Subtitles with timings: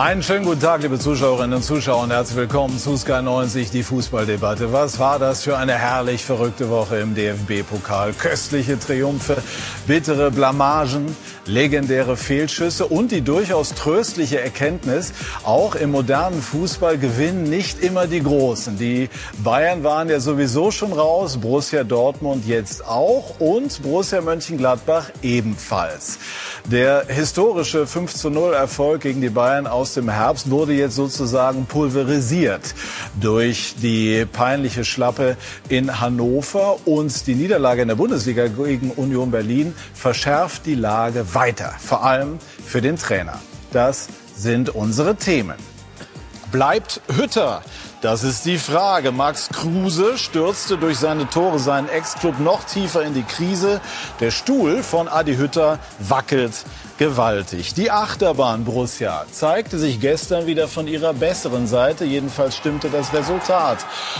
[0.00, 3.82] Einen schönen guten Tag, liebe Zuschauerinnen und Zuschauer und herzlich willkommen zu Sky 90, die
[3.82, 4.72] Fußballdebatte.
[4.72, 8.14] Was war das für eine herrlich verrückte Woche im DFB-Pokal?
[8.14, 9.36] Köstliche Triumphe,
[9.86, 15.12] bittere Blamagen, legendäre Fehlschüsse und die durchaus tröstliche Erkenntnis,
[15.42, 18.78] auch im modernen Fußball gewinnen nicht immer die Großen.
[18.78, 19.10] Die
[19.44, 26.18] Bayern waren ja sowieso schon raus, Borussia Dortmund jetzt auch und Borussia Mönchengladbach ebenfalls.
[26.64, 31.66] Der historische 5 zu 0 Erfolg gegen die Bayern aus dem Herbst wurde jetzt sozusagen
[31.66, 32.74] pulverisiert
[33.20, 35.36] durch die peinliche Schlappe
[35.68, 41.74] in Hannover und die Niederlage in der Bundesliga gegen Union Berlin verschärft die Lage weiter,
[41.78, 43.40] vor allem für den Trainer.
[43.72, 45.56] Das sind unsere Themen.
[46.50, 47.62] Bleibt Hütter
[48.00, 49.12] das ist die Frage.
[49.12, 53.82] Max Kruse stürzte durch seine Tore seinen Ex-Club noch tiefer in die Krise.
[54.20, 56.64] Der Stuhl von Adi Hütter wackelt
[57.00, 57.72] gewaltig.
[57.72, 62.04] Die Achterbahn Borussia zeigte sich gestern wieder von ihrer besseren Seite.
[62.04, 63.78] Jedenfalls stimmte das Resultat.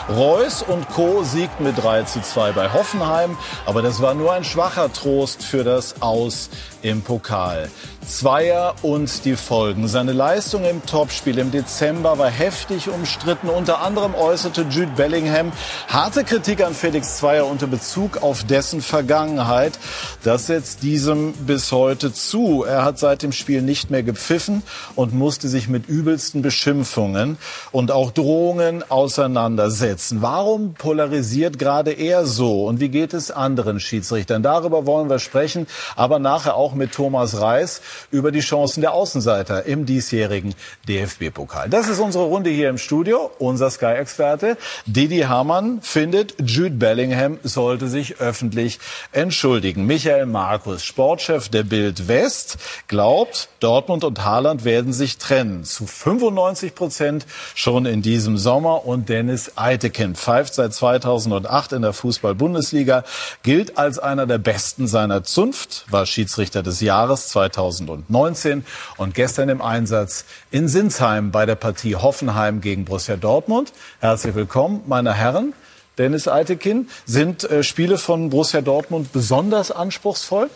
[0.08, 1.22] Reus und Co.
[1.22, 3.36] siegten mit 3 zu 2 bei Hoffenheim.
[3.66, 6.48] Aber das war nur ein schwacher Trost für das Aus
[6.80, 7.68] im Pokal.
[8.06, 9.86] Zweier und die Folgen.
[9.86, 13.50] Seine Leistung im Topspiel im Dezember war heftig umstritten.
[13.50, 15.52] Unter anderem äußerte Jude Bellingham
[15.86, 19.78] harte Kritik an Felix Zweier unter Bezug auf dessen Vergangenheit.
[20.24, 22.64] Das setzt diesem bis heute zu.
[22.70, 24.62] Er hat seit dem Spiel nicht mehr gepfiffen
[24.94, 27.36] und musste sich mit übelsten Beschimpfungen
[27.72, 30.22] und auch Drohungen auseinandersetzen.
[30.22, 32.66] Warum polarisiert gerade er so?
[32.66, 34.42] Und wie geht es anderen Schiedsrichtern?
[34.42, 39.66] Darüber wollen wir sprechen, aber nachher auch mit Thomas Reis über die Chancen der Außenseiter
[39.66, 40.54] im diesjährigen
[40.88, 41.68] DFB-Pokal.
[41.68, 43.30] Das ist unsere Runde hier im Studio.
[43.38, 48.78] Unser Sky-Experte Didi Hamann findet, Jude Bellingham sollte sich öffentlich
[49.12, 49.86] entschuldigen.
[49.86, 55.64] Michael Markus, Sportchef der Bild West, glaubt, Dortmund und Haaland werden sich trennen.
[55.64, 58.86] Zu 95 Prozent schon in diesem Sommer.
[58.86, 63.04] Und Dennis Eitekin pfeift seit 2008 in der Fußball-Bundesliga,
[63.42, 68.64] gilt als einer der Besten seiner Zunft, war Schiedsrichter des Jahres 2000 2019
[68.96, 73.72] und gestern im Einsatz in Sinsheim bei der Partie Hoffenheim gegen Borussia Dortmund.
[74.00, 75.52] Herzlich willkommen, meine Herren.
[75.98, 80.48] Dennis Eitekin, sind äh, Spiele von Borussia Dortmund besonders anspruchsvoll?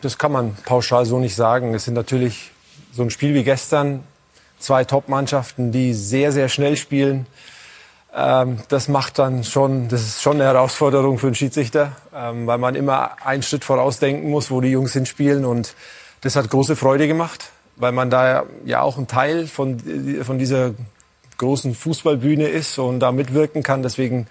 [0.00, 1.74] Das kann man pauschal so nicht sagen.
[1.74, 2.50] Es sind natürlich
[2.92, 4.02] so ein Spiel wie gestern
[4.58, 7.26] zwei Top-Mannschaften, die sehr, sehr schnell spielen.
[8.14, 12.58] Ähm, das macht dann schon, das ist schon eine Herausforderung für einen Schiedsrichter, ähm, weil
[12.58, 15.44] man immer einen Schritt vorausdenken muss, wo die Jungs hinspielen.
[15.44, 15.74] Und
[16.20, 19.78] das hat große Freude gemacht, weil man da ja auch ein Teil von,
[20.22, 20.74] von dieser
[21.38, 23.82] großen Fußballbühne ist und da mitwirken kann.
[23.82, 24.26] Deswegen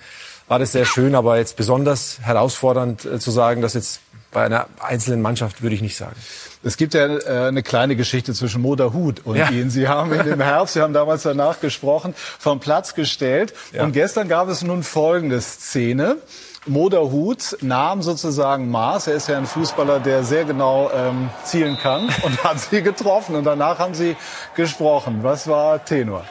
[0.48, 4.02] war das sehr schön, aber jetzt besonders herausfordernd äh, zu sagen, dass jetzt
[4.32, 6.16] bei einer einzelnen Mannschaft würde ich nicht sagen.
[6.64, 9.50] Es gibt ja äh, eine kleine Geschichte zwischen Moder Hut und ja.
[9.50, 9.70] Ihnen.
[9.70, 13.54] Sie haben in dem Herbst, Sie haben damals danach gesprochen, vom Platz gestellt.
[13.72, 13.84] Ja.
[13.84, 16.18] Und gestern gab es nun folgende Szene.
[16.66, 19.08] Moderhut nahm sozusagen Maß.
[19.08, 23.36] Er ist ja ein Fußballer, der sehr genau ähm, zielen kann und hat sie getroffen.
[23.36, 24.16] Und danach haben sie
[24.56, 25.20] gesprochen.
[25.24, 26.26] Was war Tenor?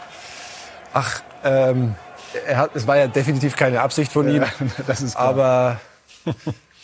[0.92, 1.94] Ach, ähm,
[2.47, 4.42] hat, es war ja definitiv keine Absicht von ihm.
[4.42, 4.48] Ja,
[4.87, 5.28] das ist klar.
[5.28, 5.81] Aber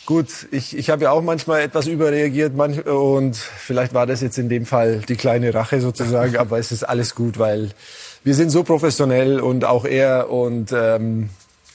[0.05, 4.37] Gut, ich, ich habe ja auch manchmal etwas überreagiert manch, und vielleicht war das jetzt
[4.37, 7.71] in dem Fall die kleine Rache sozusagen, aber es ist alles gut, weil
[8.23, 11.29] wir sind so professionell und auch er und ähm,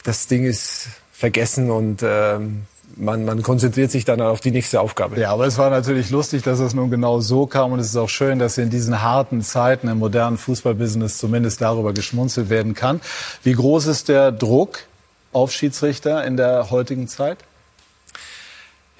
[0.04, 2.62] das Ding ist vergessen und ähm,
[2.96, 5.20] man, man konzentriert sich dann auf die nächste Aufgabe.
[5.20, 7.96] Ja, aber es war natürlich lustig, dass es nun genau so kam und es ist
[7.96, 13.00] auch schön, dass in diesen harten Zeiten im modernen Fußballbusiness zumindest darüber geschmunzelt werden kann.
[13.42, 14.80] Wie groß ist der Druck
[15.32, 17.38] auf Schiedsrichter in der heutigen Zeit?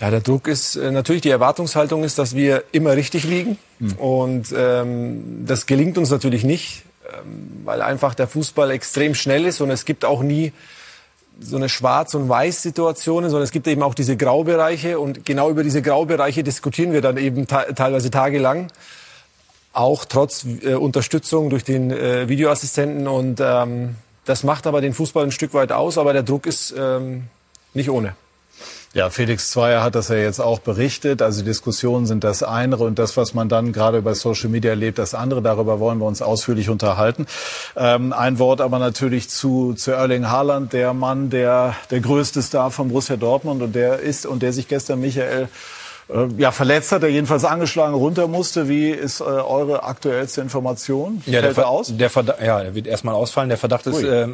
[0.00, 3.58] Ja, der Druck ist äh, natürlich, die Erwartungshaltung ist, dass wir immer richtig liegen.
[3.78, 3.92] Mhm.
[3.94, 9.60] Und ähm, das gelingt uns natürlich nicht, ähm, weil einfach der Fußball extrem schnell ist
[9.60, 10.52] und es gibt auch nie
[11.38, 15.62] so eine Schwarz- und Weiß-Situation, sondern es gibt eben auch diese Graubereiche und genau über
[15.62, 18.70] diese Graubereiche diskutieren wir dann eben teilweise tagelang,
[19.72, 25.24] auch trotz äh, Unterstützung durch den äh, Videoassistenten und ähm, das macht aber den Fußball
[25.24, 27.24] ein Stück weit aus, aber der Druck ist ähm,
[27.74, 28.14] nicht ohne.
[28.92, 31.22] Ja, Felix Zweier hat das ja jetzt auch berichtet.
[31.22, 34.98] Also Diskussionen sind das eine und das, was man dann gerade bei Social Media erlebt,
[34.98, 35.42] das andere.
[35.42, 37.26] Darüber wollen wir uns ausführlich unterhalten.
[37.76, 42.72] Ähm, ein Wort aber natürlich zu, zu Erling Haaland, der Mann, der der größte Star
[42.72, 45.48] von Borussia Dortmund und der ist und der sich gestern Michael
[46.08, 48.68] äh, ja, verletzt hat, er jedenfalls angeschlagen runter musste.
[48.68, 51.22] Wie ist äh, eure aktuellste Information?
[51.26, 51.96] Ja, Fällt der, er aus?
[51.96, 53.50] Der Verdacht, ja, er wird erstmal ausfallen.
[53.50, 54.26] Der Verdacht ist, äh,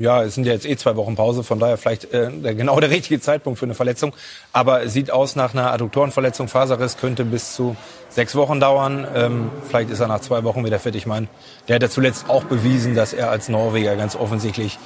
[0.00, 2.90] Ja, es sind ja jetzt eh zwei Wochen Pause, von daher vielleicht äh, genau der
[2.90, 4.14] richtige Zeitpunkt für eine Verletzung.
[4.52, 6.46] Aber es sieht aus nach einer Adduktorenverletzung.
[6.46, 7.76] Faserriss könnte bis zu
[8.08, 9.08] sechs Wochen dauern.
[9.12, 10.94] Ähm, vielleicht ist er nach zwei Wochen wieder fit.
[10.94, 11.26] Ich meine,
[11.66, 14.78] der hat ja zuletzt auch bewiesen, dass er als Norweger ganz offensichtlich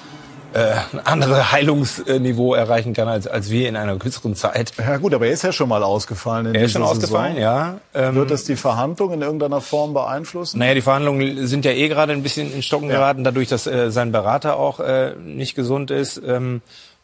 [0.54, 4.72] äh, ein anderes Heilungsniveau erreichen kann als, als wir in einer kürzeren Zeit.
[4.78, 6.46] Ja gut, aber er ist ja schon mal ausgefallen.
[6.46, 7.43] In er ist schon ausgefallen, Saison.
[7.43, 7.81] ja.
[7.94, 10.58] Ähm, Wird das die Verhandlungen in irgendeiner Form beeinflussen?
[10.58, 12.96] Naja, die Verhandlungen sind ja eh gerade ein bisschen in Stocken ja.
[12.96, 16.20] geraten, dadurch, dass äh, sein Berater auch äh, nicht gesund ist.
[16.25, 16.62] Ähm,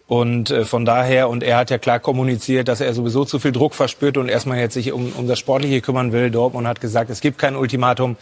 [0.08, 3.52] und äh, von daher, und er hat ja klar kommuniziert, dass er sowieso zu viel
[3.52, 6.30] Druck verspürt und erstmal jetzt sich um, um das Sportliche kümmern will.
[6.30, 8.16] Dortmund hat gesagt, es gibt kein Ultimatum.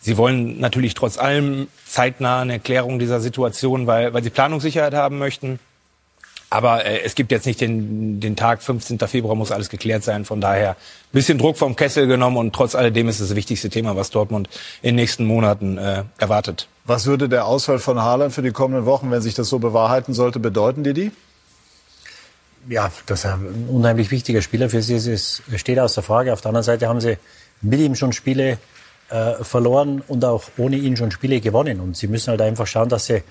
[0.00, 5.18] Sie wollen natürlich trotz allem zeitnah eine Erklärung dieser Situation, weil, weil sie Planungssicherheit haben
[5.18, 5.58] möchten.
[6.48, 8.98] Aber äh, es gibt jetzt nicht den, den Tag 15.
[9.00, 10.24] Februar muss alles geklärt sein.
[10.24, 10.76] Von daher ein
[11.12, 14.48] bisschen Druck vom Kessel genommen und trotz alledem ist es das wichtigste Thema, was Dortmund
[14.82, 16.68] in den nächsten Monaten äh, erwartet.
[16.84, 20.14] Was würde der Ausfall von Haaland für die kommenden Wochen, wenn sich das so bewahrheiten
[20.14, 21.10] sollte, bedeuten, Didi?
[22.68, 26.32] Ja, dass er ein unheimlich wichtiger Spieler für sie ist, es steht außer Frage.
[26.32, 27.18] Auf der anderen Seite haben sie
[27.60, 28.58] mit ihm schon Spiele
[29.10, 31.80] äh, verloren und auch ohne ihn schon Spiele gewonnen.
[31.80, 33.22] Und sie müssen halt einfach schauen, dass sie,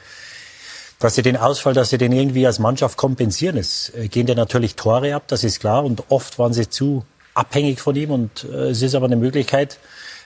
[0.99, 3.57] dass sie den Ausfall, dass sie den irgendwie als Mannschaft kompensieren.
[3.57, 5.83] Es äh, gehen ja natürlich Tore ab, das ist klar.
[5.83, 8.11] Und oft waren sie zu abhängig von ihm.
[8.11, 9.79] Und äh, es ist aber eine Möglichkeit,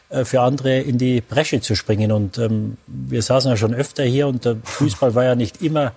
[0.10, 2.12] äh, für andere in die Bresche zu springen.
[2.12, 5.94] Und ähm, wir saßen ja schon öfter hier und der Fußball war ja nicht immer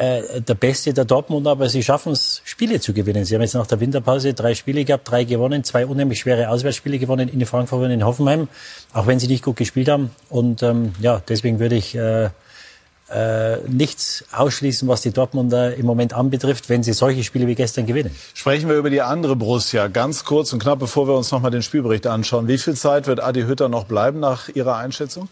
[0.00, 3.26] äh, der Beste der Dortmund, aber sie schaffen es, Spiele zu gewinnen.
[3.26, 6.98] Sie haben jetzt nach der Winterpause drei Spiele gehabt, drei gewonnen, zwei unheimlich schwere Auswärtsspiele
[6.98, 8.48] gewonnen in Frankfurt und in Hoffenheim,
[8.94, 10.10] auch wenn sie nicht gut gespielt haben.
[10.30, 12.30] Und ähm, ja, deswegen würde ich äh,
[13.10, 17.84] äh, nichts ausschließen, was die Dortmunder im Moment anbetrifft, wenn sie solche Spiele wie gestern
[17.84, 18.16] gewinnen.
[18.32, 19.88] Sprechen wir über die andere Borussia.
[19.88, 22.48] Ganz kurz und knapp, bevor wir uns nochmal den Spielbericht anschauen.
[22.48, 25.28] Wie viel Zeit wird Adi Hütter noch bleiben nach Ihrer Einschätzung?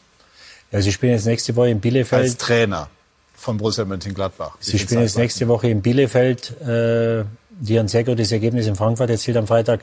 [0.72, 2.20] Ja, Sie spielen jetzt nächste Woche in Bielefeld.
[2.20, 2.90] Als Trainer
[3.38, 4.56] von Borussia Mönchengladbach.
[4.60, 6.60] Sie spielen jetzt nächste Woche in Bielefeld.
[6.60, 7.24] Äh,
[7.60, 9.80] die ein sehr gutes Ergebnis in Frankfurt erzielt am Freitag.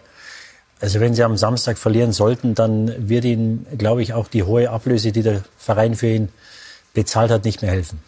[0.80, 4.69] Also wenn sie am Samstag verlieren sollten, dann wird ihnen, glaube ich, auch die hohe
[4.69, 6.30] Ablöse, die der Verein für ihn
[6.94, 8.00] bezahlt hat, nicht mehr helfen.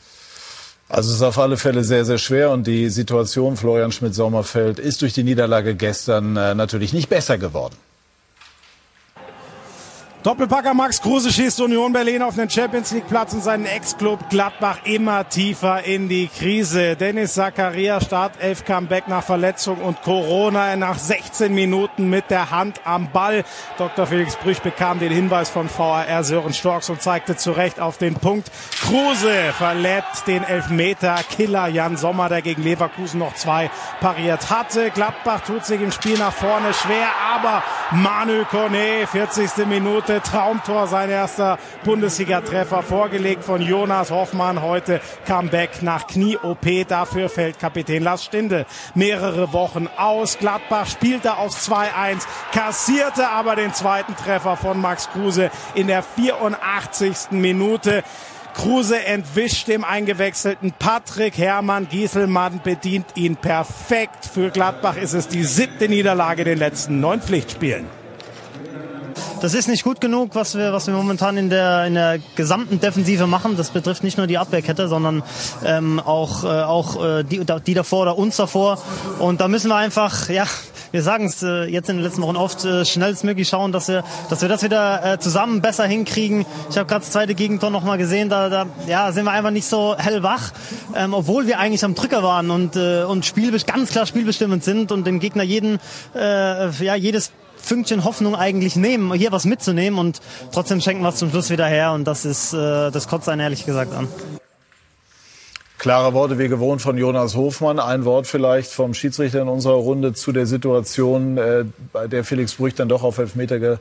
[0.89, 5.01] Also es ist auf alle Fälle sehr, sehr schwer und die Situation Florian Schmidt-Sommerfeld ist
[5.01, 7.75] durch die Niederlage gestern äh, natürlich nicht besser geworden.
[10.27, 14.79] Doppelpacker Max Kruse schießt Union Berlin auf den Champions League Platz und seinen Ex-Club Gladbach
[14.83, 16.97] immer tiefer in die Krise.
[16.97, 23.09] Dennis Zakaria Startelf Comeback nach Verletzung und Corona nach 16 Minuten mit der Hand am
[23.09, 23.45] Ball.
[23.77, 24.05] Dr.
[24.05, 28.15] Felix Brüch bekam den Hinweis von VAR Sören Storks und zeigte zu Recht auf den
[28.15, 28.51] Punkt.
[28.81, 33.71] Kruse verletzt den Elfmeter Killer Jan Sommer, der gegen Leverkusen noch zwei
[34.01, 34.91] pariert hatte.
[34.91, 39.65] Gladbach tut sich im Spiel nach vorne schwer, aber Manu Kone, 40.
[39.65, 44.61] Minute Traumtor, sein erster Bundesliga-Treffer, vorgelegt von Jonas Hoffmann.
[44.61, 46.85] Heute Comeback nach Knie-OP.
[46.85, 50.37] Dafür fällt Kapitän Lars Stindl mehrere Wochen aus.
[50.37, 57.31] Gladbach spielte auf 2-1, kassierte aber den zweiten Treffer von Max Kruse in der 84.
[57.31, 58.03] Minute.
[58.57, 61.87] Kruse entwischt dem eingewechselten Patrick Hermann.
[61.89, 64.25] Gieselmann bedient ihn perfekt.
[64.25, 67.85] Für Gladbach ist es die siebte Niederlage in den letzten neun Pflichtspielen
[69.41, 72.79] das ist nicht gut genug, was wir, was wir momentan in der, in der gesamten
[72.79, 73.55] Defensive machen.
[73.55, 75.23] Das betrifft nicht nur die Abwehrkette, sondern
[75.63, 78.79] ähm, auch, äh, auch äh, die, die davor oder uns davor.
[79.19, 80.45] Und da müssen wir einfach, ja,
[80.91, 84.03] wir sagen es äh, jetzt in den letzten Wochen oft, äh, schnellstmöglich schauen, dass wir,
[84.29, 86.45] dass wir das wieder äh, zusammen besser hinkriegen.
[86.69, 89.67] Ich habe gerade das zweite Gegentor nochmal gesehen, da, da ja, sind wir einfach nicht
[89.67, 90.51] so hellwach,
[90.95, 94.91] ähm, obwohl wir eigentlich am Drücker waren und, äh, und Spiel, ganz klar spielbestimmend sind
[94.91, 95.79] und dem Gegner jeden,
[96.15, 97.31] äh, ja, jedes
[97.67, 100.21] Fünkchen Hoffnung eigentlich nehmen, hier was mitzunehmen und
[100.51, 103.41] trotzdem schenken wir es zum Schluss wieder her und das ist, äh, das kotzt einen
[103.41, 104.07] ehrlich gesagt an.
[105.77, 107.79] Klare Worte wie gewohnt von Jonas Hofmann.
[107.79, 112.55] Ein Wort vielleicht vom Schiedsrichter in unserer Runde zu der Situation, äh, bei der Felix
[112.55, 113.79] Brüch dann doch auf Elfmeter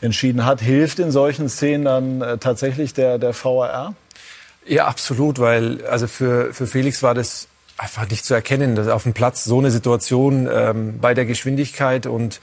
[0.00, 0.60] entschieden hat.
[0.60, 3.94] Hilft in solchen Szenen dann äh, tatsächlich der, der VAR?
[4.66, 9.02] Ja, absolut, weil also für, für Felix war das einfach nicht zu erkennen, dass auf
[9.02, 12.40] dem Platz so eine Situation ähm, bei der Geschwindigkeit und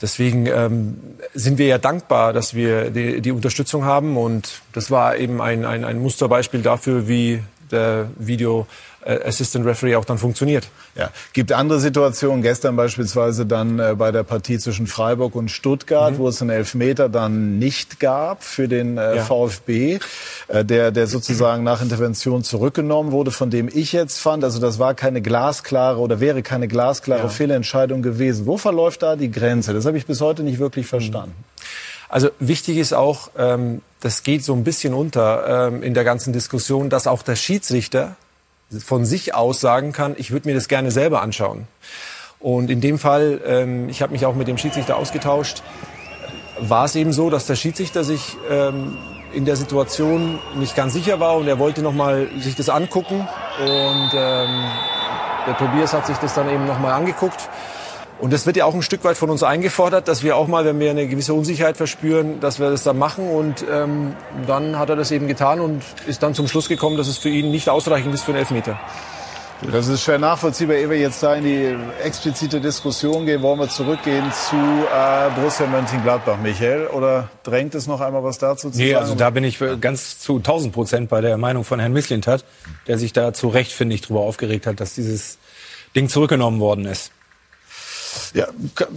[0.00, 0.98] Deswegen ähm,
[1.34, 4.16] sind wir ja dankbar, dass wir die, die Unterstützung haben.
[4.16, 8.66] Und das war eben ein, ein, ein Musterbeispiel dafür, wie der Video
[9.08, 10.68] Assistant Referee auch dann funktioniert.
[10.94, 12.42] Ja, gibt andere Situationen.
[12.42, 16.18] Gestern beispielsweise dann äh, bei der Partie zwischen Freiburg und Stuttgart, mhm.
[16.18, 19.24] wo es einen Elfmeter dann nicht gab für den äh, ja.
[19.24, 19.98] VfB,
[20.48, 24.78] äh, der der sozusagen nach Intervention zurückgenommen wurde, von dem ich jetzt fand, also das
[24.78, 27.28] war keine glasklare oder wäre keine glasklare ja.
[27.28, 28.46] Fehlentscheidung gewesen.
[28.46, 29.72] Wo verläuft da die Grenze?
[29.72, 31.34] Das habe ich bis heute nicht wirklich verstanden.
[31.38, 31.44] Mhm.
[32.08, 36.32] Also wichtig ist auch, ähm, das geht so ein bisschen unter ähm, in der ganzen
[36.32, 38.16] Diskussion, dass auch der Schiedsrichter
[38.84, 41.66] von sich aus sagen kann, ich würde mir das gerne selber anschauen.
[42.40, 45.62] Und in dem Fall, ähm, ich habe mich auch mit dem Schiedsrichter ausgetauscht,
[46.60, 48.96] war es eben so, dass der Schiedsrichter sich ähm,
[49.32, 53.28] in der Situation nicht ganz sicher war und er wollte noch mal sich das angucken
[53.60, 54.64] und ähm,
[55.46, 57.48] der Tobias hat sich das dann eben noch mal angeguckt
[58.20, 60.64] und das wird ja auch ein Stück weit von uns eingefordert, dass wir auch mal,
[60.64, 63.30] wenn wir eine gewisse Unsicherheit verspüren, dass wir das dann machen.
[63.30, 67.06] Und ähm, dann hat er das eben getan und ist dann zum Schluss gekommen, dass
[67.06, 68.78] es für ihn nicht ausreichend ist für einen Elfmeter.
[69.72, 70.76] Das ist schwer nachvollziehbar.
[70.76, 75.66] Ehe wir jetzt da in die explizite Diskussion gehen, wollen wir zurückgehen zu äh, Borussia
[75.66, 76.88] Mönchengladbach, Michael.
[76.88, 79.02] Oder drängt es noch einmal was dazu zu nee, sagen?
[79.02, 82.44] also da bin ich ganz zu 1000 Prozent bei der Meinung von Herrn Misslintat,
[82.88, 85.38] der sich da zu Recht, finde ich, darüber aufgeregt hat, dass dieses
[85.94, 87.12] Ding zurückgenommen worden ist.
[88.34, 88.46] Ja,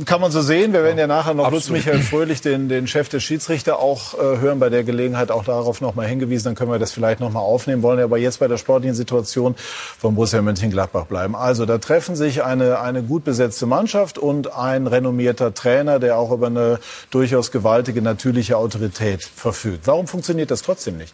[0.06, 0.74] kann man so sehen.
[0.74, 4.39] Wir werden ja nachher noch Lutz Michael Fröhlich, den, den Chef des Schiedsrichter, auch äh,
[4.39, 4.60] hören.
[4.60, 6.46] Bei der Gelegenheit auch darauf noch mal hingewiesen.
[6.46, 7.82] Dann können wir das vielleicht noch mal aufnehmen.
[7.82, 9.56] Wollen aber jetzt bei der sportlichen Situation
[10.00, 11.36] von Borussia Mönchengladbach bleiben.
[11.36, 16.32] Also da treffen sich eine, eine gut besetzte Mannschaft und ein renommierter Trainer, der auch
[16.32, 19.88] über eine durchaus gewaltige natürliche Autorität verfügt.
[19.88, 21.13] Warum funktioniert das trotzdem nicht?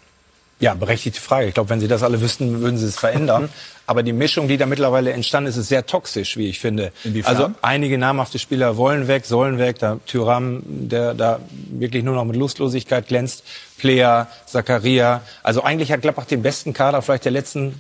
[0.60, 1.48] Ja, berechtigte Frage.
[1.48, 3.50] Ich glaube, wenn Sie das alle wüssten, würden Sie es verändern.
[3.86, 6.92] Aber die Mischung, die da mittlerweile entstanden ist, ist sehr toxisch, wie ich finde.
[7.06, 7.36] Inwiefern?
[7.36, 9.80] Also einige namhafte Spieler wollen weg, sollen weg.
[9.80, 13.44] Da Tyram, der da wirklich nur noch mit Lustlosigkeit glänzt.
[13.78, 15.22] Player, Zakaria.
[15.42, 17.80] Also eigentlich hat Gladbach den besten Kader vielleicht der letzten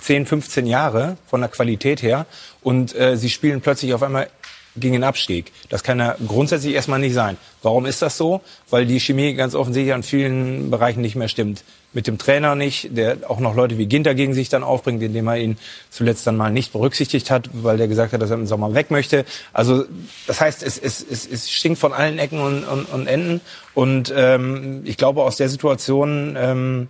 [0.00, 2.26] 10, 15 Jahre von der Qualität her.
[2.62, 4.28] Und äh, sie spielen plötzlich auf einmal
[4.76, 5.52] gegen den Abstieg.
[5.68, 7.36] Das kann ja grundsätzlich erstmal nicht sein.
[7.62, 8.40] Warum ist das so?
[8.68, 11.62] Weil die Chemie ganz offensichtlich an vielen Bereichen nicht mehr stimmt.
[11.94, 15.28] Mit dem Trainer nicht, der auch noch Leute wie Ginter gegen sich dann aufbringt, indem
[15.28, 15.58] er ihn
[15.90, 18.90] zuletzt dann mal nicht berücksichtigt hat, weil der gesagt hat, dass er im Sommer weg
[18.90, 19.24] möchte.
[19.52, 19.84] Also
[20.26, 23.40] das heißt, es, es, es, es stinkt von allen Ecken und, und, und Enden.
[23.74, 26.88] Und ähm, ich glaube, aus der Situation ähm,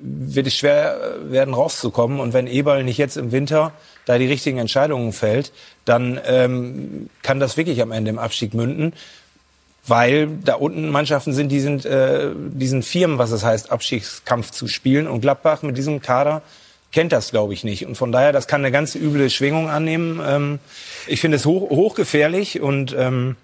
[0.00, 2.20] wird es schwer werden, rauszukommen.
[2.20, 3.72] Und wenn Eberl nicht jetzt im Winter
[4.04, 5.52] da die richtigen Entscheidungen fällt,
[5.84, 8.92] dann ähm, kann das wirklich am Ende im Abstieg münden.
[9.86, 14.66] Weil da unten Mannschaften sind, die sind äh, diesen Firmen, was es heißt, Abstiegskampf zu
[14.66, 15.06] spielen.
[15.06, 16.42] Und Gladbach mit diesem Kader
[16.92, 17.86] kennt das, glaube ich, nicht.
[17.86, 20.20] Und von daher, das kann eine ganz üble Schwingung annehmen.
[20.26, 20.58] Ähm,
[21.06, 23.36] ich finde es hoch, hochgefährlich und ähm,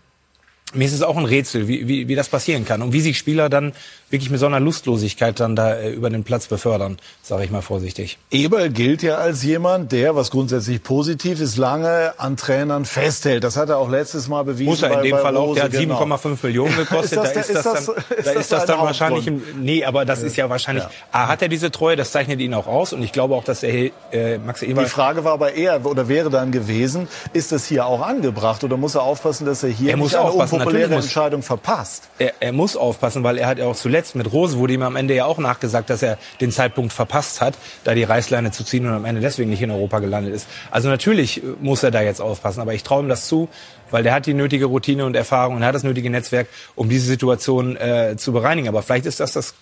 [0.75, 3.19] mir ist es auch ein Rätsel, wie, wie, wie das passieren kann und wie sich
[3.19, 3.73] Spieler dann
[4.13, 7.63] wirklich mit so einer Lustlosigkeit dann da äh, über den Platz befördern, sage ich mal
[7.63, 8.19] vorsichtig.
[8.31, 13.43] Eberl gilt ja als jemand, der, was grundsätzlich positiv ist, lange an Trainern festhält.
[13.43, 14.69] Das hat er auch letztes Mal bewiesen.
[14.71, 16.01] Muss er in bei, dem bei Fall auch, Rose, der hat genau.
[16.03, 17.25] 7,5 Millionen gekostet.
[17.25, 19.85] Ist das da ist das das- dann, ist da ist das dann wahrscheinlich, im, nee,
[19.85, 22.93] aber das ist ja wahrscheinlich, A, hat er diese Treue, das zeichnet ihn auch aus
[22.93, 26.09] und ich glaube auch, dass der äh, Max Eberl Die Frage war aber eher, oder
[26.09, 29.91] wäre dann gewesen, ist das hier auch angebracht oder muss er aufpassen, dass er hier
[29.93, 32.09] Er nicht eine unpopuläre Entscheidung verpasst?
[32.19, 34.97] er, er muss aufpassen, weil er hat ja auch zuletzt mit Rose wurde ihm am
[34.97, 37.55] Ende ja auch nachgesagt, dass er den Zeitpunkt verpasst hat,
[37.85, 40.47] da die Reißleine zu ziehen und am Ende deswegen nicht in Europa gelandet ist.
[40.71, 43.49] Also natürlich äh, muss er da jetzt aufpassen, aber ich traue ihm das zu,
[43.91, 47.07] weil der hat die nötige Routine und Erfahrung und hat das nötige Netzwerk, um diese
[47.07, 48.69] Situation äh, zu bereinigen.
[48.69, 49.55] Aber vielleicht ist das das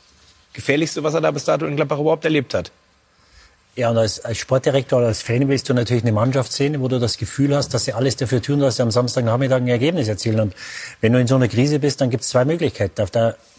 [0.52, 2.72] gefährlichste, was er da bis dato in Gladbach überhaupt erlebt hat.
[3.76, 6.88] Ja, und als, als Sportdirektor oder als Fan willst du natürlich eine Mannschaft sehen, wo
[6.88, 10.08] du das Gefühl hast, dass sie alles dafür tun, dass sie am Samstagnachmittag ein Ergebnis
[10.08, 10.40] erzielen.
[10.40, 10.54] Und
[11.00, 13.06] wenn du in so einer Krise bist, dann gibt es zwei Möglichkeiten.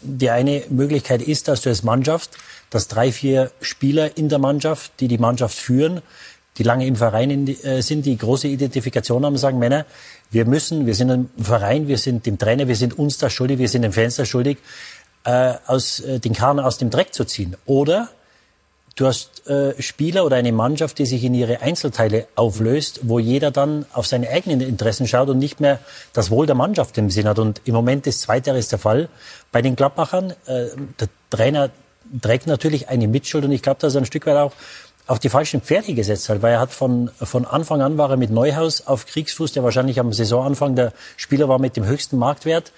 [0.02, 2.30] Die eine Möglichkeit ist, dass du als Mannschaft,
[2.68, 6.02] dass drei, vier Spieler in der Mannschaft, die die Mannschaft führen,
[6.58, 9.86] die lange im Verein äh, sind, die große Identifikation haben, sagen, Männer,
[10.30, 13.58] wir müssen, wir sind ein Verein, wir sind dem Trainer, wir sind uns das schuldig,
[13.58, 14.58] wir sind den Fans das schuldig,
[15.24, 17.56] äh, aus, äh, den Kahn aus dem Dreck zu ziehen.
[17.64, 18.10] Oder
[18.94, 23.50] Du hast äh, Spieler oder eine Mannschaft, die sich in ihre Einzelteile auflöst, wo jeder
[23.50, 25.78] dann auf seine eigenen Interessen schaut und nicht mehr
[26.12, 27.38] das Wohl der Mannschaft im Sinn hat.
[27.38, 29.08] Und im Moment ist zweiteres der Fall.
[29.50, 30.66] Bei den Gladbachern, äh,
[31.00, 31.70] der Trainer
[32.20, 34.52] trägt natürlich eine Mitschuld und ich glaube, dass er ein Stück weit auch
[35.06, 38.16] auf die falschen Pferde gesetzt hat, weil er hat von, von Anfang an war er
[38.16, 42.72] mit Neuhaus auf Kriegsfuß, der wahrscheinlich am Saisonanfang der Spieler war mit dem höchsten Marktwert.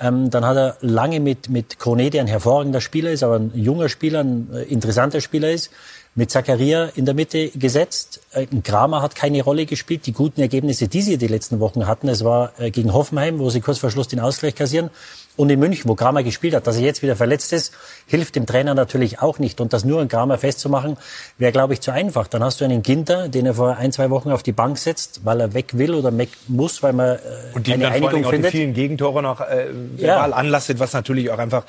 [0.00, 3.52] Ähm, dann hat er lange mit, mit Kone, der ein hervorragender Spieler ist, aber ein
[3.54, 5.70] junger Spieler, ein äh, interessanter Spieler ist,
[6.16, 8.20] mit Zakaria in der Mitte gesetzt.
[8.32, 10.06] Äh, Ein Kramer hat keine Rolle gespielt.
[10.06, 13.50] Die guten Ergebnisse, die sie die letzten Wochen hatten, es war äh, gegen Hoffenheim, wo
[13.50, 14.90] sie kurz vor Schluss den Ausgleich kassieren.
[15.36, 17.72] Und in München, wo Kramer gespielt hat, dass er jetzt wieder verletzt ist,
[18.06, 19.60] hilft dem Trainer natürlich auch nicht.
[19.60, 20.96] Und das nur an Kramer festzumachen,
[21.38, 22.28] wäre, glaube ich, zu einfach.
[22.28, 25.22] Dann hast du einen Ginter, den er vor ein, zwei Wochen auf die Bank setzt,
[25.24, 27.18] weil er weg will oder weg muss, weil man äh,
[27.52, 28.50] Und die ihm keine dann vor Einigung Dingen auch die findet.
[28.52, 30.36] vielen Gegentore noch äh, verbal Ja.
[30.36, 31.64] anlastet, was natürlich auch einfach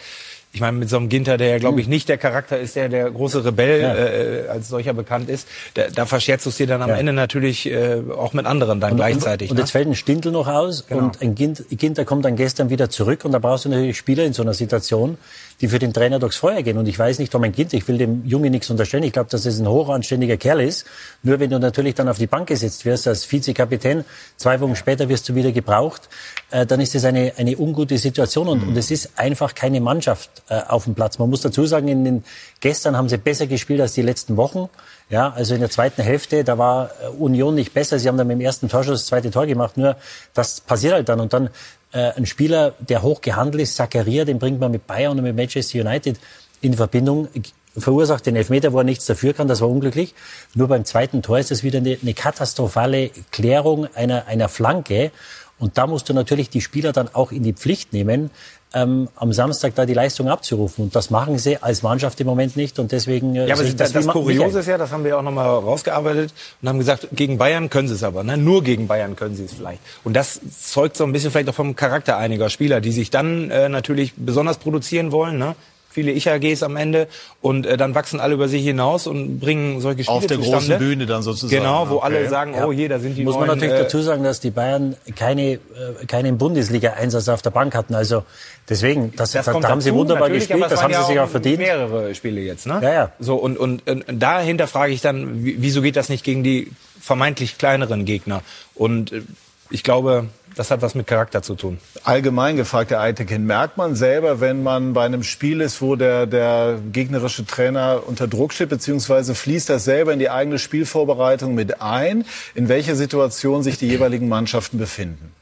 [0.55, 2.87] ich meine, mit so einem Ginter, der ja, glaube ich, nicht der Charakter ist, der
[2.87, 3.93] der große Rebell ja.
[3.93, 6.95] äh, als solcher bekannt ist, da, da verscherzt du es dir dann am ja.
[6.95, 9.49] Ende natürlich äh, auch mit anderen dann und, gleichzeitig.
[9.49, 9.63] Und, und, ne?
[9.63, 11.03] jetzt fällt ein Stindel noch aus genau.
[11.03, 14.31] und ein Ginter kommt dann gestern wieder zurück und da brauchst du natürlich Spieler in
[14.31, 15.17] so einer Situation,
[15.61, 16.77] die für den Trainer durchs Feuer gehen.
[16.77, 19.03] Und ich weiß nicht, ob mein Kind, ich will dem Junge nichts unterstellen.
[19.03, 20.85] Ich glaube, dass es ein hochanständiger Kerl ist.
[21.23, 24.03] Nur wenn du natürlich dann auf die Bank gesetzt wirst als Vizekapitän,
[24.37, 26.09] zwei Wochen später wirst du wieder gebraucht,
[26.51, 28.47] äh, dann ist das eine, eine ungute Situation.
[28.47, 28.69] Und, mhm.
[28.69, 31.19] und es ist einfach keine Mannschaft äh, auf dem Platz.
[31.19, 32.23] Man muss dazu sagen, in den,
[32.59, 34.69] gestern haben sie besser gespielt als die letzten Wochen.
[35.09, 37.99] Ja, also in der zweiten Hälfte, da war äh, Union nicht besser.
[37.99, 39.77] Sie haben dann mit dem ersten Torschuss das zweite Tor gemacht.
[39.77, 39.95] Nur
[40.33, 41.19] das passiert halt dann.
[41.19, 41.49] Und dann
[41.95, 45.35] äh, ein Spieler, der hoch gehandelt ist, Zakaria, den bringt man mit Bayern und mit
[45.35, 46.19] Manchester United
[46.61, 47.29] in Verbindung,
[47.77, 50.13] verursacht den Elfmeter, wo er nichts dafür kann, das war unglücklich.
[50.53, 55.11] Nur beim zweiten Tor ist es wieder eine, eine katastrophale Klärung einer, einer Flanke.
[55.57, 58.29] Und da musst du natürlich die Spieler dann auch in die Pflicht nehmen,
[58.73, 60.85] ähm, am Samstag da die Leistung abzurufen.
[60.85, 62.77] Und das machen sie als Mannschaft im Moment nicht.
[62.79, 63.35] Und deswegen.
[63.35, 66.69] Äh, ja, aber das, das Kuriose ist ja, das haben wir auch nochmal rausgearbeitet und
[66.69, 68.23] haben gesagt, gegen Bayern können sie es aber.
[68.23, 68.37] Ne?
[68.37, 69.79] Nur gegen Bayern können sie es vielleicht.
[70.03, 73.49] Und das zeugt so ein bisschen vielleicht auch vom Charakter einiger Spieler, die sich dann
[73.49, 75.37] äh, natürlich besonders produzieren wollen.
[75.37, 75.55] Ne?
[75.95, 77.07] Viele Ich-AGs am Ende
[77.41, 80.57] und äh, dann wachsen alle über sich hinaus und bringen solche Spiele Auf der zustande.
[80.57, 81.63] großen Bühne dann sozusagen.
[81.63, 82.05] Genau, wo okay.
[82.05, 84.41] alle sagen, oh je, da sind die Muss neuen, man natürlich äh, dazu sagen, dass
[84.41, 85.59] die Bayern keine, äh,
[86.05, 87.95] keinen Bundesliga-Einsatz auf der Bank hatten.
[87.95, 88.23] Also
[88.69, 91.59] deswegen, das, das da, da haben sie wunderbar gespielt, das haben sie sich auch verdient.
[91.59, 92.79] mehrere Spiele jetzt, ne?
[92.83, 93.11] Ja, ja.
[93.19, 97.57] So, und, und, und dahinter frage ich dann, wieso geht das nicht gegen die vermeintlich
[97.57, 98.41] kleineren Gegner?
[98.75, 99.21] Und äh,
[99.69, 101.79] ich glaube, das hat was mit Charakter zu tun.
[102.03, 106.25] Allgemein gefragt, Herr Eitekin, merkt man selber, wenn man bei einem Spiel ist, wo der,
[106.25, 111.81] der gegnerische Trainer unter Druck steht, beziehungsweise fließt das selber in die eigene Spielvorbereitung mit
[111.81, 115.33] ein, in welcher Situation sich die jeweiligen Mannschaften befinden?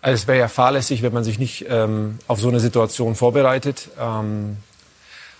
[0.00, 3.88] Also es wäre ja fahrlässig, wenn man sich nicht ähm, auf so eine Situation vorbereitet.
[3.98, 4.58] Ähm,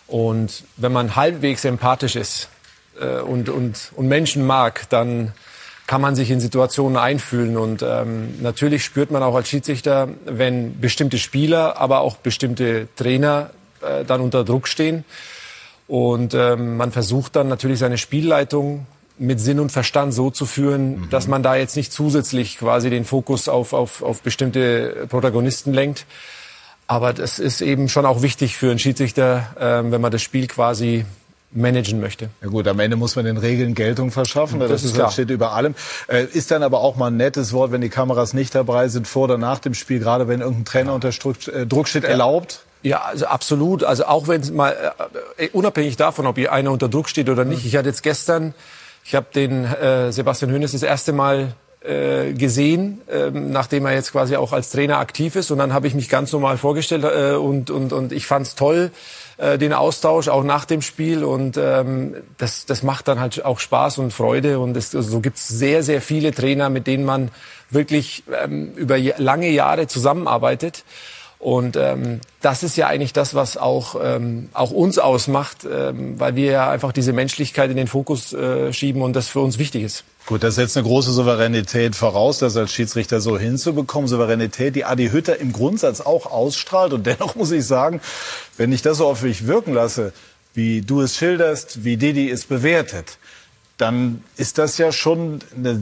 [0.07, 2.49] und wenn man halbwegs empathisch ist
[2.99, 5.33] äh, und, und, und Menschen mag, dann
[5.87, 7.57] kann man sich in Situationen einfühlen.
[7.57, 13.51] Und ähm, natürlich spürt man auch als Schiedsrichter, wenn bestimmte Spieler, aber auch bestimmte Trainer
[13.83, 15.05] äh, dann unter Druck stehen.
[15.87, 18.87] Und ähm, man versucht dann natürlich seine Spielleitung
[19.19, 21.11] mit Sinn und Verstand so zu führen, mhm.
[21.11, 26.07] dass man da jetzt nicht zusätzlich quasi den Fokus auf, auf, auf bestimmte Protagonisten lenkt.
[26.87, 30.47] Aber das ist eben schon auch wichtig für einen Schiedsrichter, äh, wenn man das Spiel
[30.47, 31.05] quasi
[31.55, 32.29] managen möchte.
[32.43, 34.61] Ja gut, am Ende muss man den Regeln Geltung verschaffen.
[34.61, 35.11] Das, das ist klar.
[35.11, 35.75] steht über allem.
[36.09, 39.07] Äh, ist dann aber auch mal ein nettes Wort, wenn die Kameras nicht dabei sind,
[39.07, 40.95] vor oder nach dem Spiel, gerade wenn irgendein Trainer ja.
[40.95, 42.65] unter äh, Druck steht, erlaubt?
[42.83, 43.85] Ja, also absolut.
[43.85, 44.93] Also auch wenn mal
[45.37, 47.65] äh, unabhängig davon, ob einer unter Druck steht oder nicht.
[47.65, 48.55] Ich hatte jetzt gestern,
[49.05, 54.13] ich habe den äh, Sebastian Hönes das erste Mal äh, gesehen, ähm, nachdem er jetzt
[54.13, 55.51] quasi auch als Trainer aktiv ist.
[55.51, 58.55] Und dann habe ich mich ganz normal vorgestellt äh, und, und, und ich fand es
[58.55, 58.91] toll,
[59.37, 61.25] äh, den Austausch auch nach dem Spiel.
[61.25, 64.61] Und ähm, das, das macht dann halt auch Spaß und Freude.
[64.61, 67.31] Und es, also so gibt es sehr, sehr viele Trainer, mit denen man
[67.71, 70.85] wirklich ähm, über lange Jahre zusammenarbeitet.
[71.45, 76.37] Und ähm, das ist ja eigentlich das, was auch, ähm, auch uns ausmacht, ähm, weil
[76.37, 79.83] wir ja einfach diese Menschlichkeit in den Fokus äh, schieben und das für uns wichtig
[79.83, 80.05] ist.
[80.25, 84.09] Gut, das setzt eine große Souveränität voraus, das als Schiedsrichter so hinzubekommen.
[84.09, 86.95] Souveränität, die Adi Hütter im Grundsatz auch ausstrahlt.
[86.95, 88.01] Und dennoch muss ich sagen,
[88.57, 90.15] wenn ich das so auf mich wirken lasse,
[90.55, 93.19] wie du es schilderst, wie Didi es bewertet,
[93.77, 95.79] dann ist das ja schon eine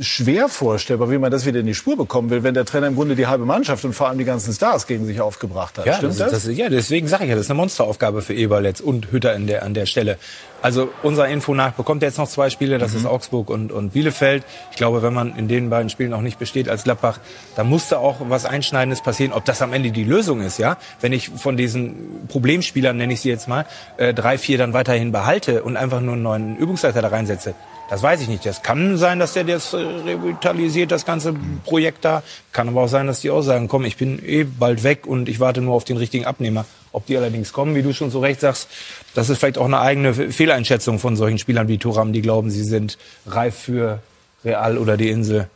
[0.00, 2.94] schwer vorstellbar, wie man das wieder in die Spur bekommen will, wenn der Trainer im
[2.94, 5.86] Grunde die halbe Mannschaft und vor allem die ganzen Stars gegen sich aufgebracht hat.
[5.86, 6.44] Ja, Stimmt das, das?
[6.44, 9.34] das ja deswegen sage ich ja, das ist eine Monsteraufgabe für Eberl jetzt und Hütter
[9.34, 10.18] an der, an der Stelle.
[10.62, 13.00] Also unser Info nach bekommt er jetzt noch zwei Spiele, das mhm.
[13.00, 14.44] ist Augsburg und, und Bielefeld.
[14.70, 17.18] Ich glaube, wenn man in den beiden Spielen auch nicht besteht als Gladbach,
[17.54, 19.34] da musste auch was Einschneidendes passieren.
[19.34, 20.78] Ob das am Ende die Lösung ist, ja?
[21.02, 23.66] Wenn ich von diesen Problemspielern, nenne ich sie jetzt mal,
[23.98, 27.54] äh, drei, vier dann weiterhin behalte und einfach nur einen neuen Übungsleiter da reinsetze,
[27.94, 28.44] das weiß ich nicht.
[28.44, 31.32] Das kann sein, dass der das äh, revitalisiert, das ganze
[31.64, 32.24] Projekt da.
[32.50, 35.28] Kann aber auch sein, dass die auch sagen, komm, ich bin eh bald weg und
[35.28, 36.64] ich warte nur auf den richtigen Abnehmer.
[36.90, 38.66] Ob die allerdings kommen, wie du schon so recht sagst,
[39.14, 42.64] das ist vielleicht auch eine eigene Fehleinschätzung von solchen Spielern wie Thuram, die glauben, sie
[42.64, 44.00] sind reif für
[44.44, 45.48] Real oder die Insel.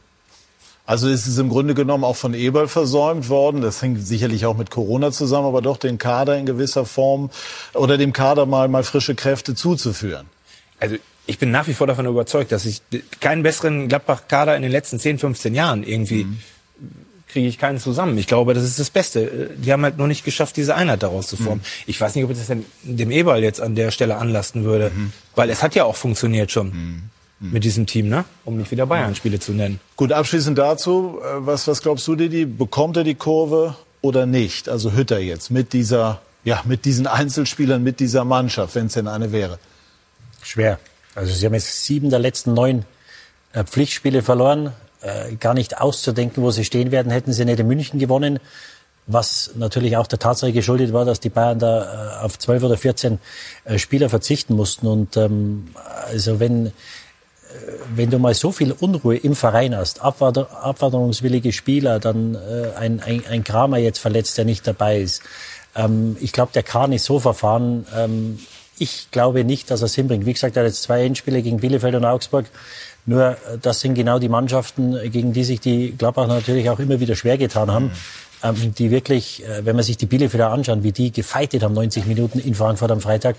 [0.87, 3.63] Also ist es im Grunde genommen auch von Eberl versäumt worden.
[3.63, 7.31] Das hängt sicherlich auch mit Corona zusammen, aber doch den Kader in gewisser Form
[7.75, 10.27] oder dem Kader mal, mal frische Kräfte zuzuführen.
[10.79, 10.99] Also
[11.29, 12.81] ich bin nach wie vor davon überzeugt, dass ich
[13.21, 16.39] keinen besseren Gladbach-Kader in den letzten 10, 15 Jahren irgendwie mhm.
[17.29, 18.17] kriege ich keinen zusammen.
[18.17, 19.51] Ich glaube, das ist das Beste.
[19.57, 21.61] Die haben halt noch nicht geschafft, diese Einheit daraus zu formen.
[21.61, 21.83] Mhm.
[21.87, 25.13] Ich weiß nicht, ob ich das dem Eberl jetzt an der Stelle anlasten würde, mhm.
[25.35, 27.03] weil es hat ja auch funktioniert schon mhm.
[27.41, 27.53] Mhm.
[27.53, 28.25] mit diesem Team, ne?
[28.47, 29.81] um nicht wieder Bayern-Spiele zu nennen.
[29.97, 34.69] Gut, abschließend dazu, äh, was, was glaubst du, Didi, bekommt er die Kurve oder nicht?
[34.69, 39.09] Also Hütter jetzt mit dieser ja, mit diesen Einzelspielern, mit dieser Mannschaft, wenn es denn
[39.09, 39.59] eine wäre?
[40.43, 40.79] Schwer.
[41.19, 42.85] Also sie haben jetzt sieben der letzten neun
[43.53, 44.73] äh, Pflichtspiele verloren.
[45.01, 48.39] Äh, gar nicht auszudenken, wo sie stehen werden, hätten sie nicht in München gewonnen.
[49.09, 52.77] Was natürlich auch der Tatsache geschuldet war, dass die Bayern da äh, auf zwölf oder
[52.77, 53.19] 14
[53.65, 54.87] äh, Spieler verzichten mussten.
[54.87, 55.69] Und ähm,
[56.07, 56.73] also wenn,
[57.97, 63.01] wenn du mal so viel Unruhe im Verein hast, Abwader, abwanderungswillige Spieler, dann äh, ein,
[63.01, 65.23] ein, ein Kramer jetzt verletzt, der nicht dabei ist.
[65.75, 67.87] Ähm, ich glaube, der kann nicht so verfahren.
[67.97, 68.39] Ähm,
[68.81, 70.27] ich glaube nicht, dass er es hinbringt.
[70.27, 72.47] Wie gesagt, er hat jetzt zwei Endspiele gegen Bielefeld und Augsburg.
[73.07, 77.01] Nur äh, das sind genau die Mannschaften, gegen die sich die Gladbach natürlich auch immer
[77.01, 77.87] wieder schwer getan haben.
[78.43, 78.75] Mhm.
[78.75, 82.39] Die wirklich, äh, wenn man sich die Bielefelder anschaut, wie die gefeitet haben, 90 Minuten
[82.39, 83.37] in Frankfurt am Freitag.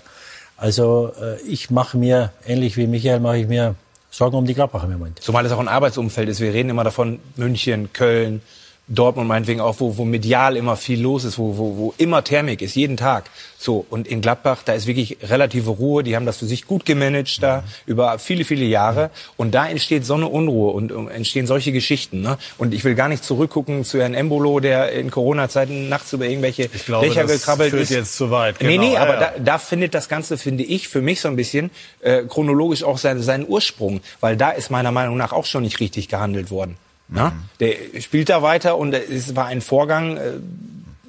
[0.56, 3.76] Also äh, ich mache mir, ähnlich wie Michael, mache ich mir
[4.10, 5.22] Sorgen um die Gladbacher im Moment.
[5.22, 6.40] Zumal es auch ein Arbeitsumfeld ist.
[6.40, 8.42] Wir reden immer davon, München, Köln,
[8.90, 12.60] Dortmund meinetwegen auch, wo, wo medial immer viel los ist, wo, wo, wo immer Thermik
[12.60, 13.30] ist, jeden Tag.
[13.56, 16.84] So, und in Gladbach, da ist wirklich relative Ruhe, die haben das für sich gut
[16.84, 19.10] gemanagt da über viele, viele Jahre.
[19.36, 22.20] Und da entsteht so eine Unruhe und, und entstehen solche Geschichten.
[22.20, 22.36] Ne?
[22.58, 26.68] Und ich will gar nicht zurückgucken zu Herrn Embolo, der in Corona-Zeiten nachts über irgendwelche
[26.72, 27.90] ich glaube, Dächer das gekrabbelt führt ist.
[27.90, 28.56] jetzt zu weit.
[28.60, 29.20] Nee, Genau, nee, ja, aber ja.
[29.20, 32.98] Da, da findet das Ganze, finde ich, für mich so ein bisschen äh, chronologisch auch
[32.98, 34.00] seinen, seinen Ursprung.
[34.20, 36.76] Weil da ist meiner Meinung nach auch schon nicht richtig gehandelt worden.
[37.10, 37.32] Na?
[37.58, 40.32] Der spielt da weiter und es war ein Vorgang, äh,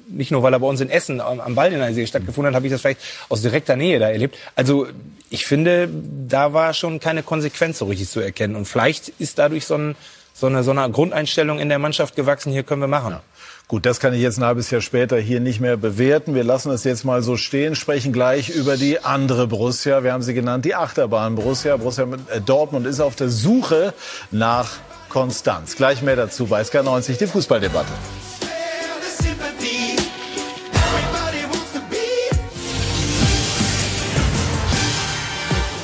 [0.08, 2.72] nicht nur weil er bei uns in Essen am, am Baldeneysee stattgefunden hat, habe ich
[2.72, 4.36] das vielleicht aus direkter Nähe da erlebt.
[4.56, 4.88] Also
[5.30, 5.88] ich finde,
[6.28, 8.56] da war schon keine Konsequenz so richtig zu erkennen.
[8.56, 9.94] Und vielleicht ist dadurch so, ein,
[10.34, 13.16] so, eine, so eine Grundeinstellung in der Mannschaft gewachsen, hier können wir machen.
[13.68, 16.34] Gut, das kann ich jetzt ein halbes Jahr später hier nicht mehr bewerten.
[16.34, 20.04] Wir lassen es jetzt mal so stehen, sprechen gleich über die andere Borussia.
[20.04, 21.78] Wir haben sie genannt, die Achterbahn Borussia.
[21.78, 23.94] Borussia äh, Dortmund ist auf der Suche
[24.30, 24.72] nach
[25.12, 25.76] Konstanz.
[25.76, 27.92] Gleich mehr dazu bei SK90, die Fußballdebatte.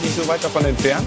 [0.02, 1.06] Nicht so weit davon entfernt.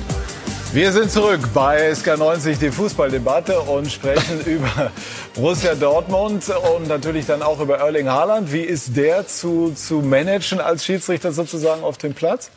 [0.71, 4.91] Wir sind zurück bei SK90, die Fußballdebatte und sprechen über
[5.33, 6.43] Borussia Dortmund
[6.75, 8.53] und natürlich dann auch über Erling Haaland.
[8.53, 12.51] Wie ist der zu, zu managen als Schiedsrichter sozusagen auf dem Platz?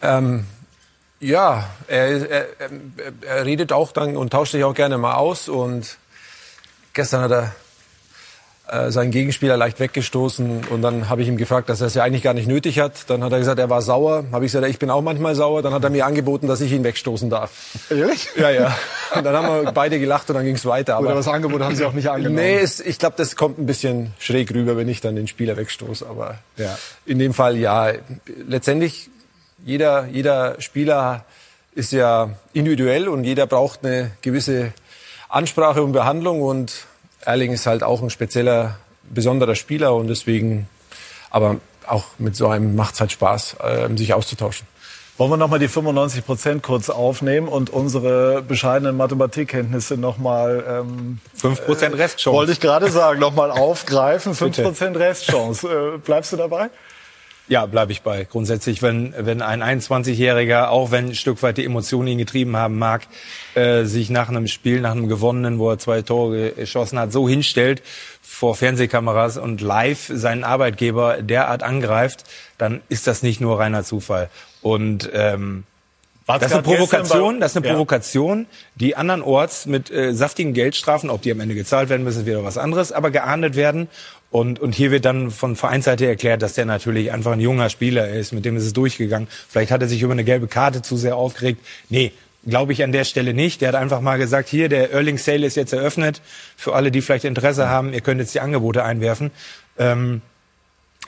[0.00, 0.46] Ähm,
[1.20, 2.46] ja, er, er,
[3.26, 5.48] er, redet auch dann und tauscht sich auch gerne mal aus.
[5.48, 5.96] Und
[6.92, 7.54] gestern hat er
[8.66, 12.02] äh, seinen Gegenspieler leicht weggestoßen und dann habe ich ihm gefragt, dass er es ja
[12.02, 13.10] eigentlich gar nicht nötig hat.
[13.10, 14.24] Dann hat er gesagt, er war sauer.
[14.32, 15.60] Habe ich gesagt, ich bin auch manchmal sauer.
[15.62, 17.50] Dann hat er mir angeboten, dass ich ihn wegstoßen darf.
[17.90, 18.28] Ehrlich?
[18.36, 18.74] Ja, ja.
[19.14, 20.98] Und dann haben wir beide gelacht und dann ging es weiter.
[20.98, 22.36] Oder Aber das Angebot haben Sie auch nicht angenommen?
[22.36, 25.58] Nee, es, ich glaube, das kommt ein bisschen schräg rüber, wenn ich dann den Spieler
[25.58, 26.06] wegstoße.
[26.06, 26.78] Aber Ja.
[27.04, 27.92] in dem Fall ja.
[28.48, 29.10] Letztendlich,
[29.64, 31.24] jeder, jeder Spieler
[31.74, 34.72] ist ja individuell und jeder braucht eine gewisse
[35.28, 36.42] Ansprache und Behandlung.
[36.42, 36.86] Und
[37.24, 40.68] Erling ist halt auch ein spezieller, besonderer Spieler und deswegen,
[41.30, 44.66] aber auch mit so einem macht es halt Spaß, äh, sich auszutauschen.
[45.16, 51.96] Wollen wir nochmal die 95 Prozent kurz aufnehmen und unsere bescheidenen Mathematikkenntnisse nochmal, ähm, 5%
[51.96, 52.36] Restchance.
[52.36, 54.34] wollte ich gerade sagen, nochmal aufgreifen.
[54.34, 55.68] 5 Prozent Restchance.
[55.68, 56.68] Äh, bleibst du dabei?
[57.46, 58.24] Ja, bleibe ich bei.
[58.24, 62.78] Grundsätzlich, wenn, wenn ein 21-Jähriger, auch wenn ein Stück weit die Emotionen ihn getrieben haben
[62.78, 63.06] mag,
[63.54, 67.28] äh, sich nach einem Spiel, nach einem gewonnenen, wo er zwei Tore geschossen hat, so
[67.28, 67.82] hinstellt
[68.22, 72.24] vor Fernsehkameras und live seinen Arbeitgeber derart angreift,
[72.56, 74.30] dann ist das nicht nur reiner Zufall.
[74.62, 75.64] Und ähm,
[76.26, 77.72] das ist eine Provokation, das ist eine Ja.
[77.74, 82.26] Provokation, die andernorts mit äh, saftigen Geldstrafen, ob die am Ende gezahlt werden müssen, ist
[82.26, 83.88] wieder was anderes, aber geahndet werden.
[84.34, 88.08] Und, und hier wird dann von Vereinsseite erklärt, dass der natürlich einfach ein junger Spieler
[88.08, 89.28] ist, mit dem ist es durchgegangen.
[89.48, 91.64] Vielleicht hat er sich über eine gelbe Karte zu sehr aufgeregt.
[91.88, 92.10] Nee,
[92.44, 93.60] glaube ich an der Stelle nicht.
[93.60, 96.20] Der hat einfach mal gesagt, hier, der Erling Sale ist jetzt eröffnet.
[96.56, 99.30] Für alle, die vielleicht Interesse haben, ihr könnt jetzt die Angebote einwerfen.
[99.78, 100.20] Ähm,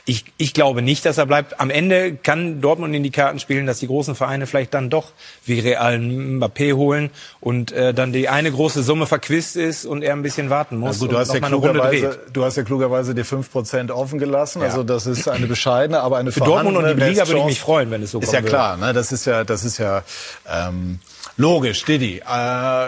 [0.08, 1.58] ich, ich glaube nicht, dass er bleibt.
[1.58, 5.10] Am Ende kann Dortmund in die Karten spielen, dass die großen Vereine vielleicht dann doch
[5.44, 10.12] wie Real Mbappé holen und äh, dann die eine große Summe verquist ist und er
[10.12, 10.90] ein bisschen warten muss.
[10.90, 14.62] Also du hast, ja klugerweise, du hast ja klugerweise die 5% offen gelassen.
[14.62, 14.68] Ja.
[14.68, 17.60] Also das ist eine bescheidene, aber eine Für Dortmund und die Liga würde ich mich
[17.60, 18.50] freuen, wenn es so Ist kommen ja würde.
[18.50, 18.92] klar, ne?
[18.92, 20.04] das ist ja, das ist ja
[20.48, 21.00] ähm,
[21.36, 21.84] logisch.
[21.84, 22.86] Didi, äh,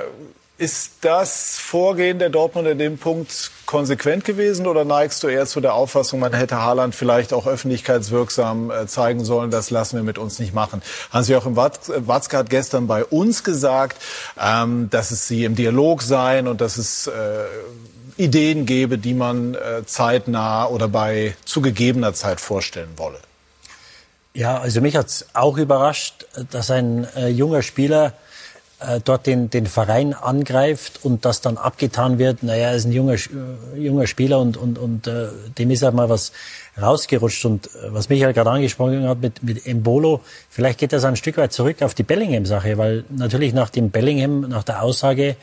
[0.59, 5.61] ist das Vorgehen der Dortmund in dem Punkt konsequent gewesen oder neigst du eher zu
[5.61, 10.18] der Auffassung, man hätte Haaland vielleicht auch öffentlichkeitswirksam äh, zeigen sollen, das lassen wir mit
[10.18, 10.83] uns nicht machen?
[11.12, 14.03] Hans-Joachim äh, Watzke hat gestern bei uns gesagt,
[14.37, 17.44] ähm, dass es sie im Dialog seien und dass es äh,
[18.16, 23.21] Ideen gäbe, die man zeitnah oder bei zu gegebener Zeit vorstellen wolle.
[24.35, 28.14] Ja, also mich hat's auch überrascht, dass ein junger Spieler
[28.81, 32.93] äh, dort den, den Verein angreift und das dann abgetan wird, naja, er ist ein
[32.93, 36.33] junger, äh, junger Spieler und, und, und äh, dem ist halt mal was
[36.81, 37.45] rausgerutscht.
[37.45, 41.37] Und äh, was Michael gerade angesprochen hat mit, mit Embolo, vielleicht geht das ein Stück
[41.38, 45.37] weit zurück auf die Bellingham-Sache, weil natürlich nach dem Bellingham, nach der Aussage,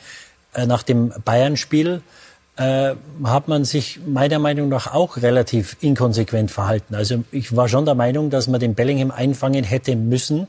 [0.54, 2.02] äh, nach dem Bayern-Spiel,
[2.56, 2.94] äh,
[3.24, 6.94] hat man sich meiner Meinung nach auch relativ inkonsequent verhalten.
[6.94, 10.46] Also ich war schon der Meinung, dass man den Bellingham einfangen hätte müssen,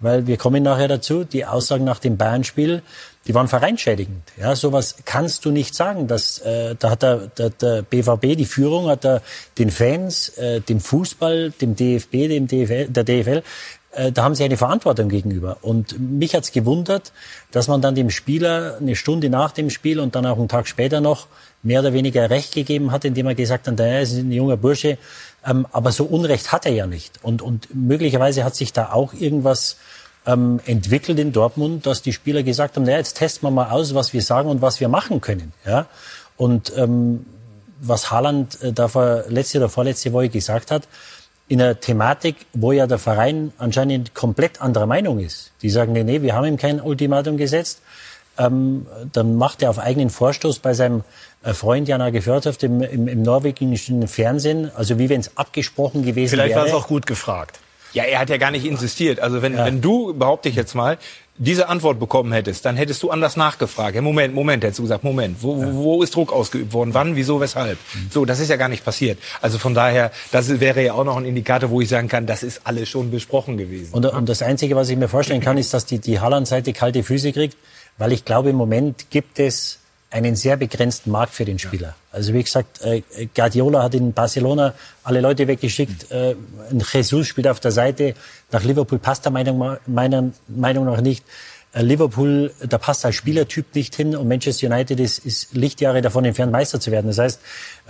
[0.00, 2.82] weil wir kommen nachher dazu, die Aussagen nach dem Bayern-Spiel,
[3.26, 4.22] die waren vereinschädigend.
[4.36, 6.08] Ja, sowas kannst du nicht sagen.
[6.08, 9.22] Das, äh, da hat der, der, der BVB, die Führung, hat er
[9.56, 13.42] den Fans, äh, dem Fußball, dem DFB, dem DFL, der DFL,
[13.94, 15.58] äh, da haben sie eine Verantwortung gegenüber.
[15.62, 17.12] Und mich hat's gewundert,
[17.50, 20.68] dass man dann dem Spieler eine Stunde nach dem Spiel und dann auch einen Tag
[20.68, 21.26] später noch
[21.62, 24.98] mehr oder weniger Recht gegeben hat, indem er gesagt hat, er ist ein junger Bursche,
[25.46, 27.20] ähm, aber so Unrecht hat er ja nicht.
[27.22, 29.76] Und, und möglicherweise hat sich da auch irgendwas
[30.26, 33.94] ähm, entwickelt in Dortmund, dass die Spieler gesagt haben, naja, jetzt testen wir mal aus,
[33.94, 35.52] was wir sagen und was wir machen können.
[35.66, 35.86] Ja?
[36.36, 37.26] Und ähm,
[37.80, 40.88] was Haaland äh, da vor, letzte oder vorletzte Woche gesagt hat,
[41.48, 45.52] in einer Thematik, wo ja der Verein anscheinend komplett anderer Meinung ist.
[45.62, 47.82] Die sagen, nee, nee, wir haben ihm kein Ultimatum gesetzt.
[48.36, 51.04] Ähm, dann macht er auf eigenen Vorstoß bei seinem
[51.44, 56.30] äh, Freund Jana Geförtoft im, im, im norwegischen Fernsehen, also wie wenn es abgesprochen gewesen
[56.30, 56.60] Vielleicht wäre.
[56.60, 57.60] Vielleicht war es auch gut gefragt.
[57.92, 59.20] Ja, er hat ja gar nicht insistiert.
[59.20, 59.66] Also wenn, ja.
[59.66, 60.98] wenn du, behaupte ich jetzt mal,
[61.36, 63.96] diese Antwort bekommen hättest, dann hättest du anders nachgefragt.
[63.96, 65.72] Ja, Moment, Moment, hättest du gesagt, Moment, wo, ja.
[65.72, 66.94] wo ist Druck ausgeübt worden?
[66.94, 67.78] Wann, wieso, weshalb?
[67.94, 68.10] Mhm.
[68.10, 69.18] So, das ist ja gar nicht passiert.
[69.40, 72.42] Also von daher, das wäre ja auch noch ein Indikator, wo ich sagen kann, das
[72.44, 73.92] ist alles schon besprochen gewesen.
[73.92, 77.02] Und, und das Einzige, was ich mir vorstellen kann, ist, dass die, die Halland-Seite kalte
[77.02, 77.56] Füße kriegt,
[77.98, 79.80] weil ich glaube, im Moment gibt es
[80.14, 81.96] einen sehr begrenzten Markt für den Spieler.
[82.12, 83.02] Also wie gesagt, äh,
[83.34, 84.72] Guardiola hat in Barcelona
[85.02, 86.08] alle Leute weggeschickt.
[86.12, 86.36] Äh,
[86.92, 88.14] Jesus spielt auf der Seite.
[88.52, 91.24] Nach Liverpool passt er meiner, meiner Meinung nach nicht.
[91.72, 96.24] Äh, Liverpool, da passt als Spielertyp nicht hin und Manchester United ist, ist Lichtjahre davon
[96.24, 97.08] entfernt, Meister zu werden.
[97.08, 97.40] Das heißt,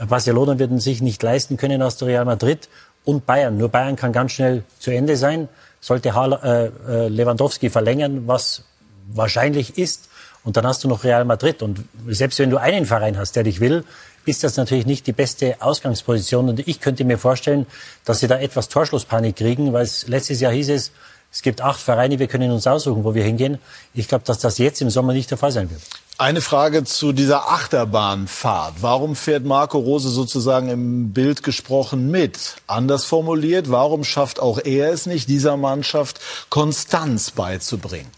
[0.09, 2.71] Barcelona wird sich nicht leisten können aus der Real Madrid
[3.05, 3.59] und Bayern.
[3.59, 5.51] Nur Bayern kann ganz schnell zu Ende sein.
[5.83, 8.65] Sollte Lewandowski verlängern, was
[9.13, 10.09] wahrscheinlich ist,
[10.45, 11.63] und dann hast du noch Real Madrid.
[11.63, 13.85] Und selbst wenn du einen Verein hast, der dich will,
[14.27, 16.49] ist das natürlich nicht die beste Ausgangsposition.
[16.49, 17.67] Und ich könnte mir vorstellen,
[18.05, 20.93] dass sie da etwas Torschlusspanik kriegen, weil es letztes Jahr hieß es,
[21.33, 23.59] es gibt acht Vereine, wir können uns aussuchen, wo wir hingehen.
[23.93, 25.81] Ich glaube, dass das jetzt im Sommer nicht der Fall sein wird.
[26.17, 28.75] Eine Frage zu dieser Achterbahnfahrt.
[28.81, 32.55] Warum fährt Marco Rose sozusagen im Bild gesprochen mit?
[32.69, 38.13] Anders formuliert, warum schafft auch er es nicht, dieser Mannschaft Konstanz beizubringen?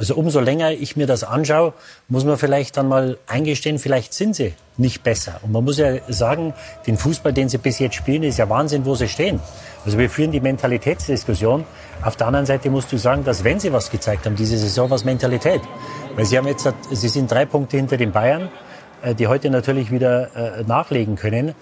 [0.00, 1.74] Also umso länger ich mir das anschaue,
[2.08, 5.40] muss man vielleicht dann mal eingestehen, vielleicht sind sie nicht besser.
[5.42, 6.54] Und man muss ja sagen,
[6.86, 9.40] den Fußball, den sie bis jetzt spielen, ist ja Wahnsinn, wo sie stehen.
[9.84, 11.66] Also wir führen die Mentalitätsdiskussion.
[12.02, 14.88] Auf der anderen Seite musst du sagen, dass wenn sie was gezeigt haben, diese Saison,
[14.88, 15.60] was Mentalität.
[16.16, 18.48] Weil sie haben jetzt, sie sind drei Punkte hinter den Bayern,
[19.02, 21.54] äh, die heute natürlich wieder äh, nachlegen können.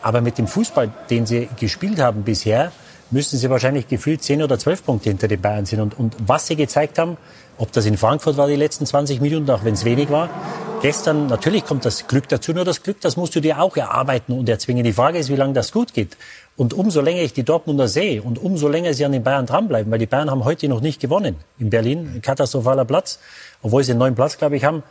[0.00, 2.72] Aber mit dem Fußball, den sie gespielt haben bisher,
[3.12, 5.80] müssten sie wahrscheinlich gefühlt zehn oder zwölf Punkte hinter den Bayern sind.
[5.80, 7.18] Und, und was sie gezeigt haben,
[7.58, 10.28] ob das in Frankfurt war die letzten 20 Minuten, auch wenn es wenig war.
[10.82, 14.32] Gestern, natürlich kommt das Glück dazu, nur das Glück, das musst du dir auch erarbeiten
[14.32, 14.82] und erzwingen.
[14.82, 16.16] Die Frage ist, wie lange das gut geht.
[16.56, 19.92] Und umso länger ich die Dortmunder sehe und umso länger sie an den Bayern dranbleiben,
[19.92, 21.36] weil die Bayern haben heute noch nicht gewonnen.
[21.58, 23.20] In Berlin, ein katastrophaler Platz,
[23.62, 24.82] obwohl sie einen neuen Platz, glaube ich, haben.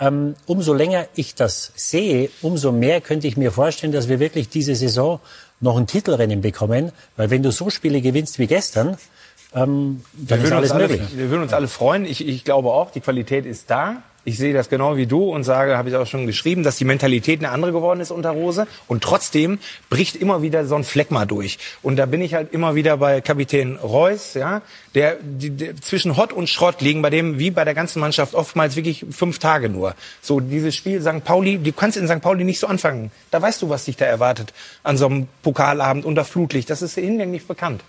[0.00, 4.48] Ähm, umso länger ich das sehe, umso mehr könnte ich mir vorstellen, dass wir wirklich
[4.48, 5.18] diese Saison
[5.60, 6.92] noch ein Titelrennen bekommen.
[7.16, 8.96] Weil wenn du so Spiele gewinnst wie gestern,
[9.54, 11.08] ähm, dann ist alles alle, möglich.
[11.16, 12.04] Wir würden uns alle freuen.
[12.04, 14.02] Ich, ich glaube auch, die Qualität ist da.
[14.24, 16.84] Ich sehe das genau wie du und sage, habe ich auch schon geschrieben, dass die
[16.84, 18.66] Mentalität eine andere geworden ist unter Rose.
[18.86, 19.58] Und trotzdem
[19.88, 21.58] bricht immer wieder so ein Fleck mal durch.
[21.82, 24.60] Und da bin ich halt immer wieder bei Kapitän Reus, ja,
[24.94, 28.34] der, die, der zwischen Hott und Schrott liegen bei dem, wie bei der ganzen Mannschaft,
[28.34, 29.94] oftmals wirklich fünf Tage nur.
[30.20, 31.24] So dieses Spiel St.
[31.24, 32.20] Pauli, du kannst in St.
[32.20, 33.10] Pauli nicht so anfangen.
[33.30, 36.68] Da weißt du, was dich da erwartet an so einem Pokalabend unter Flutlicht.
[36.68, 37.82] Das ist hinlänglich bekannt.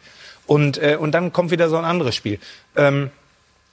[0.49, 2.39] Und, äh, und dann kommt wieder so ein anderes Spiel.
[2.75, 3.11] Ähm,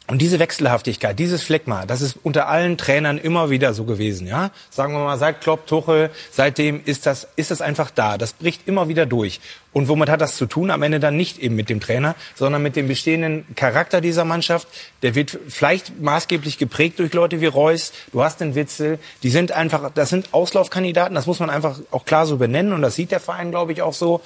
[0.08, 4.50] und diese Wechselhaftigkeit, dieses Fleckma, das ist unter allen Trainern immer wieder so gewesen, ja?
[4.68, 8.18] Sagen wir mal, seit Klopp, Tuchel, seitdem ist das, ist das einfach da.
[8.18, 9.40] Das bricht immer wieder durch.
[9.72, 10.70] Und womit hat das zu tun?
[10.70, 14.68] Am Ende dann nicht eben mit dem Trainer, sondern mit dem bestehenden Charakter dieser Mannschaft.
[15.00, 17.92] Der wird vielleicht maßgeblich geprägt durch Leute wie Reus.
[18.12, 18.98] Du hast den Witzel.
[19.22, 21.14] Die sind einfach, das sind Auslaufkandidaten.
[21.14, 22.74] Das muss man einfach auch klar so benennen.
[22.74, 24.20] Und das sieht der Verein, glaube ich, auch so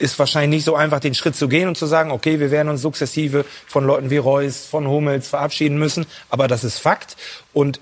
[0.00, 2.68] ist wahrscheinlich nicht so einfach, den Schritt zu gehen und zu sagen, okay, wir werden
[2.68, 6.06] uns sukzessive von Leuten wie Reus, von Hummels verabschieden müssen.
[6.30, 7.16] Aber das ist Fakt.
[7.52, 7.80] Und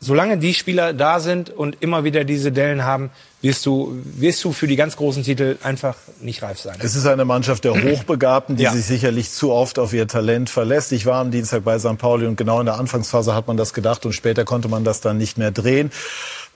[0.00, 3.10] solange die Spieler da sind und immer wieder diese Dellen haben,
[3.42, 6.76] wirst du, wirst du für die ganz großen Titel einfach nicht reif sein.
[6.80, 8.72] Es ist eine Mannschaft der Hochbegabten, die ja.
[8.72, 10.92] sich sicherlich zu oft auf ihr Talent verlässt.
[10.92, 11.98] Ich war am Dienstag bei St.
[11.98, 15.00] Pauli und genau in der Anfangsphase hat man das gedacht und später konnte man das
[15.00, 15.90] dann nicht mehr drehen.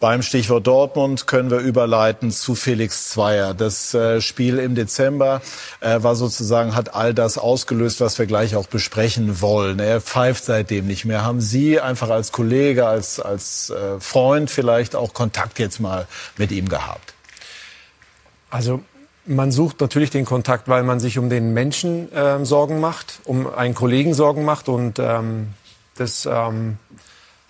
[0.00, 3.54] Beim Stichwort Dortmund können wir überleiten zu Felix Zweier.
[3.54, 5.40] Das äh, Spiel im Dezember
[5.80, 9.78] äh, war sozusagen, hat all das ausgelöst, was wir gleich auch besprechen wollen.
[9.78, 11.24] Er pfeift seitdem nicht mehr.
[11.24, 16.52] Haben Sie einfach als Kollege, als, als äh, Freund vielleicht auch Kontakt jetzt mal mit
[16.52, 17.14] ihm gehabt?
[18.50, 18.82] Also
[19.26, 23.52] man sucht natürlich den Kontakt, weil man sich um den Menschen äh, Sorgen macht, um
[23.52, 25.54] einen Kollegen Sorgen macht und ähm,
[25.96, 26.78] das ähm,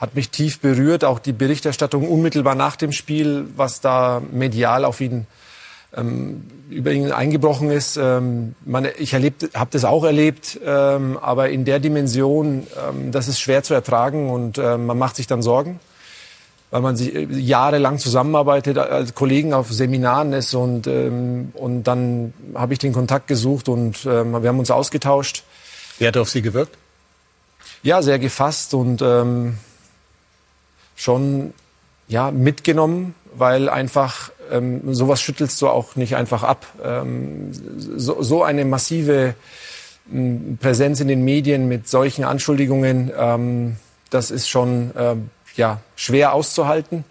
[0.05, 5.01] hat mich tief berührt, auch die Berichterstattung unmittelbar nach dem Spiel, was da medial auf
[5.01, 5.27] ihn
[5.97, 7.97] ähm, über ihn eingebrochen ist.
[7.97, 9.33] Ähm, man, ich habe
[9.71, 14.59] das auch erlebt, ähm, aber in der Dimension, ähm, das ist schwer zu ertragen und
[14.59, 15.81] ähm, man macht sich dann Sorgen,
[16.71, 22.35] weil man sich äh, jahrelang zusammenarbeitet, als Kollegen auf Seminaren ist und, ähm, und dann
[22.55, 25.45] habe ich den Kontakt gesucht und wir haben uns ausgetauscht.
[25.99, 26.77] Wie hat er auf Sie gewirkt?
[27.83, 29.59] Ja, sehr gefasst und ähm,
[30.94, 31.52] schon
[32.09, 36.66] ja, mitgenommen, weil einfach ähm, sowas schüttelst du auch nicht einfach ab.
[36.83, 37.50] Ähm,
[37.96, 39.35] so, so eine massive
[40.12, 43.76] ähm, Präsenz in den Medien mit solchen Anschuldigungen, ähm,
[44.11, 47.04] das ist schon ähm, ja, schwer auszuhalten.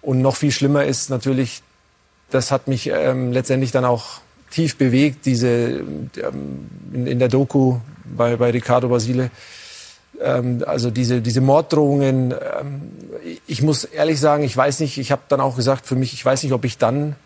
[0.00, 1.62] Und noch viel schlimmer ist natürlich,
[2.30, 7.78] das hat mich ähm, letztendlich dann auch tief bewegt, diese ähm, in, in der Doku
[8.04, 9.30] bei, bei Ricardo Basile,
[10.22, 12.90] ähm, also diese, diese Morddrohungen, ähm,
[13.46, 16.24] ich muss ehrlich sagen, ich weiß nicht, ich habe dann auch gesagt für mich, ich
[16.24, 17.16] weiß nicht, ob ich dann,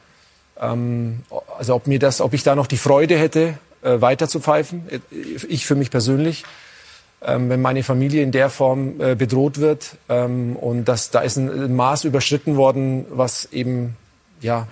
[0.61, 1.21] ähm,
[1.59, 4.89] also ob mir das, ob ich da noch die Freude hätte, äh, weiter zu pfeifen,
[5.49, 6.45] ich für mich persönlich,
[7.23, 11.37] ähm, wenn meine Familie in der Form äh, bedroht wird ähm, und das, da ist
[11.37, 13.97] ein Maß überschritten worden, was eben,
[14.41, 14.67] ja,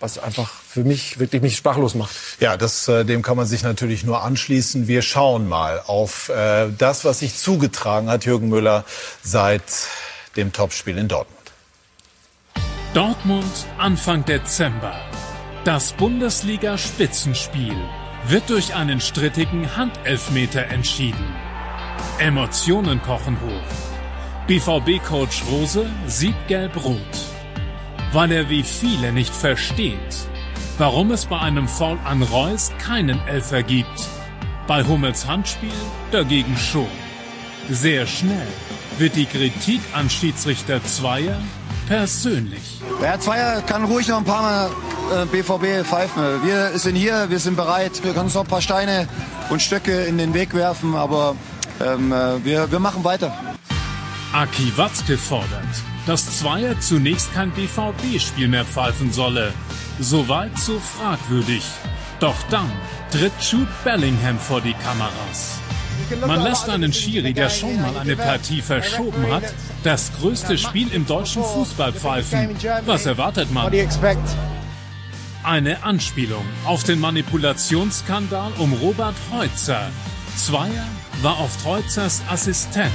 [0.00, 2.14] was einfach für mich wirklich mich sprachlos macht.
[2.40, 4.88] Ja, das, äh, dem kann man sich natürlich nur anschließen.
[4.88, 8.84] Wir schauen mal auf äh, das, was sich zugetragen hat, Jürgen Müller,
[9.22, 9.62] seit
[10.36, 11.38] dem Topspiel in Dortmund.
[12.94, 14.98] Dortmund Anfang Dezember.
[15.64, 17.76] Das Bundesliga-Spitzenspiel
[18.26, 21.34] wird durch einen strittigen Handelfmeter entschieden.
[22.18, 24.46] Emotionen kochen hoch.
[24.46, 26.96] BVB-Coach Rose sieht gelb-rot
[28.12, 30.16] weil er wie viele nicht versteht,
[30.78, 34.08] warum es bei einem Foul an Reus keinen Elfer gibt.
[34.66, 35.70] Bei Hummels Handspiel
[36.12, 36.86] dagegen schon.
[37.68, 38.46] Sehr schnell
[38.98, 41.38] wird die Kritik an Schiedsrichter Zweier
[41.88, 42.80] persönlich.
[43.00, 44.70] Herr Zweier kann ruhig noch ein paar Mal
[45.22, 46.22] äh, BVB pfeifen.
[46.44, 48.02] Wir sind hier, wir sind bereit.
[48.04, 49.08] Wir können uns noch ein paar Steine
[49.48, 51.34] und Stöcke in den Weg werfen, aber
[51.80, 53.32] ähm, äh, wir, wir machen weiter.
[54.32, 59.52] Aki Watzke fordert, dass Zweier zunächst kein BVB-Spiel mehr pfeifen solle.
[60.00, 61.62] Soweit so fragwürdig.
[62.18, 62.68] Doch dann
[63.12, 65.60] tritt Jude Bellingham vor die Kameras.
[66.26, 71.06] Man lässt einen Schiri, der schon mal eine Partie verschoben hat, das größte Spiel im
[71.06, 72.56] deutschen Fußball pfeifen.
[72.86, 73.72] Was erwartet man?
[75.44, 79.92] Eine Anspielung auf den Manipulationsskandal um Robert Heutzer.
[80.34, 80.88] Zweier
[81.22, 82.90] war oft Heuzers Assistent.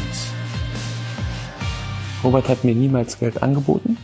[2.25, 3.97] Robert hat mir niemals Geld angeboten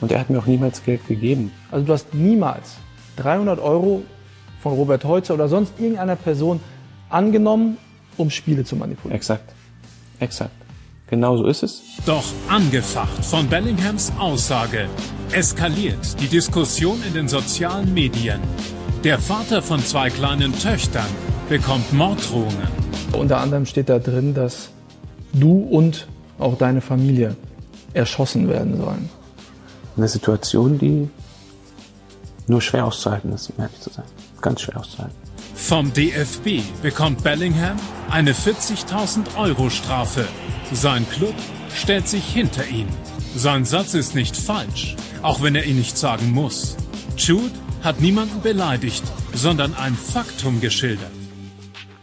[0.00, 1.52] und er hat mir auch niemals Geld gegeben.
[1.70, 2.74] Also du hast niemals
[3.16, 4.02] 300 Euro
[4.60, 6.58] von Robert Heutzer oder sonst irgendeiner Person
[7.08, 7.76] angenommen,
[8.16, 9.16] um Spiele zu manipulieren.
[9.16, 9.54] Exakt.
[10.18, 10.50] Exakt.
[11.06, 11.82] Genau so ist es.
[12.04, 14.88] Doch angefacht von Bellinghams Aussage
[15.30, 18.40] eskaliert die Diskussion in den sozialen Medien.
[19.04, 21.06] Der Vater von zwei kleinen Töchtern
[21.48, 22.68] bekommt Morddrohungen.
[23.12, 24.70] Unter anderem steht da drin, dass
[25.32, 26.08] du und
[26.40, 27.36] auch deine Familie
[27.94, 29.08] erschossen werden sollen.
[29.96, 31.08] Eine Situation, die
[32.46, 34.04] nur schwer auszuhalten ist, um ehrlich zu sein.
[34.40, 35.16] Ganz schwer auszuhalten.
[35.54, 37.76] Vom DFB bekommt Bellingham
[38.10, 40.26] eine 40.000 Euro Strafe.
[40.72, 41.34] Sein Club
[41.74, 42.88] stellt sich hinter ihn.
[43.36, 46.76] Sein Satz ist nicht falsch, auch wenn er ihn nicht sagen muss.
[47.16, 47.52] Jude
[47.82, 51.10] hat niemanden beleidigt, sondern ein Faktum geschildert.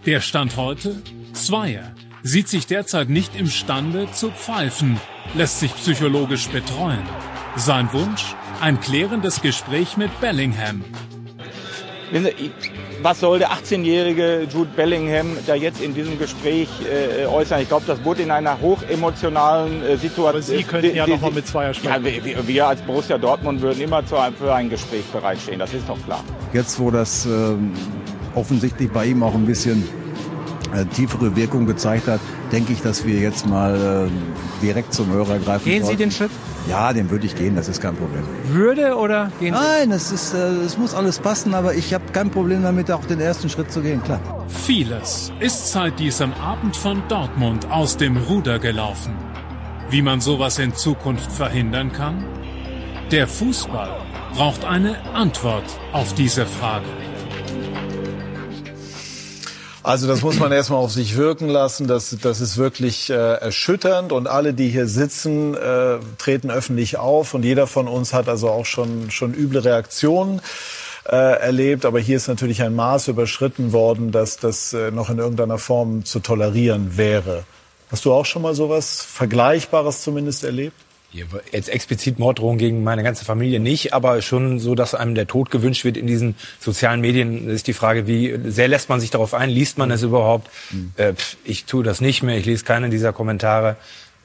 [0.06, 1.02] Der Stand heute?
[1.34, 1.92] Zweier
[2.24, 5.00] sieht sich derzeit nicht imstande zu pfeifen,
[5.36, 7.04] lässt sich psychologisch betreuen.
[7.56, 8.36] Sein Wunsch?
[8.62, 10.84] Ein klärendes Gespräch mit Bellingham.
[13.02, 17.62] Was soll der 18-jährige Jude Bellingham da jetzt in diesem Gespräch äh, äußern?
[17.62, 20.28] Ich glaube, das wurde in einer hochemotionalen äh, Situation.
[20.28, 22.06] Aber Sie könnten ja nochmal mit Zweier sprechen.
[22.06, 25.74] Ja, wir, wir, als Borussia Dortmund würden immer zu einem, für ein Gespräch bereitstehen, das
[25.74, 26.24] ist doch klar.
[26.52, 27.30] Jetzt, wo das äh,
[28.36, 29.88] offensichtlich bei ihm auch ein bisschen
[30.74, 32.20] äh, tiefere Wirkung gezeigt hat,
[32.52, 36.00] denke ich, dass wir jetzt mal äh, direkt zum Hörer greifen Gehen Sie sollten.
[36.00, 36.32] den Schritt?
[36.68, 38.24] Ja, den würde ich gehen, das ist kein Problem.
[38.48, 39.60] Würde oder gehen Sie?
[39.60, 43.06] Nein, es, ist, äh, es muss alles passen, aber ich habe kein Problem damit, auch
[43.06, 44.20] den ersten Schritt zu gehen, klar.
[44.48, 49.14] Vieles ist seit diesem Abend von Dortmund aus dem Ruder gelaufen.
[49.90, 52.24] Wie man sowas in Zukunft verhindern kann?
[53.12, 53.90] Der Fußball
[54.36, 55.64] braucht eine Antwort
[55.94, 56.86] auf diese Frage.
[59.82, 61.88] Also das muss man erstmal auf sich wirken lassen.
[61.88, 67.34] Das, das ist wirklich äh, erschütternd und alle, die hier sitzen, äh, treten öffentlich auf
[67.34, 70.42] und jeder von uns hat also auch schon, schon üble Reaktionen
[71.06, 71.86] äh, erlebt.
[71.86, 76.04] Aber hier ist natürlich ein Maß überschritten worden, dass das äh, noch in irgendeiner Form
[76.04, 77.46] zu tolerieren wäre.
[77.90, 80.76] Hast du auch schon mal sowas Vergleichbares zumindest erlebt?
[81.12, 85.50] Jetzt explizit Morddrohungen gegen meine ganze Familie nicht, aber schon so, dass einem der Tod
[85.50, 89.34] gewünscht wird in diesen sozialen Medien, ist die Frage, wie sehr lässt man sich darauf
[89.34, 89.50] ein?
[89.50, 90.52] Liest man es überhaupt?
[90.70, 90.92] Mhm.
[90.98, 93.76] Äh, ich tue das nicht mehr, ich lese keine dieser Kommentare.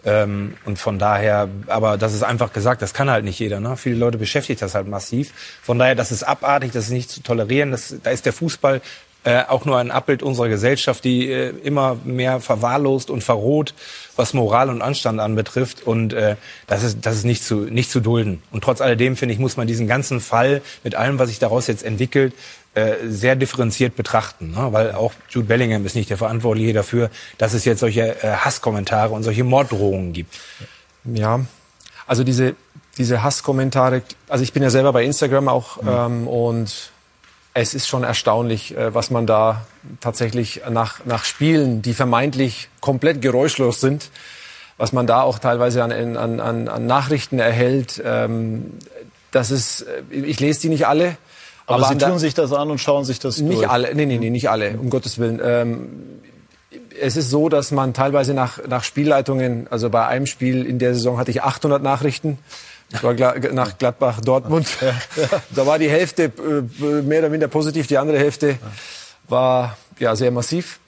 [0.04, 3.60] Ähm, und von daher, aber das ist einfach gesagt, das kann halt nicht jeder.
[3.60, 3.78] Ne?
[3.78, 5.32] Viele Leute beschäftigt das halt massiv.
[5.62, 7.70] Von daher, das ist abartig, das ist nicht zu tolerieren.
[7.70, 8.82] Das, da ist der Fußball
[9.24, 13.74] äh, auch nur ein Abbild unserer Gesellschaft, die äh, immer mehr verwahrlost und verroht,
[14.16, 15.86] was Moral und Anstand anbetrifft.
[15.86, 18.42] Und äh, das ist das ist nicht zu nicht zu dulden.
[18.52, 21.66] Und trotz alledem finde ich muss man diesen ganzen Fall mit allem, was sich daraus
[21.66, 22.34] jetzt entwickelt,
[22.74, 24.68] äh, sehr differenziert betrachten, ne?
[24.72, 29.14] weil auch Jude Bellingham ist nicht der Verantwortliche dafür, dass es jetzt solche äh, Hasskommentare
[29.14, 30.34] und solche Morddrohungen gibt.
[31.04, 31.40] Ja,
[32.06, 32.56] also diese
[32.98, 35.88] diese Hasskommentare, also ich bin ja selber bei Instagram auch mhm.
[35.88, 36.92] ähm, und
[37.54, 39.64] es ist schon erstaunlich, äh, was man da
[40.00, 44.10] tatsächlich nach, nach Spielen, die vermeintlich komplett geräuschlos sind,
[44.76, 48.02] was man da auch teilweise an, an, an, an Nachrichten erhält.
[48.04, 48.72] Ähm,
[49.30, 51.16] das ist, äh, ich lese die nicht alle.
[51.66, 53.70] Aber, aber Sie tun sich das an und schauen sich das nicht durch.
[53.70, 55.40] alle, nee, nee, nee, nicht alle, um Gottes Willen.
[55.42, 55.88] Ähm,
[57.00, 60.94] es ist so, dass man teilweise nach, nach Spielleitungen, also bei einem Spiel in der
[60.94, 62.38] Saison hatte ich 800 Nachrichten.
[62.94, 63.14] Das war
[63.52, 64.68] nach Gladbach, Dortmund.
[65.54, 68.56] Da war die Hälfte äh, mehr oder minder positiv, die andere Hälfte
[69.28, 70.78] war ja sehr massiv.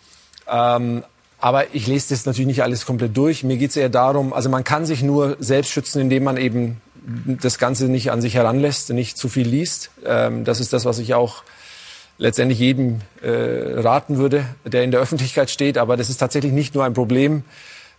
[0.49, 1.03] Ähm,
[1.41, 3.45] aber ich lese das natürlich nicht alles komplett durch.
[3.45, 6.81] Mir geht es eher darum, also man kann sich nur selbst schützen, indem man eben
[7.27, 9.91] das Ganze nicht an sich heranlässt, nicht zu viel liest.
[10.05, 11.43] Ähm, das ist das, was ich auch
[12.19, 15.77] letztendlich jedem äh, raten würde, der in der Öffentlichkeit steht.
[15.77, 17.45] Aber das ist tatsächlich nicht nur ein Problem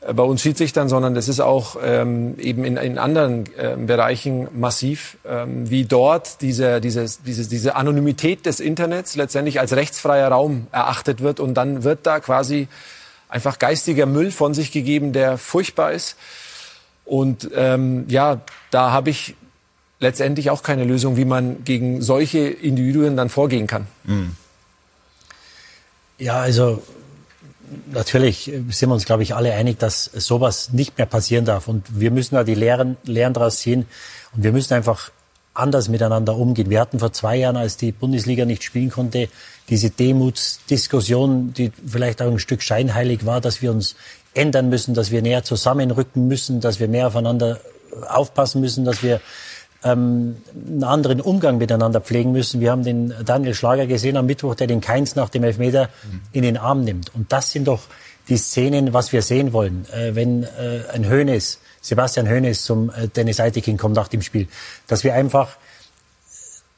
[0.01, 5.17] bei uns Schiedsrichtern, sondern das ist auch ähm, eben in, in anderen äh, Bereichen massiv,
[5.25, 11.21] ähm, wie dort diese, dieses, diese, diese Anonymität des Internets letztendlich als rechtsfreier Raum erachtet
[11.21, 12.67] wird und dann wird da quasi
[13.27, 16.15] einfach geistiger Müll von sich gegeben, der furchtbar ist.
[17.03, 19.35] Und ähm, ja, da habe ich
[19.99, 23.87] letztendlich auch keine Lösung, wie man gegen solche Individuen dann vorgehen kann.
[24.03, 24.35] Mhm.
[26.19, 26.83] Ja, also
[27.91, 31.67] natürlich sind wir uns, glaube ich, alle einig, dass sowas nicht mehr passieren darf.
[31.67, 33.85] Und wir müssen da die Lehren, Lehren daraus ziehen.
[34.35, 35.11] Und wir müssen einfach
[35.53, 36.69] anders miteinander umgehen.
[36.69, 39.27] Wir hatten vor zwei Jahren, als die Bundesliga nicht spielen konnte,
[39.69, 43.95] diese Demutsdiskussion, die vielleicht auch ein Stück scheinheilig war, dass wir uns
[44.33, 47.59] ändern müssen, dass wir näher zusammenrücken müssen, dass wir mehr aufeinander
[48.07, 49.19] aufpassen müssen, dass wir
[49.83, 52.61] ähm, einen anderen Umgang miteinander pflegen müssen.
[52.61, 55.89] Wir haben den Daniel Schlager gesehen am Mittwoch, der den Keins nach dem Elfmeter
[56.31, 57.13] in den Arm nimmt.
[57.13, 57.81] Und das sind doch
[58.29, 59.85] die Szenen, was wir sehen wollen.
[59.93, 64.47] Äh, wenn äh, ein Hönes, Sebastian Hönes zum äh, Dennis Eitekin kommt nach dem Spiel,
[64.87, 65.57] dass wir einfach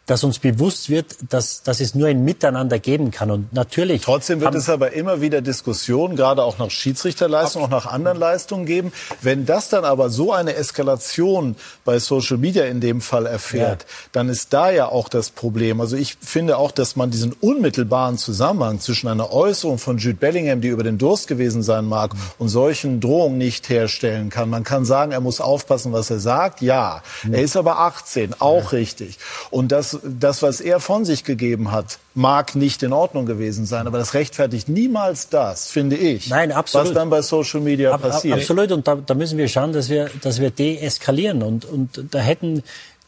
[0.09, 3.29] dass uns bewusst wird, dass, dass es nur ein Miteinander geben kann.
[3.29, 4.01] Und natürlich.
[4.01, 8.65] Trotzdem wird es aber immer wieder Diskussionen, gerade auch nach Schiedsrichterleistungen, auch nach anderen Leistungen
[8.65, 8.91] geben.
[9.21, 11.55] Wenn das dann aber so eine Eskalation
[11.85, 13.87] bei Social Media in dem Fall erfährt, ja.
[14.13, 15.79] dann ist da ja auch das Problem.
[15.79, 20.61] Also ich finde auch, dass man diesen unmittelbaren Zusammenhang zwischen einer Äußerung von Jude Bellingham,
[20.61, 22.19] die über den Durst gewesen sein mag, mhm.
[22.39, 24.49] und solchen Drohungen nicht herstellen kann.
[24.49, 26.63] Man kann sagen, er muss aufpassen, was er sagt.
[26.63, 27.03] Ja.
[27.23, 27.35] Mhm.
[27.35, 28.79] Er ist aber 18, auch ja.
[28.79, 29.19] richtig.
[29.51, 33.87] Und das das, was er von sich gegeben hat, mag nicht in Ordnung gewesen sein,
[33.87, 36.29] aber das rechtfertigt niemals das, finde ich.
[36.29, 36.87] Nein, absolut.
[36.87, 38.39] Was dann bei Social Media ab, passiert.
[38.39, 38.71] Absolut.
[38.71, 41.43] Und da, da, müssen wir schauen, dass wir, dass wir deeskalieren.
[41.43, 42.63] Und, und da hätten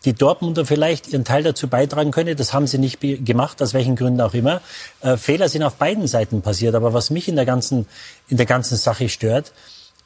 [0.06, 2.36] die Dortmunder vielleicht ihren Teil dazu beitragen können.
[2.36, 4.62] Das haben sie nicht gemacht, aus welchen Gründen auch immer.
[5.02, 6.76] Äh, Fehler sind auf beiden Seiten passiert.
[6.76, 7.88] Aber was mich in der ganzen,
[8.28, 9.52] in der ganzen Sache stört,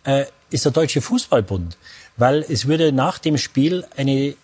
[0.03, 1.77] äh, ist der Deutsche Fußballbund.
[2.17, 4.35] Weil es würde nach dem Spiel eine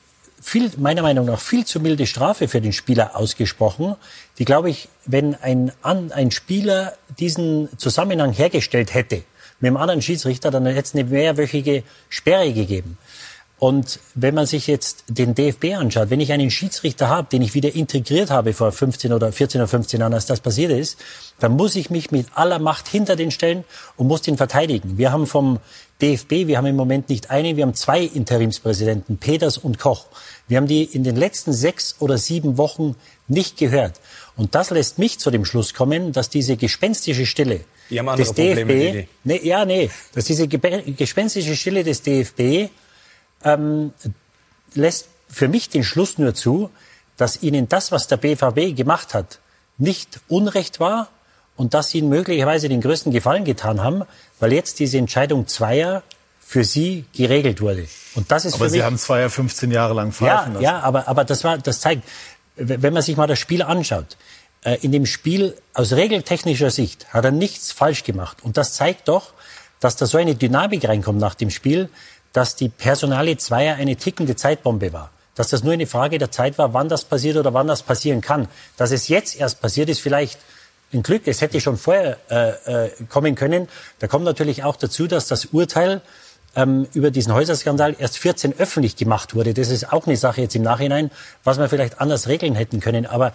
[0.42, 3.96] viel, meiner Meinung nach viel zu milde Strafe für den Spieler ausgesprochen,
[4.40, 9.24] die, glaube ich, wenn ein, ein Spieler diesen Zusammenhang hergestellt hätte
[9.60, 12.98] mit einem anderen Schiedsrichter, dann hätte es eine mehrwöchige Sperre gegeben.
[13.62, 17.54] Und wenn man sich jetzt den DFB anschaut, wenn ich einen Schiedsrichter habe, den ich
[17.54, 20.98] wieder integriert habe vor 15 oder 14 oder 15 Jahren, als das passiert ist,
[21.40, 23.64] dann muss ich mich mit aller Macht hinter den stellen
[23.98, 24.98] und muss den verteidigen.
[24.98, 25.60] Wir haben vom
[26.02, 30.08] DFB, wir haben im Moment nicht einen, wir haben zwei Interimspräsidenten, Peters und Koch.
[30.52, 32.98] Wir haben die in den letzten sechs oder sieben Wochen
[33.30, 34.02] nicht gehört.
[34.36, 39.40] Und das lässt mich zu dem Schluss kommen, dass diese gespenstische Stille des DFB, nee,
[39.44, 42.70] ja, nee, dass diese gespenstische Stille des DFB
[43.46, 43.94] ähm,
[44.74, 46.70] lässt für mich den Schluss nur zu,
[47.16, 49.40] dass ihnen das, was der BVB gemacht hat,
[49.78, 51.08] nicht Unrecht war
[51.56, 54.04] und dass sie ihnen möglicherweise den größten Gefallen getan haben,
[54.42, 56.04] weil jetzt diese Entscheidung Zweier
[56.52, 57.88] für sie geregelt wurde.
[58.14, 60.62] Und das ist aber für Sie mich, haben Zweier 15 Jahre lang pfeifen ja, lassen.
[60.62, 62.04] ja, aber, aber das, war, das zeigt,
[62.58, 64.18] wenn man sich mal das Spiel anschaut,
[64.66, 68.40] äh, in dem Spiel aus regeltechnischer Sicht hat er nichts falsch gemacht.
[68.44, 69.32] Und das zeigt doch,
[69.80, 71.88] dass da so eine Dynamik reinkommt nach dem Spiel,
[72.34, 75.10] dass die Personale Zweier eine tickende Zeitbombe war.
[75.36, 78.20] Dass das nur eine Frage der Zeit war, wann das passiert oder wann das passieren
[78.20, 78.50] kann.
[78.76, 80.38] Dass es jetzt erst passiert, ist vielleicht
[80.92, 81.22] ein Glück.
[81.28, 83.70] Es hätte schon vorher äh, äh, kommen können.
[84.00, 86.02] Da kommt natürlich auch dazu, dass das Urteil
[86.56, 89.54] ähm, über diesen Häuserskandal erst 14 öffentlich gemacht wurde.
[89.54, 91.12] Das ist auch eine Sache jetzt im Nachhinein,
[91.44, 93.06] was wir vielleicht anders regeln hätten können.
[93.06, 93.34] Aber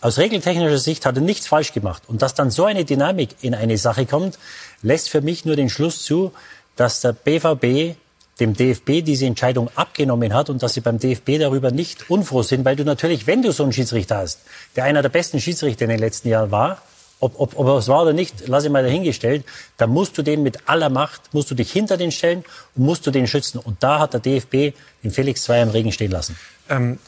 [0.00, 2.04] aus regeltechnischer Sicht hat er nichts falsch gemacht.
[2.06, 4.38] Und dass dann so eine Dynamik in eine Sache kommt,
[4.82, 6.32] lässt für mich nur den Schluss zu,
[6.76, 7.96] dass der BVB
[8.40, 12.64] dem DFB diese Entscheidung abgenommen hat und dass sie beim DFB darüber nicht unfroh sind,
[12.64, 14.40] weil du natürlich, wenn du so einen Schiedsrichter hast,
[14.74, 16.82] der einer der besten Schiedsrichter in den letzten Jahren war,
[17.22, 19.44] ob, ob, ob es war oder nicht, lasse ich mal dahingestellt,
[19.76, 22.44] dann musst du den mit aller Macht, musst du dich hinter den stellen
[22.74, 23.58] und musst du den schützen.
[23.58, 26.36] Und da hat der DFB den Felix Zweier im Regen stehen lassen.
[26.68, 26.98] Ähm,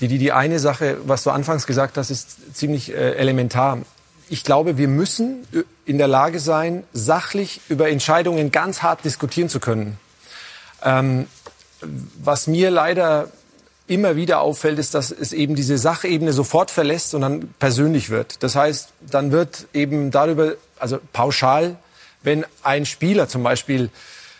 [0.00, 3.78] die, die, die eine Sache, was du anfangs gesagt hast, ist ziemlich äh, elementar.
[4.28, 9.48] Ich glaube, wir müssen äh, in der Lage sein, sachlich über Entscheidungen ganz hart diskutieren
[9.48, 9.98] zu können.
[10.84, 11.26] Ähm,
[12.22, 13.30] was mir leider
[13.88, 18.42] immer wieder auffällt, ist, dass es eben diese Sachebene sofort verlässt und dann persönlich wird.
[18.42, 21.76] Das heißt, dann wird eben darüber, also pauschal,
[22.22, 23.90] wenn ein Spieler zum Beispiel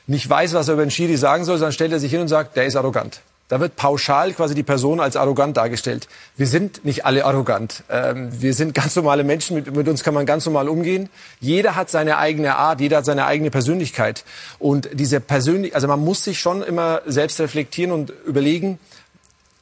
[0.07, 2.28] nicht weiß, was er über den Schiri sagen soll, dann stellt er sich hin und
[2.28, 3.20] sagt, der ist arrogant.
[3.49, 6.07] Da wird pauschal quasi die Person als arrogant dargestellt.
[6.36, 7.82] Wir sind nicht alle arrogant.
[7.88, 11.09] Ähm, wir sind ganz normale Menschen, mit, mit, uns kann man ganz normal umgehen.
[11.40, 14.24] Jeder hat seine eigene Art, jeder hat seine eigene Persönlichkeit.
[14.59, 18.78] Und diese persönlich, also man muss sich schon immer selbst reflektieren und überlegen,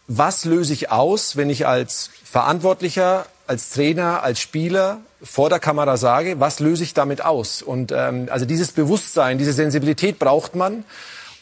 [0.09, 5.96] was löse ich aus, wenn ich als Verantwortlicher, als Trainer, als Spieler vor der Kamera
[5.96, 7.62] sage, was löse ich damit aus?
[7.62, 10.84] Und ähm, also dieses Bewusstsein, diese Sensibilität braucht man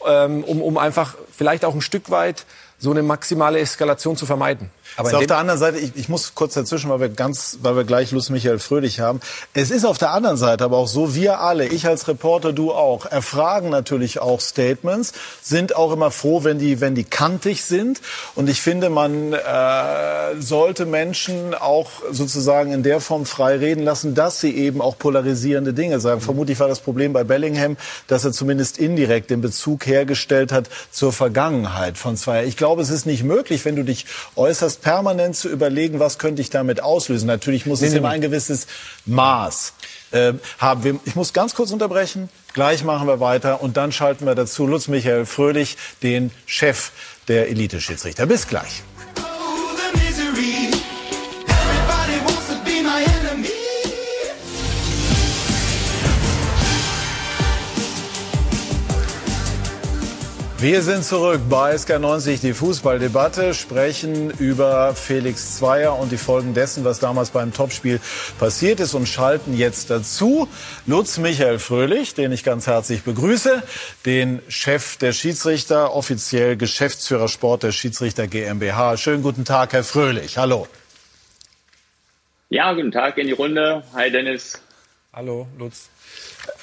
[0.05, 2.45] ähm, um, um einfach vielleicht auch ein Stück weit
[2.77, 4.69] so eine maximale Eskalation zu vermeiden.
[4.97, 7.83] Aber auf der anderen Seite, ich, ich muss kurz dazwischen, weil wir ganz, weil wir
[7.83, 9.19] gleich Lust Michael Fröhlich haben.
[9.53, 12.71] Es ist auf der anderen Seite aber auch so, wir alle, ich als Reporter, du
[12.71, 18.01] auch, erfragen natürlich auch Statements, sind auch immer froh, wenn die, wenn die kantig sind.
[18.35, 19.39] Und ich finde, man äh,
[20.39, 25.73] sollte Menschen auch sozusagen in der Form frei reden lassen, dass sie eben auch polarisierende
[25.73, 26.21] Dinge sagen.
[26.21, 27.77] Vermutlich war das Problem bei Bellingham,
[28.07, 32.45] dass er zumindest indirekt den Bezug hergestellt hat zur Vergangenheit von zwei.
[32.45, 34.05] Ich glaube, es ist nicht möglich, wenn du dich
[34.35, 37.25] äußerst permanent zu überlegen, was könnte ich damit auslösen.
[37.25, 38.67] Natürlich muss nee, es nee, immer ein gewisses
[39.07, 39.73] Maß
[40.11, 40.99] äh, haben.
[41.05, 42.29] Ich muss ganz kurz unterbrechen.
[42.53, 46.91] Gleich machen wir weiter und dann schalten wir dazu Lutz Michael Fröhlich, den Chef
[47.27, 48.27] der Elite-Schiedsrichter.
[48.27, 48.83] Bis gleich.
[60.65, 66.83] Wir sind zurück bei SK90, die Fußballdebatte, sprechen über Felix Zweier und die Folgen dessen,
[66.83, 67.99] was damals beim Topspiel
[68.39, 70.47] passiert ist und schalten jetzt dazu
[70.87, 73.61] Lutz Michael Fröhlich, den ich ganz herzlich begrüße,
[74.07, 78.97] den Chef der Schiedsrichter, offiziell Geschäftsführer Sport der Schiedsrichter GmbH.
[78.97, 80.39] Schönen guten Tag, Herr Fröhlich.
[80.39, 80.67] Hallo.
[82.49, 83.83] Ja, guten Tag in die Runde.
[83.93, 84.59] Hi Dennis.
[85.13, 85.89] Hallo, Lutz.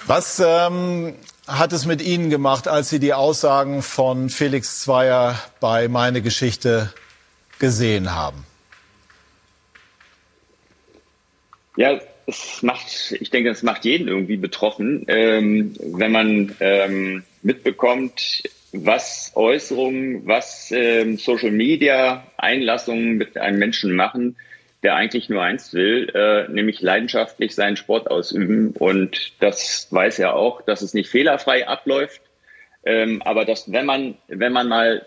[0.07, 1.15] Was ähm,
[1.59, 6.93] hat es mit Ihnen gemacht, als Sie die Aussagen von Felix Zweier bei Meine Geschichte
[7.59, 8.45] gesehen haben?
[11.77, 18.43] Ja, es macht, ich denke, es macht jeden irgendwie betroffen, ähm, wenn man ähm, mitbekommt,
[18.73, 24.37] was Äußerungen, was ähm, Social Media Einlassungen mit einem Menschen machen,
[24.83, 28.75] der eigentlich nur eins will, äh, nämlich leidenschaftlich seinen Sport ausüben.
[28.77, 32.21] Und das weiß er auch, dass es nicht fehlerfrei abläuft.
[32.85, 35.07] Ähm, aber dass, wenn man, wenn man mal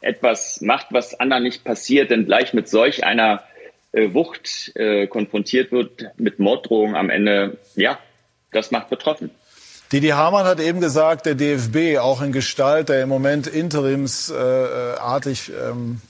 [0.00, 3.44] etwas macht, was anderen nicht passiert, dann gleich mit solch einer
[3.92, 7.98] äh, Wucht äh, konfrontiert wird, mit Morddrohungen am Ende, ja,
[8.50, 9.30] das macht betroffen.
[9.92, 16.00] Didi Hamann hat eben gesagt, der DFB, auch in Gestalt der im Moment interimsartig ähm,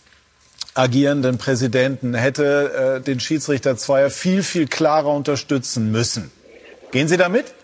[0.74, 6.30] agierenden Präsidenten, hätte äh, den Schiedsrichter Zweier viel, viel klarer unterstützen müssen.
[6.90, 7.54] Gehen Sie damit?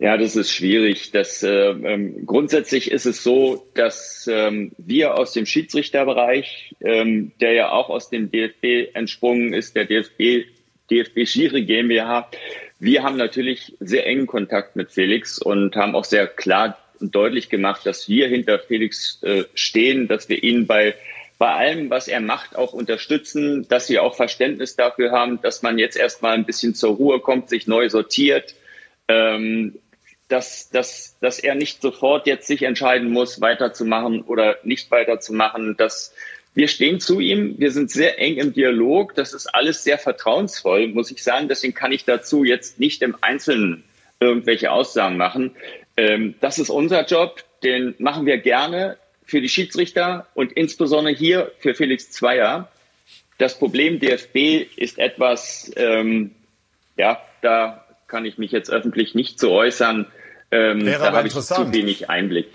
[0.00, 1.10] Ja, das ist schwierig.
[1.10, 7.52] Das, äh, ähm, grundsätzlich ist es so, dass ähm, wir aus dem Schiedsrichterbereich, ähm, der
[7.52, 10.46] ja auch aus dem DFB entsprungen ist, der DFB,
[10.88, 12.30] DFB Schiri GmbH,
[12.78, 17.48] wir haben natürlich sehr engen Kontakt mit Felix und haben auch sehr klar und deutlich
[17.48, 20.94] gemacht, dass wir hinter Felix äh, stehen, dass wir ihn bei
[21.38, 25.78] bei allem, was er macht, auch unterstützen, dass wir auch Verständnis dafür haben, dass man
[25.78, 28.56] jetzt erstmal ein bisschen zur Ruhe kommt, sich neu sortiert,
[29.06, 29.78] ähm,
[30.28, 35.76] dass, dass, dass er nicht sofort jetzt sich entscheiden muss, weiterzumachen oder nicht weiterzumachen.
[35.76, 36.12] Dass
[36.54, 40.88] wir stehen zu ihm, wir sind sehr eng im Dialog, das ist alles sehr vertrauensvoll,
[40.88, 41.48] muss ich sagen.
[41.48, 43.84] Deswegen kann ich dazu jetzt nicht im Einzelnen
[44.20, 45.52] irgendwelche Aussagen machen.
[45.98, 48.96] Ähm, das ist unser Job, den machen wir gerne
[49.26, 52.70] für die Schiedsrichter und insbesondere hier für Felix Zweier.
[53.36, 56.36] Das Problem DFB ist etwas, ähm,
[56.96, 60.06] ja, da kann ich mich jetzt öffentlich nicht zu äußern.
[60.52, 62.48] Ähm, Wäre da aber habe ich zu wenig Einblick.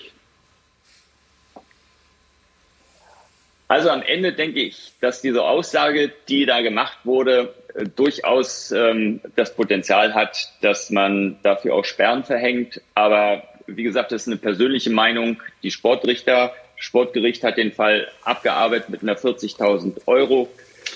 [3.68, 9.22] Also am Ende denke ich, dass diese Aussage, die da gemacht wurde, äh, durchaus ähm,
[9.36, 12.82] das Potenzial hat, dass man dafür auch Sperren verhängt.
[12.93, 15.41] Aber wie gesagt, das ist eine persönliche Meinung.
[15.64, 20.49] Die Sportrichter, Sportgericht hat den Fall abgearbeitet mit einer 40.000 Euro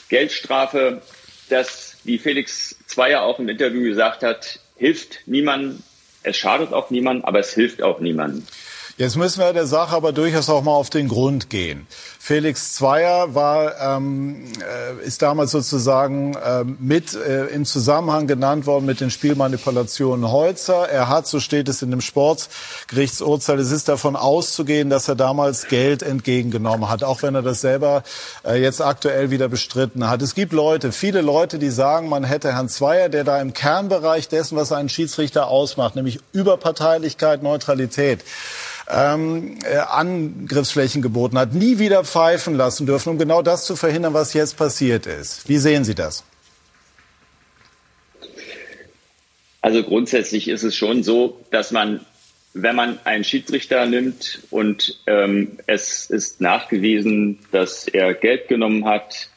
[0.09, 1.01] Geldstrafe.
[1.49, 5.82] Das, wie Felix Zweier auch im Interview gesagt hat, hilft niemandem.
[6.24, 8.45] Es schadet auch niemandem, aber es hilft auch niemandem.
[8.97, 11.86] Jetzt müssen wir der Sache aber durchaus auch mal auf den Grund gehen.
[12.28, 18.86] Felix Zweier war, ähm, äh, ist damals sozusagen äh, mit äh, im Zusammenhang genannt worden
[18.86, 20.89] mit den Spielmanipulationen Holzer.
[20.89, 25.69] Er hat, so steht es in dem Sportgerichtsurteil, es ist davon auszugehen, dass er damals
[25.69, 28.03] Geld entgegengenommen hat, auch wenn er das selber
[28.43, 30.21] äh, jetzt aktuell wieder bestritten hat.
[30.21, 34.28] Es gibt Leute, viele Leute, die sagen, man hätte Herrn Zweier, der da im Kernbereich
[34.28, 38.25] dessen, was einen Schiedsrichter ausmacht, nämlich Überparteilichkeit, Neutralität,
[38.89, 44.15] ähm, äh, Angriffsflächen geboten hat, nie wieder pfeifen lassen dürfen, um genau das zu verhindern,
[44.15, 45.47] was jetzt passiert ist.
[45.47, 46.24] Wie sehen Sie das?
[49.61, 52.03] Also grundsätzlich ist es schon so, dass man,
[52.53, 59.30] wenn man einen Schiedsrichter nimmt und ähm, es ist nachgewiesen, dass er Geld genommen hat,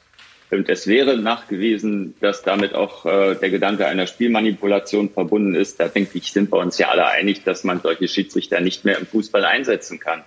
[0.51, 5.78] und es wäre nachgewiesen, dass damit auch äh, der Gedanke einer Spielmanipulation verbunden ist.
[5.78, 8.99] Da denke ich, sind wir uns ja alle einig, dass man solche Schiedsrichter nicht mehr
[8.99, 10.24] im Fußball einsetzen kann.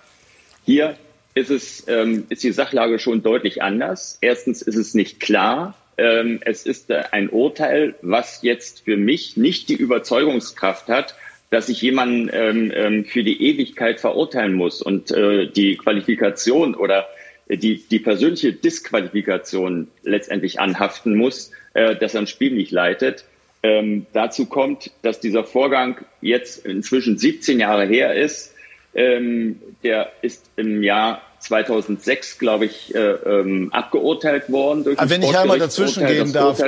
[0.64, 0.96] Hier
[1.34, 4.18] ist es, ähm, ist die Sachlage schon deutlich anders.
[4.20, 5.74] Erstens ist es nicht klar.
[5.96, 11.14] Ähm, es ist äh, ein Urteil, was jetzt für mich nicht die Überzeugungskraft hat,
[11.50, 17.06] dass ich jemanden ähm, ähm für die Ewigkeit verurteilen muss und äh, die Qualifikation oder
[17.48, 23.24] die, die persönliche Disqualifikation letztendlich anhaften muss, äh, dass er ein Spiel nicht leitet.
[23.62, 28.53] Ähm, dazu kommt, dass dieser Vorgang jetzt inzwischen 17 Jahre her ist.
[28.94, 34.84] Ähm, der ist im Jahr 2006, glaube ich, äh, ähm, abgeurteilt worden.
[34.84, 36.60] Durch Wenn ich einmal dazwischen gehen darf,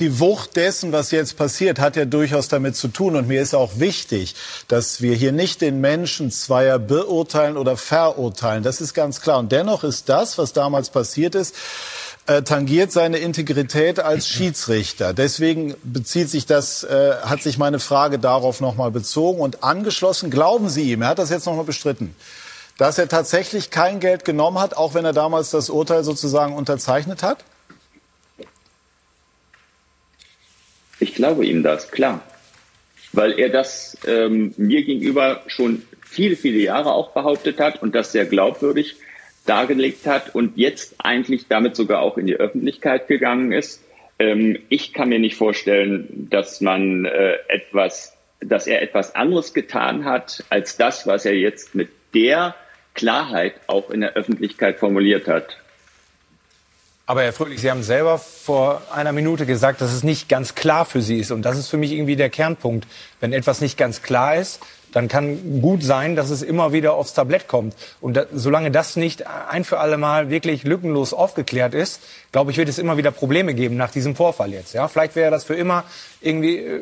[0.00, 3.16] die Wucht dessen, was jetzt passiert, hat ja durchaus damit zu tun.
[3.16, 4.34] Und mir ist auch wichtig,
[4.68, 8.62] dass wir hier nicht den Menschen zweier beurteilen oder verurteilen.
[8.62, 9.38] Das ist ganz klar.
[9.38, 11.54] Und dennoch ist das, was damals passiert ist,
[12.26, 15.12] äh, tangiert seine Integrität als Schiedsrichter.
[15.12, 20.30] Deswegen bezieht sich das, äh, hat sich meine Frage darauf nochmal bezogen und angeschlossen.
[20.30, 22.14] Glauben Sie ihm, er hat das jetzt nochmal bestritten,
[22.78, 27.22] dass er tatsächlich kein Geld genommen hat, auch wenn er damals das Urteil sozusagen unterzeichnet
[27.22, 27.44] hat?
[31.00, 32.22] Ich glaube ihm das, klar.
[33.12, 38.12] Weil er das ähm, mir gegenüber schon viele, viele Jahre auch behauptet hat und das
[38.12, 38.96] sehr glaubwürdig
[39.46, 43.82] dargelegt hat und jetzt eigentlich damit sogar auch in die Öffentlichkeit gegangen ist.
[44.18, 50.04] Ähm, ich kann mir nicht vorstellen, dass man äh, etwas, dass er etwas anderes getan
[50.04, 52.54] hat als das, was er jetzt mit der
[52.94, 55.56] Klarheit auch in der Öffentlichkeit formuliert hat.
[57.10, 60.84] Aber Herr Fröhlich, Sie haben selber vor einer Minute gesagt, dass es nicht ganz klar
[60.84, 61.32] für Sie ist.
[61.32, 62.86] Und das ist für mich irgendwie der Kernpunkt.
[63.18, 64.60] Wenn etwas nicht ganz klar ist,
[64.92, 67.74] dann kann gut sein, dass es immer wieder aufs Tablett kommt.
[68.00, 72.00] Und da, solange das nicht ein für alle Mal wirklich lückenlos aufgeklärt ist,
[72.30, 74.72] glaube ich, wird es immer wieder Probleme geben nach diesem Vorfall jetzt.
[74.72, 75.82] Ja, vielleicht wäre das für immer
[76.20, 76.80] irgendwie äh,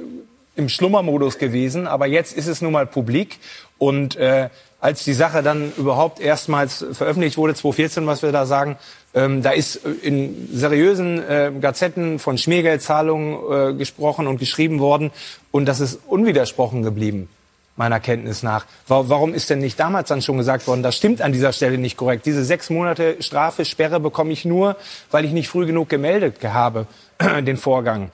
[0.57, 3.39] im Schlummermodus gewesen, aber jetzt ist es nun mal publik
[3.79, 4.51] und äh,
[4.81, 8.77] als die Sache dann überhaupt erstmals veröffentlicht wurde, 2014, was wir da sagen,
[9.19, 15.11] Ähm, da ist äh, in seriösen äh, Gazetten von Schmiergeldzahlungen äh, gesprochen und geschrieben worden
[15.51, 17.29] und das ist unwidersprochen geblieben
[17.75, 18.67] meiner Kenntnis nach.
[18.89, 21.97] Warum ist denn nicht damals dann schon gesagt worden, das stimmt an dieser Stelle nicht
[21.97, 22.27] korrekt?
[22.27, 24.77] Diese sechs Monate Strafe, Sperre bekomme ich nur,
[25.13, 26.89] weil ich nicht früh genug gemeldet habe,
[27.43, 28.11] den Vorgang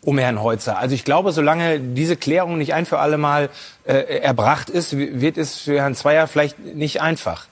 [0.00, 0.78] um Herrn Heutzer.
[0.78, 3.48] Also ich glaube, solange diese Klärung nicht ein für alle Mal
[3.84, 7.46] äh, erbracht ist, wird es für Herrn Zweier vielleicht nicht einfach.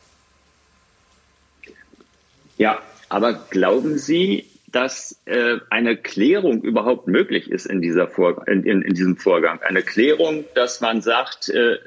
[2.59, 2.79] Ja,
[3.09, 8.83] aber glauben Sie, dass äh, eine Klärung überhaupt möglich ist in, dieser Vor in, in,
[8.83, 9.61] in diesem Vorgang.
[9.61, 11.79] Eine Klärung, dass man sagt, äh,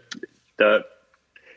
[0.57, 0.85] da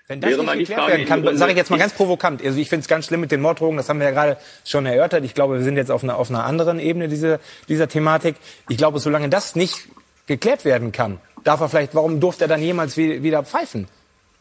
[0.08, 2.42] wenn das nicht geklärt werden kann, sage ich jetzt mal ganz provokant.
[2.42, 4.86] Also ich finde es ganz schlimm mit den Morddrohungen, das haben wir ja gerade schon
[4.86, 5.22] erörtert.
[5.22, 8.36] Ich glaube, wir sind jetzt auf einer, auf einer anderen Ebene dieser, dieser Thematik.
[8.70, 9.86] Ich glaube, solange das nicht
[10.26, 13.86] geklärt werden kann, darf er vielleicht, warum durfte er dann jemals wieder pfeifen?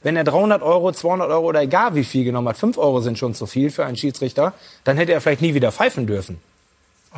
[0.08, 3.18] Wenn er 300 Euro, 200 Euro oder egal wie viel genommen hat, 5 Euro sind
[3.18, 4.54] schon zu viel für einen Schiedsrichter,
[4.86, 6.40] dann hätte er vielleicht nie wieder pfeifen dürfen.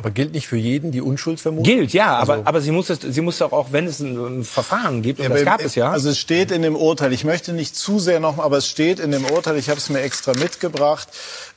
[0.00, 1.64] Aber gilt nicht für jeden die Unschuldsvermutung?
[1.64, 4.16] Gilt, ja, aber, also, aber sie muss es, sie muss doch auch, wenn es ein,
[4.16, 5.90] ein Verfahren gibt, und ja, das gab es ja.
[5.90, 8.98] Also es steht in dem Urteil, ich möchte nicht zu sehr noch, aber es steht
[8.98, 11.08] in dem Urteil, ich habe es mir extra mitgebracht,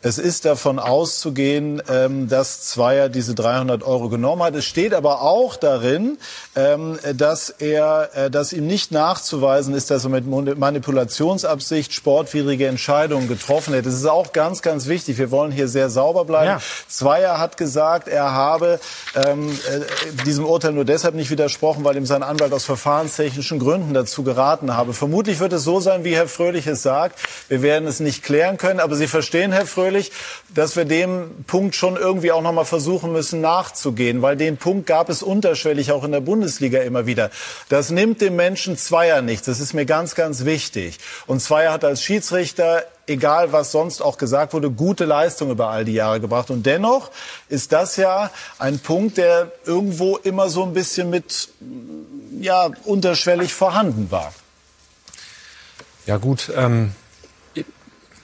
[0.02, 4.54] es ist davon auszugehen, ähm, dass Zweier diese 300 Euro genommen hat.
[4.54, 6.18] Es steht aber auch darin,
[6.58, 13.30] ähm, dass er, äh, dass ihm nicht nachzuweisen ist, dass er mit Manipulationsabsicht sportwidrige Entscheidungen
[13.30, 13.86] getroffen hätte.
[13.90, 15.18] Das ist auch ganz, ganz wichtig.
[15.18, 16.48] Wir wollen hier sehr sauber bleiben.
[16.48, 16.62] Ja.
[16.90, 18.80] Zweier hat gesagt, er habe
[19.16, 23.94] ähm, äh, diesem Urteil nur deshalb nicht widersprochen, weil ihm sein Anwalt aus verfahrenstechnischen Gründen
[23.94, 24.94] dazu geraten habe.
[24.94, 27.20] Vermutlich wird es so sein, wie Herr Fröhlich es sagt.
[27.48, 30.12] Wir werden es nicht klären können, aber Sie verstehen, Herr Fröhlich,
[30.54, 34.88] dass wir dem Punkt schon irgendwie auch noch mal versuchen müssen nachzugehen, weil den Punkt
[34.88, 37.30] gab es unterschwellig auch in der Bundesliga immer wieder.
[37.70, 39.46] Das nimmt dem Menschen Zweier nichts.
[39.46, 41.00] Das ist mir ganz, ganz wichtig.
[41.28, 45.86] Und Zweier hat als Schiedsrichter egal was sonst auch gesagt wurde, gute Leistung über all
[45.86, 46.50] die Jahre gebracht.
[46.50, 47.12] Und dennoch
[47.50, 51.50] ist das ja ein Punkt, der irgendwo immer so ein bisschen mit,
[52.40, 54.34] ja, unterschwellig vorhanden war.
[56.06, 56.94] Ja gut, ähm,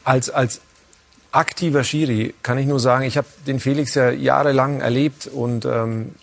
[0.03, 0.61] als, als
[1.31, 6.15] aktiver Schiri kann ich nur sagen, ich habe den Felix ja jahrelang erlebt und ähm,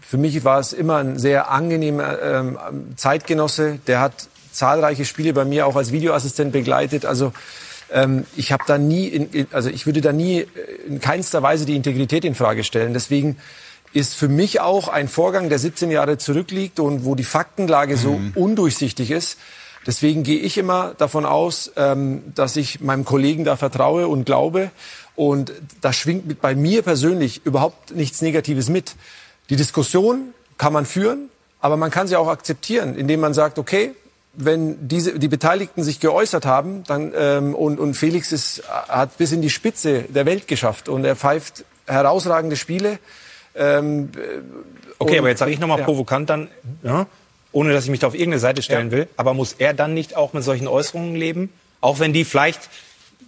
[0.00, 2.58] für mich war es immer ein sehr angenehmer ähm,
[2.96, 3.78] Zeitgenosse.
[3.86, 7.04] Der hat zahlreiche Spiele bei mir auch als Videoassistent begleitet.
[7.04, 7.32] Also
[7.92, 10.46] ähm, ich habe da nie, in, also ich würde da nie äh,
[10.86, 12.92] in keinster Weise die Integrität in Frage stellen.
[12.92, 13.36] Deswegen
[13.92, 18.12] ist für mich auch ein Vorgang, der 17 Jahre zurückliegt und wo die Faktenlage so
[18.12, 18.32] mhm.
[18.34, 19.38] undurchsichtig ist.
[19.86, 24.70] Deswegen gehe ich immer davon aus, ähm, dass ich meinem Kollegen da vertraue und glaube.
[25.16, 28.94] Und da schwingt bei mir persönlich überhaupt nichts Negatives mit.
[29.48, 31.30] Die Diskussion kann man führen,
[31.60, 33.92] aber man kann sie auch akzeptieren, indem man sagt, okay,
[34.32, 39.32] wenn diese, die Beteiligten sich geäußert haben dann, ähm, und, und Felix ist, hat bis
[39.32, 42.98] in die Spitze der Welt geschafft und er pfeift herausragende Spiele.
[43.54, 44.10] Ähm,
[44.98, 45.84] okay, aber jetzt sage ich nochmal ja.
[45.84, 46.48] provokant dann,
[46.82, 47.06] ja,
[47.52, 48.98] ohne dass ich mich da auf irgendeine Seite stellen ja.
[48.98, 51.52] will, aber muss er dann nicht auch mit solchen Äußerungen leben?
[51.80, 52.68] Auch wenn die vielleicht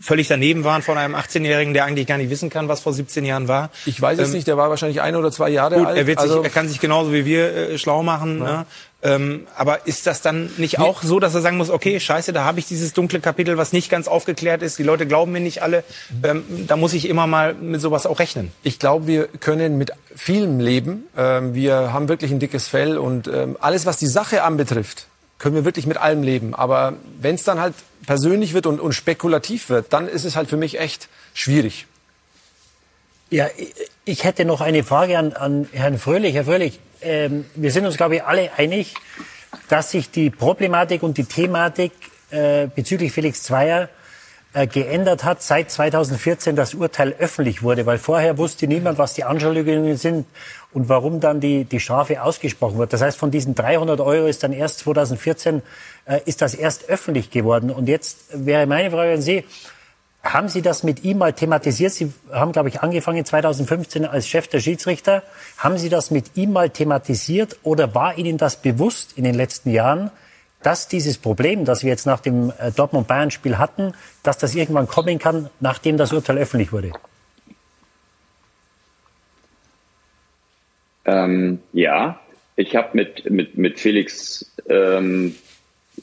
[0.02, 3.24] völlig daneben waren von einem 18-Jährigen, der eigentlich gar nicht wissen kann, was vor 17
[3.24, 3.70] Jahren war.
[3.86, 5.96] Ich weiß es ähm, nicht, der war wahrscheinlich ein oder zwei Jahre gut, alt.
[5.96, 8.40] Er, wird sich, also, er kann sich genauso wie wir äh, schlau machen.
[8.40, 8.44] Ja.
[8.44, 8.66] Ne?
[9.04, 12.44] Ähm, aber ist das dann nicht auch so, dass er sagen muss, okay, scheiße, da
[12.44, 15.60] habe ich dieses dunkle Kapitel, was nicht ganz aufgeklärt ist, die Leute glauben mir nicht
[15.60, 15.82] alle,
[16.22, 18.52] ähm, da muss ich immer mal mit sowas auch rechnen.
[18.62, 21.04] Ich glaube, wir können mit vielem leben.
[21.16, 25.08] Ähm, wir haben wirklich ein dickes Fell und ähm, alles, was die Sache anbetrifft,
[25.42, 26.54] können wir wirklich mit allem leben.
[26.54, 27.74] Aber wenn es dann halt
[28.06, 31.86] persönlich wird und, und spekulativ wird, dann ist es halt für mich echt schwierig.
[33.28, 33.48] Ja,
[34.04, 36.34] ich hätte noch eine Frage an, an Herrn Fröhlich.
[36.34, 38.94] Herr Fröhlich, ähm, wir sind uns, glaube ich, alle einig,
[39.68, 41.90] dass sich die Problematik und die Thematik
[42.30, 43.88] äh, bezüglich Felix Zweier
[44.54, 49.24] äh, geändert hat, seit 2014 das Urteil öffentlich wurde, weil vorher wusste niemand, was die
[49.24, 50.26] Anschuldigungen sind
[50.72, 52.92] und warum dann die, die Strafe ausgesprochen wird.
[52.92, 55.62] Das heißt, von diesen 300 Euro ist dann erst 2014
[56.04, 57.70] äh, ist das erst öffentlich geworden.
[57.70, 59.44] Und jetzt wäre meine Frage an Sie,
[60.22, 61.92] haben Sie das mit ihm mal thematisiert?
[61.92, 65.22] Sie haben, glaube ich, angefangen 2015 als Chef der Schiedsrichter.
[65.58, 69.70] Haben Sie das mit ihm mal thematisiert oder war Ihnen das bewusst in den letzten
[69.70, 70.10] Jahren,
[70.62, 73.92] dass dieses Problem, das wir jetzt nach dem äh, Dortmund-Bayern-Spiel hatten,
[74.22, 76.92] dass das irgendwann kommen kann, nachdem das Urteil öffentlich wurde?
[81.04, 82.20] Ähm, ja,
[82.56, 85.34] ich habe mit, mit, mit Felix ähm,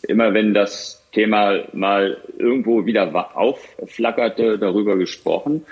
[0.07, 5.65] immer, wenn das Thema mal irgendwo wieder aufflackerte, darüber gesprochen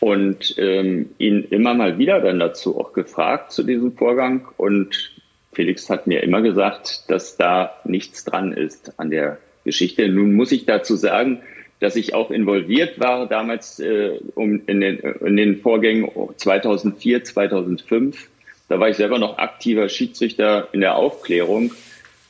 [0.00, 4.46] und ähm, ihn immer mal wieder dann dazu auch gefragt zu diesem Vorgang.
[4.56, 5.13] Und
[5.54, 10.08] Felix hat mir immer gesagt, dass da nichts dran ist an der Geschichte.
[10.08, 11.42] Nun muss ich dazu sagen,
[11.80, 18.28] dass ich auch involviert war damals äh, um in, den, in den Vorgängen 2004, 2005.
[18.68, 21.72] Da war ich selber noch aktiver Schiedsrichter in der Aufklärung.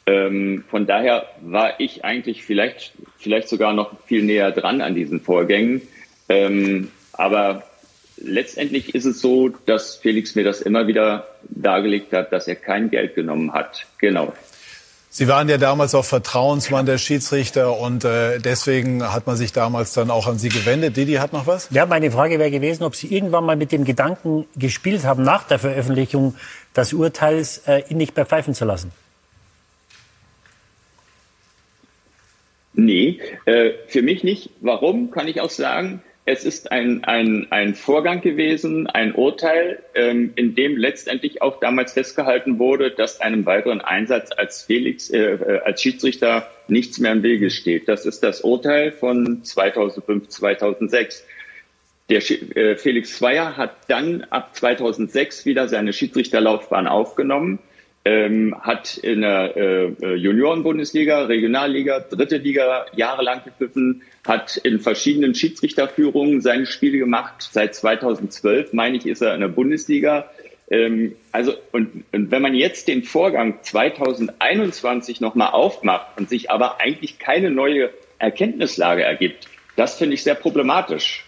[0.06, 5.20] Ähm, von daher war ich eigentlich vielleicht, vielleicht sogar noch viel näher dran an diesen
[5.20, 5.82] Vorgängen.
[6.28, 7.62] Ähm, aber
[8.16, 12.90] letztendlich ist es so, dass Felix mir das immer wieder dargelegt hat, dass er kein
[12.90, 13.86] Geld genommen hat.
[13.98, 14.32] Genau.
[15.16, 19.92] Sie waren ja damals auch Vertrauensmann der Schiedsrichter und äh, deswegen hat man sich damals
[19.92, 20.96] dann auch an Sie gewendet.
[20.96, 21.68] Didi hat noch was?
[21.70, 25.44] Ja, meine Frage wäre gewesen, ob Sie irgendwann mal mit dem Gedanken gespielt haben, nach
[25.44, 26.34] der Veröffentlichung
[26.76, 28.90] des Urteils äh, ihn nicht mehr pfeifen zu lassen.
[32.72, 34.50] Nee, äh, für mich nicht.
[34.62, 36.02] Warum, kann ich auch sagen.
[36.26, 41.92] Es ist ein, ein, ein Vorgang gewesen, ein Urteil, ähm, in dem letztendlich auch damals
[41.92, 47.22] festgehalten wurde, dass einem weiteren Einsatz als Felix, äh, äh als Schiedsrichter nichts mehr im
[47.22, 47.88] Wege steht.
[47.88, 51.26] Das ist das Urteil von 2005, 2006.
[52.08, 57.58] Der äh, Felix Zweier hat dann ab 2006 wieder seine Schiedsrichterlaufbahn aufgenommen
[58.04, 65.34] ähm, hat in der äh, äh, Junioren-Bundesliga, Regionalliga, dritte Liga jahrelang gepfiffen, hat in verschiedenen
[65.34, 67.48] Schiedsrichterführungen seine Spiele gemacht.
[67.50, 70.30] Seit 2012, meine ich, ist er in der Bundesliga.
[70.70, 76.80] Ähm, also, und, und wenn man jetzt den Vorgang 2021 nochmal aufmacht und sich aber
[76.80, 81.24] eigentlich keine neue Erkenntnislage ergibt, das finde ich sehr problematisch.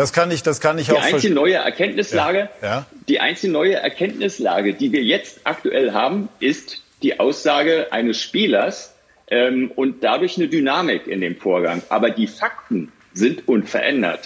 [0.00, 1.02] Das kann ich, das kann ich die auch.
[1.02, 2.68] Einzige neue Erkenntnislage, ja.
[2.68, 2.86] Ja.
[3.06, 8.94] die einzige neue Erkenntnislage, die wir jetzt aktuell haben, ist die Aussage eines Spielers
[9.28, 11.82] ähm, und dadurch eine Dynamik in dem Vorgang.
[11.90, 14.20] Aber die Fakten sind unverändert.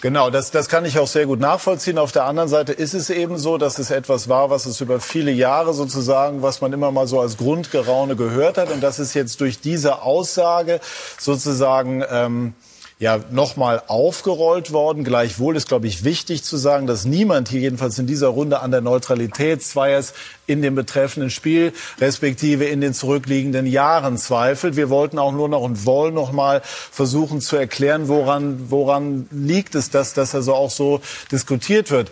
[0.00, 1.98] Genau, das, das kann ich auch sehr gut nachvollziehen.
[1.98, 4.98] Auf der anderen Seite ist es eben so, dass es etwas war, was es über
[4.98, 8.72] viele Jahre sozusagen, was man immer mal so als Grundgeraune gehört hat.
[8.72, 10.80] Und das ist jetzt durch diese Aussage
[11.18, 12.54] sozusagen ähm,
[12.98, 15.04] ja nochmal aufgerollt worden.
[15.04, 18.70] Gleichwohl ist, glaube ich, wichtig zu sagen, dass niemand hier jedenfalls in dieser Runde an
[18.70, 20.14] der Neutralität Zweiers
[20.46, 24.76] in dem betreffenden Spiel, respektive in den zurückliegenden Jahren zweifelt.
[24.76, 29.74] Wir wollten auch nur noch und wollen noch mal versuchen zu erklären, woran, woran liegt
[29.74, 32.10] es, dass das also auch so diskutiert wird.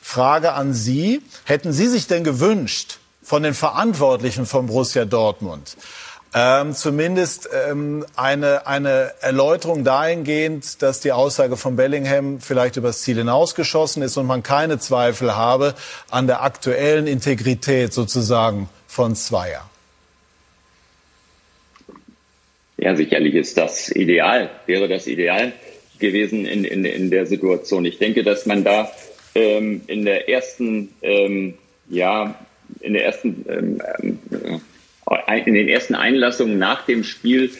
[0.00, 1.22] Frage an Sie.
[1.44, 5.76] Hätten Sie sich denn gewünscht von den Verantwortlichen von Borussia Dortmund,
[6.34, 13.16] ähm, zumindest ähm, eine, eine Erläuterung dahingehend, dass die Aussage von Bellingham vielleicht übers Ziel
[13.16, 15.74] hinausgeschossen ist und man keine Zweifel habe
[16.10, 19.68] an der aktuellen Integrität sozusagen von Zweier.
[22.78, 25.52] Ja, sicherlich ist das ideal, wäre das ideal
[25.98, 27.84] gewesen in, in, in der Situation.
[27.84, 28.90] Ich denke, dass man da
[29.34, 31.54] ähm, in der ersten, ähm,
[31.88, 32.34] ja,
[32.80, 34.60] in der ersten ähm,
[35.46, 37.50] in den ersten Einlassungen nach dem Spiel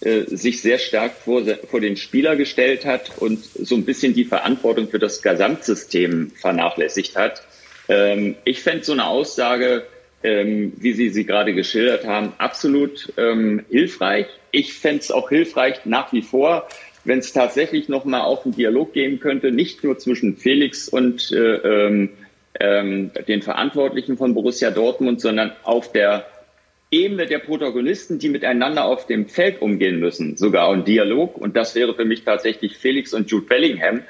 [0.00, 4.24] äh, sich sehr stark vor, vor den Spieler gestellt hat und so ein bisschen die
[4.24, 7.42] Verantwortung für das Gesamtsystem vernachlässigt hat.
[7.88, 9.86] Ähm, ich fände so eine Aussage,
[10.22, 14.26] ähm, wie Sie sie gerade geschildert haben, absolut ähm, hilfreich.
[14.50, 16.68] Ich fände es auch hilfreich nach wie vor,
[17.04, 22.08] wenn es tatsächlich nochmal auch einen Dialog geben könnte, nicht nur zwischen Felix und äh,
[22.60, 26.26] ähm, den Verantwortlichen von Borussia Dortmund, sondern auf der
[26.90, 31.36] Ebene der Protagonisten, die miteinander auf dem Feld umgehen müssen, sogar ein Dialog.
[31.36, 34.02] Und das wäre für mich tatsächlich Felix und Jude Bellingham.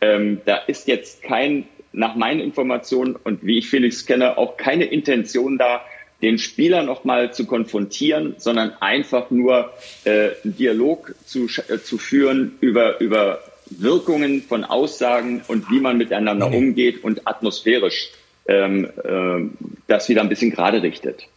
[0.00, 4.84] Ähm, da ist jetzt kein, nach meinen Informationen und wie ich Felix kenne, auch keine
[4.84, 5.82] Intention da,
[6.22, 9.72] den Spieler nochmal zu konfrontieren, sondern einfach nur
[10.04, 15.98] äh, einen Dialog zu, äh, zu führen über, über Wirkungen von Aussagen und wie man
[15.98, 16.56] miteinander okay.
[16.56, 18.10] umgeht und atmosphärisch
[18.46, 21.28] ähm, äh, das wieder ein bisschen gerade richtet.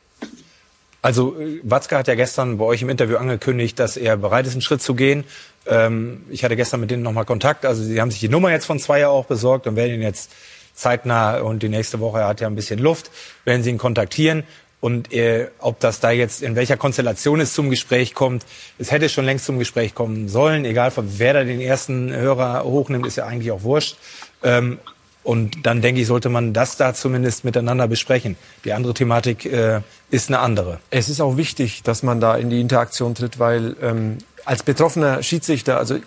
[1.02, 4.54] Also äh, Watzke hat ja gestern bei euch im Interview angekündigt, dass er bereit ist,
[4.54, 5.24] einen Schritt zu gehen.
[5.66, 7.66] Ähm, ich hatte gestern mit denen nochmal Kontakt.
[7.66, 10.32] Also sie haben sich die Nummer jetzt von Zweier auch besorgt und werden ihn jetzt
[10.74, 13.12] zeitnah und die nächste Woche, er hat ja ein bisschen Luft,
[13.44, 14.44] werden sie ihn kontaktieren.
[14.82, 18.46] Und äh, ob das da jetzt in welcher Konstellation es zum Gespräch kommt,
[18.78, 20.64] es hätte schon längst zum Gespräch kommen sollen.
[20.64, 23.98] Egal, wer da den ersten Hörer hochnimmt, ist ja eigentlich auch wurscht.
[24.42, 24.80] Ähm,
[25.24, 28.36] und dann denke ich, sollte man das da zumindest miteinander besprechen.
[28.64, 30.80] Die andere Thematik äh, ist eine andere.
[30.90, 35.22] Es ist auch wichtig, dass man da in die Interaktion tritt, weil ähm, als betroffener
[35.22, 35.98] Schiedsrichter, also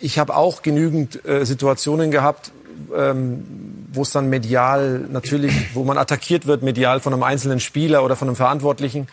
[0.00, 2.52] ich habe auch genügend äh, Situationen gehabt,
[2.96, 3.44] ähm,
[3.92, 8.16] wo es dann medial natürlich, wo man attackiert wird, medial von einem einzelnen Spieler oder
[8.16, 9.08] von einem Verantwortlichen.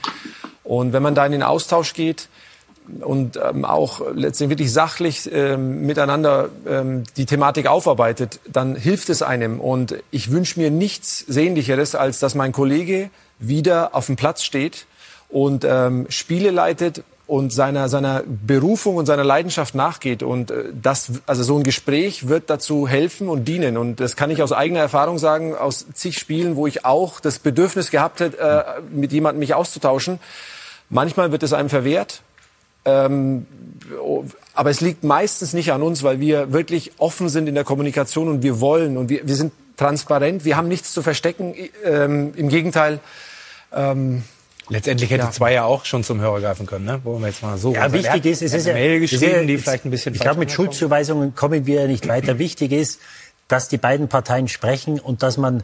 [0.63, 2.29] Und wenn man da in den Austausch geht,
[2.99, 9.21] und ähm, auch letztendlich wirklich sachlich ähm, miteinander ähm, die Thematik aufarbeitet, dann hilft es
[9.21, 9.59] einem.
[9.59, 14.85] Und ich wünsche mir nichts Sehnlicheres, als dass mein Kollege wieder auf dem Platz steht
[15.29, 20.21] und ähm, Spiele leitet und seiner, seiner Berufung und seiner Leidenschaft nachgeht.
[20.21, 23.77] Und äh, das, also so ein Gespräch wird dazu helfen und dienen.
[23.77, 27.39] Und das kann ich aus eigener Erfahrung sagen, aus zig Spielen, wo ich auch das
[27.39, 30.19] Bedürfnis gehabt hätte, äh, mit jemandem mich auszutauschen.
[30.89, 32.21] Manchmal wird es einem verwehrt.
[32.85, 33.45] Ähm,
[34.53, 38.27] aber es liegt meistens nicht an uns, weil wir wirklich offen sind in der Kommunikation
[38.27, 40.45] und wir wollen und wir, wir sind transparent.
[40.45, 41.55] Wir haben nichts zu verstecken.
[41.83, 42.99] Ähm, Im Gegenteil.
[43.73, 44.23] Ähm,
[44.69, 45.31] Letztendlich hätte ja.
[45.31, 47.01] zwei ja auch schon zum Hörer greifen können, ne?
[47.03, 47.73] Wo wir jetzt mal so.
[47.73, 50.13] Ja, wichtig ist, es ist ja, Mail geschrieben, die vielleicht ein bisschen.
[50.13, 52.39] Ich glaube, mit Schuldzuweisungen kommen wir nicht weiter.
[52.39, 53.01] wichtig ist,
[53.47, 55.63] dass die beiden Parteien sprechen und dass man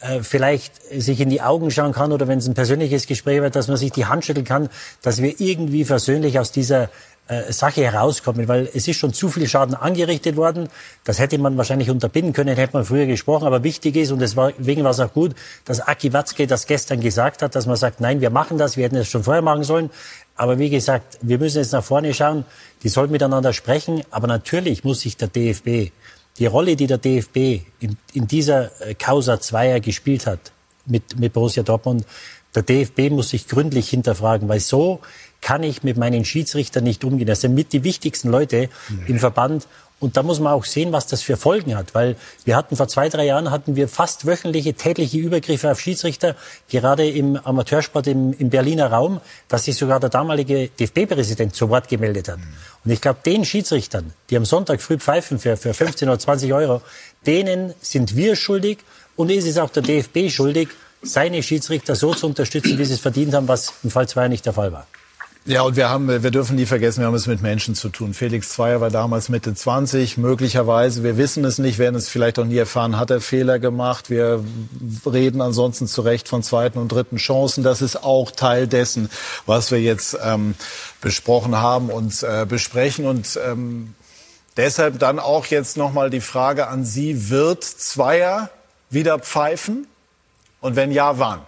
[0.00, 3.56] äh, vielleicht sich in die Augen schauen kann oder wenn es ein persönliches Gespräch wird,
[3.56, 4.68] dass man sich die Hand schütteln kann,
[5.02, 6.88] dass wir irgendwie versöhnlich aus dieser
[7.28, 10.68] äh, Sache herauskommen, weil es ist schon zu viel Schaden angerichtet worden.
[11.04, 13.46] Das hätte man wahrscheinlich unterbinden können, hätte man früher gesprochen.
[13.46, 15.34] Aber wichtig ist, und deswegen war es auch gut,
[15.66, 18.84] dass Aki Watzke das gestern gesagt hat, dass man sagt, nein, wir machen das, wir
[18.84, 19.90] hätten es schon vorher machen sollen.
[20.36, 22.44] Aber wie gesagt, wir müssen jetzt nach vorne schauen.
[22.82, 24.02] Die sollen miteinander sprechen.
[24.10, 25.92] Aber natürlich muss sich der DFB,
[26.38, 30.52] die Rolle, die der DFB in, in dieser äh, Causa Zweier gespielt hat
[30.86, 32.04] mit, mit Borussia Dortmund,
[32.54, 35.00] der DFB muss sich gründlich hinterfragen, weil so
[35.40, 37.26] kann ich mit meinen Schiedsrichtern nicht umgehen.
[37.26, 38.68] Das sind mit die wichtigsten Leute
[39.06, 39.68] im Verband.
[40.00, 42.86] Und da muss man auch sehen, was das für Folgen hat, weil wir hatten vor
[42.86, 46.36] zwei, drei Jahren hatten wir fast wöchentliche, tägliche Übergriffe auf Schiedsrichter,
[46.68, 51.88] gerade im Amateursport im, im Berliner Raum, dass sich sogar der damalige DFB-Präsident zu Wort
[51.88, 52.38] gemeldet hat.
[52.84, 56.52] Und ich glaube, den Schiedsrichtern, die am Sonntag früh pfeifen für, für 15 oder 20
[56.52, 56.80] Euro,
[57.26, 58.78] denen sind wir schuldig
[59.16, 60.68] und es ist auch der DFB schuldig,
[61.02, 64.46] seine Schiedsrichter so zu unterstützen, wie sie es verdient haben, was im Fall 2 nicht
[64.46, 64.86] der Fall war.
[65.48, 68.12] Ja, und wir haben, wir dürfen nie vergessen, wir haben es mit Menschen zu tun.
[68.12, 72.44] Felix Zweier war damals Mitte 20, möglicherweise, wir wissen es nicht, werden es vielleicht auch
[72.44, 74.10] nie erfahren, hat er Fehler gemacht.
[74.10, 74.44] Wir
[75.06, 77.64] reden ansonsten zu Recht von zweiten und dritten Chancen.
[77.64, 79.08] Das ist auch Teil dessen,
[79.46, 80.54] was wir jetzt ähm,
[81.00, 83.06] besprochen haben und äh, besprechen.
[83.06, 83.94] Und ähm,
[84.58, 88.50] deshalb dann auch jetzt nochmal die Frage an Sie, wird Zweier
[88.90, 89.86] wieder pfeifen?
[90.60, 91.40] Und wenn ja, wann?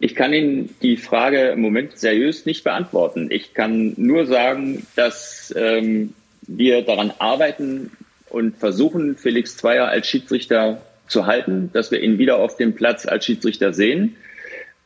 [0.00, 3.30] Ich kann Ihnen die Frage im Moment seriös nicht beantworten.
[3.30, 7.90] Ich kann nur sagen, dass ähm, wir daran arbeiten
[8.30, 13.06] und versuchen, Felix Zweier als Schiedsrichter zu halten, dass wir ihn wieder auf dem Platz
[13.06, 14.16] als Schiedsrichter sehen.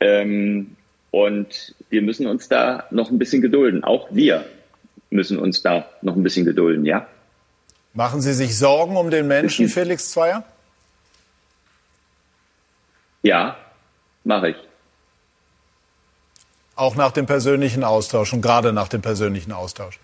[0.00, 0.76] Ähm,
[1.10, 3.84] und wir müssen uns da noch ein bisschen gedulden.
[3.84, 4.46] Auch wir
[5.10, 7.06] müssen uns da noch ein bisschen gedulden, ja.
[7.92, 10.44] Machen Sie sich Sorgen um den Menschen, Felix Zweier?
[13.22, 13.58] Ja,
[14.24, 14.56] mache ich.
[16.74, 19.98] Auch nach dem persönlichen Austausch und gerade nach dem persönlichen Austausch.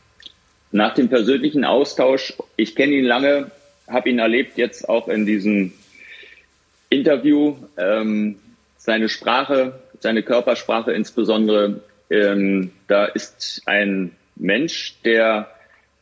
[0.70, 3.50] Nach dem persönlichen Austausch, ich kenne ihn lange,
[3.86, 5.72] habe ihn erlebt jetzt auch in diesem
[6.90, 7.56] Interview.
[7.78, 8.38] Ähm,
[8.76, 15.50] seine Sprache, seine Körpersprache insbesondere, ähm, da ist ein Mensch, der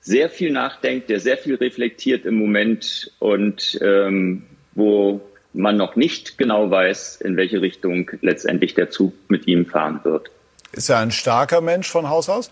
[0.00, 4.44] sehr viel nachdenkt, der sehr viel reflektiert im Moment und ähm,
[4.74, 5.20] wo
[5.52, 10.30] man noch nicht genau weiß, in welche Richtung letztendlich der Zug mit ihm fahren wird.
[10.72, 12.50] Ist er ein starker Mensch von Haus aus?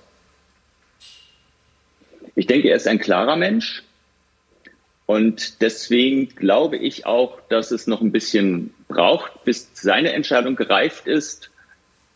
[2.35, 3.83] Ich denke, er ist ein klarer Mensch.
[5.07, 11.07] Und deswegen glaube ich auch, dass es noch ein bisschen braucht, bis seine Entscheidung gereift
[11.07, 11.51] ist.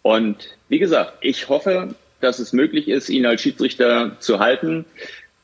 [0.03, 4.87] Und wie gesagt, ich hoffe, dass es möglich ist, ihn als Schiedsrichter zu halten.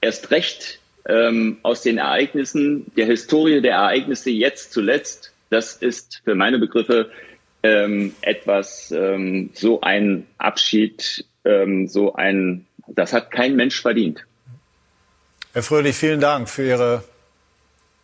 [0.01, 5.33] Erst recht ähm, aus den Ereignissen, der Historie der Ereignisse jetzt zuletzt.
[5.51, 7.11] Das ist für meine Begriffe
[7.65, 14.25] ähm, etwas, ähm, so ein Abschied, ähm, so ein, das hat kein Mensch verdient.
[15.55, 17.05] Herr Fröhlich, vielen Dank für Ihre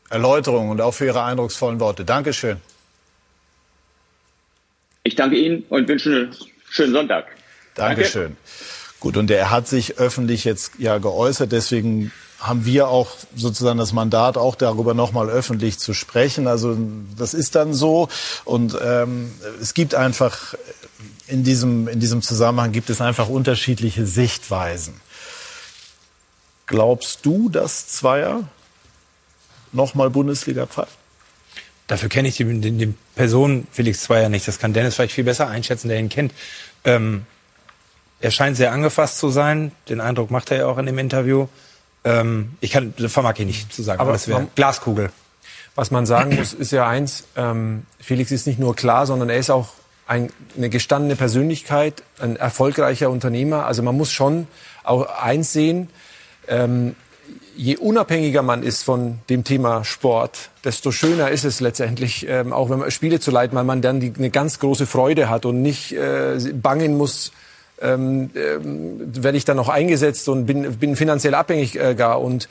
[0.08, 2.04] Erläuterung und auch für Ihre eindrucksvollen Worte.
[2.06, 2.56] Dankeschön.
[5.02, 6.36] Ich danke Ihnen und wünsche einen
[6.70, 7.26] schönen Sonntag.
[7.74, 8.22] Dankeschön.
[8.22, 8.38] Danke.
[8.98, 13.92] Gut, und er hat sich öffentlich jetzt ja geäußert, deswegen haben wir auch sozusagen das
[13.92, 16.46] Mandat, auch darüber nochmal öffentlich zu sprechen.
[16.46, 16.76] Also
[17.16, 18.08] das ist dann so.
[18.44, 20.54] Und ähm, es gibt einfach
[21.26, 25.00] in diesem, in diesem Zusammenhang gibt es einfach unterschiedliche Sichtweisen.
[26.66, 28.44] Glaubst du, dass Zweier
[29.72, 30.96] nochmal Bundesliga pfeift?
[31.88, 34.48] Dafür kenne ich die, die, die, Person Felix Zweier nicht.
[34.48, 36.32] Das kann Dennis vielleicht viel besser einschätzen, der ihn kennt.
[36.84, 37.26] Ähm,
[38.20, 39.72] er scheint sehr angefasst zu sein.
[39.88, 41.48] Den Eindruck macht er ja auch in dem Interview.
[42.04, 45.10] Ähm, ich kann, vermag ich nicht zu sagen, aber das wäre Glaskugel.
[45.74, 49.38] Was man sagen muss, ist ja eins, ähm, Felix ist nicht nur klar, sondern er
[49.38, 49.68] ist auch
[50.06, 53.66] ein, eine gestandene Persönlichkeit, ein erfolgreicher Unternehmer.
[53.66, 54.48] Also man muss schon
[54.82, 55.88] auch eins sehen,
[56.48, 56.96] ähm,
[57.56, 62.70] je unabhängiger man ist von dem Thema Sport, desto schöner ist es letztendlich, ähm, auch
[62.70, 65.62] wenn man Spiele zu leiten, weil man dann die, eine ganz große Freude hat und
[65.62, 67.32] nicht äh, bangen muss,
[67.80, 72.20] ähm, ähm, werde ich dann noch eingesetzt und bin, bin finanziell abhängig äh, gar.
[72.20, 72.48] Und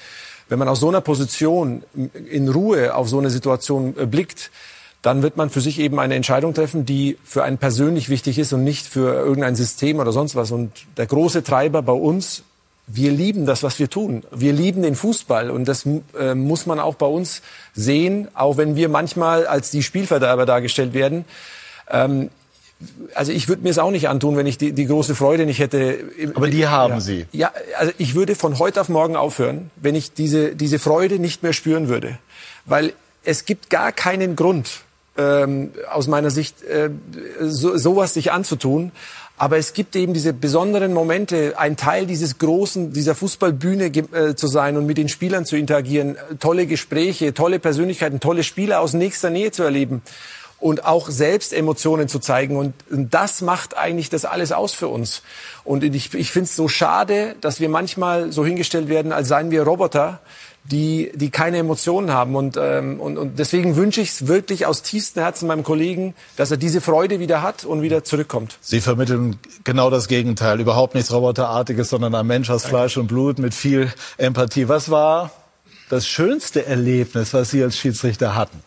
[0.47, 1.83] wenn man aus so einer Position
[2.29, 4.51] in Ruhe auf so eine Situation äh, blickt,
[5.01, 8.51] dann wird man für sich eben eine Entscheidung treffen, die für einen persönlich wichtig ist
[8.51, 10.51] und nicht für irgendein System oder sonst was.
[10.51, 12.43] Und der große Treiber bei uns,
[12.85, 14.23] wir lieben das, was wir tun.
[14.31, 15.85] Wir lieben den Fußball und das
[16.19, 17.41] äh, muss man auch bei uns
[17.73, 21.23] sehen, auch wenn wir manchmal als die Spielverderber dargestellt werden.
[21.89, 22.29] Ähm,
[23.13, 25.59] also ich würde mir es auch nicht antun, wenn ich die, die große Freude nicht
[25.59, 25.99] hätte.
[26.33, 26.99] Aber die haben ja.
[26.99, 27.25] Sie.
[27.31, 31.43] Ja, also ich würde von heute auf morgen aufhören, wenn ich diese, diese Freude nicht
[31.43, 32.17] mehr spüren würde.
[32.65, 34.69] Weil es gibt gar keinen Grund,
[35.17, 36.89] ähm, aus meiner Sicht, äh,
[37.41, 38.91] so, sowas sich anzutun.
[39.37, 44.47] Aber es gibt eben diese besonderen Momente, ein Teil dieses großen, dieser Fußballbühne äh, zu
[44.47, 49.29] sein und mit den Spielern zu interagieren, tolle Gespräche, tolle Persönlichkeiten, tolle Spieler aus nächster
[49.29, 50.01] Nähe zu erleben
[50.59, 52.57] und auch selbst Emotionen zu zeigen.
[52.57, 55.21] Und, das macht eigentlich das alles aus für uns.
[55.63, 59.51] Und ich, ich finde es so schade, dass wir manchmal so hingestellt werden, als seien
[59.51, 60.19] wir Roboter,
[60.65, 62.35] die, die keine Emotionen haben.
[62.35, 66.51] Und, ähm, und, und deswegen wünsche ich es wirklich aus tiefstem Herzen meinem Kollegen, dass
[66.51, 68.57] er diese Freude wieder hat und wieder zurückkommt.
[68.61, 70.59] Sie vermitteln genau das Gegenteil.
[70.59, 74.67] Überhaupt nichts Roboterartiges, sondern ein Mensch aus Fleisch und Blut mit viel Empathie.
[74.67, 75.31] Was war
[75.89, 78.61] das schönste Erlebnis, was Sie als Schiedsrichter hatten?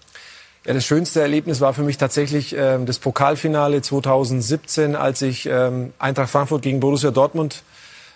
[0.64, 5.92] Ja, das schönste Erlebnis war für mich tatsächlich ähm, das Pokalfinale 2017, als ich ähm,
[5.98, 7.64] Eintracht Frankfurt gegen Borussia Dortmund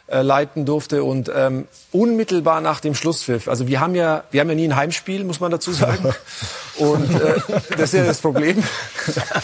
[0.08, 3.48] äh, leiten durfte und ähm, unmittelbar nach dem Schlusspfiff.
[3.48, 6.14] Also wir haben ja, wir haben ja nie ein Heimspiel, muss man dazu sagen.
[6.78, 7.40] Und äh,
[7.70, 8.62] das ist ja das Problem.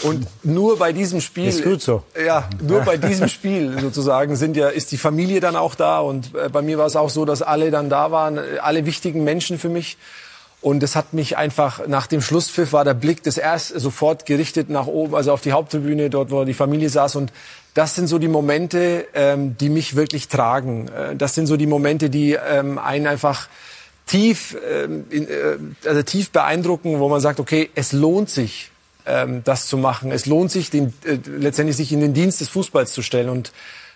[0.03, 2.03] Und nur bei diesem Spiel, ist gut so.
[2.25, 6.33] Ja, nur bei diesem Spiel sozusagen sind ja ist die Familie dann auch da und
[6.35, 9.59] äh, bei mir war es auch so, dass alle dann da waren, alle wichtigen Menschen
[9.59, 9.97] für mich.
[10.63, 14.69] Und es hat mich einfach, nach dem Schlusspfiff war der Blick des erst sofort gerichtet
[14.69, 17.17] nach oben, also auf die Haupttribüne, dort wo die Familie saß.
[17.17, 17.33] Und
[17.73, 20.87] das sind so die Momente, ähm, die mich wirklich tragen.
[20.87, 23.49] Äh, das sind so die Momente, die ähm, einen einfach
[24.05, 28.71] tief, ähm, äh, also tief beeindrucken, wo man sagt, okay, es lohnt sich,
[29.05, 30.13] ähm, das zu machen.
[30.13, 33.27] Es lohnt sich, den, äh, letztendlich sich in den Dienst des Fußballs zu stellen.
[33.27, 33.51] Und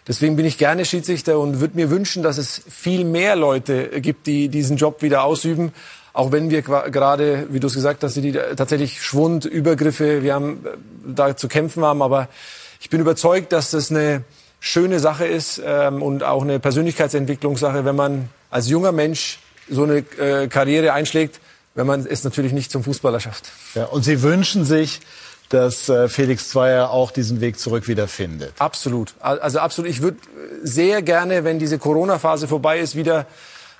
[0.06, 4.28] deswegen bin ich gerne Schiedsrichter und würde mir wünschen, dass es viel mehr Leute gibt,
[4.28, 5.72] die diesen Job wieder ausüben
[6.18, 10.66] auch wenn wir gerade, wie du es gesagt hast, die tatsächlich Schwund, Übergriffe, wir haben
[10.66, 10.70] äh,
[11.14, 12.28] da zu kämpfen haben, aber
[12.82, 14.24] ich bin überzeugt, dass das eine
[14.60, 19.38] schöne Sache ist ähm, und auch eine Persönlichkeitsentwicklungssache, wenn man als junger Mensch
[19.70, 21.40] so eine äh, Karriere einschlägt,
[21.76, 23.52] wenn man es natürlich nicht zum Fußballer schafft.
[23.76, 25.02] Ja, und Sie wünschen sich,
[25.50, 28.54] dass äh, Felix Zweier auch diesen Weg zurück wiederfindet.
[28.58, 29.14] Absolut.
[29.20, 29.92] Also absolut.
[29.92, 30.18] Ich würde
[30.64, 33.28] sehr gerne, wenn diese Corona-Phase vorbei ist, wieder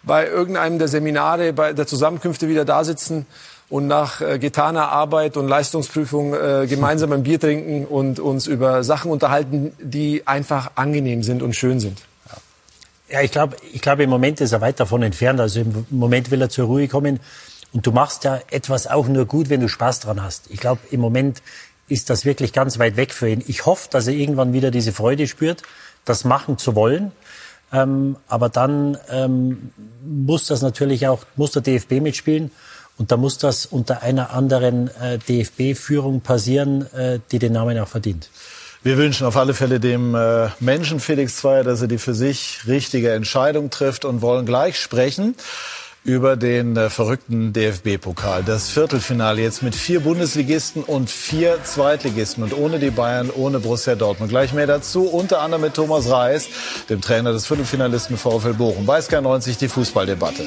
[0.08, 3.26] bei irgendeinem der Seminare, bei der Zusammenkünfte wieder da sitzen
[3.70, 8.84] und nach äh, getaner Arbeit und Leistungsprüfung äh, gemeinsam ein Bier trinken und uns über
[8.84, 12.00] Sachen unterhalten, die einfach angenehm sind und schön sind.
[13.10, 15.40] Ja, ich glaube, ich glaube, im Moment ist er weit davon entfernt.
[15.40, 17.20] Also im Moment will er zur Ruhe kommen.
[17.74, 20.50] Und du machst ja etwas auch nur gut, wenn du Spaß dran hast.
[20.50, 21.42] Ich glaube, im Moment
[21.88, 23.44] ist das wirklich ganz weit weg für ihn.
[23.48, 25.64] Ich hoffe, dass er irgendwann wieder diese Freude spürt,
[26.04, 27.12] das machen zu wollen.
[27.72, 29.72] Ähm, aber dann ähm,
[30.06, 32.52] muss das natürlich auch, muss der DFB mitspielen.
[32.98, 37.88] Und da muss das unter einer anderen äh, DFB-Führung passieren, äh, die den Namen auch
[37.88, 38.30] verdient.
[38.84, 42.62] Wir wünschen auf alle Fälle dem äh, Menschen Felix Zweier, dass er die für sich
[42.68, 45.36] richtige Entscheidung trifft und wollen gleich sprechen
[46.08, 48.42] über den äh, verrückten DFB-Pokal.
[48.42, 53.96] Das Viertelfinale jetzt mit vier Bundesligisten und vier Zweitligisten und ohne die Bayern, ohne Borussia
[53.96, 54.30] Dortmund.
[54.30, 56.48] Gleich mehr dazu, unter anderem mit Thomas Reis,
[56.90, 58.86] dem Trainer des Viertelfinalisten VfL Bochum.
[58.86, 60.46] Bei SK90 die Fußballdebatte.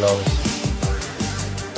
[0.00, 0.39] glaube ich.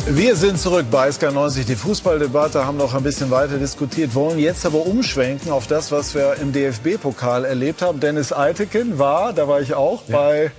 [0.09, 4.67] Wir sind zurück bei SK90, die Fußballdebatte, haben noch ein bisschen weiter diskutiert, wollen jetzt
[4.67, 8.01] aber umschwenken auf das, was wir im DFB-Pokal erlebt haben.
[8.01, 10.17] Dennis Eitekin war, da war ich auch, ja.
[10.17, 10.51] bei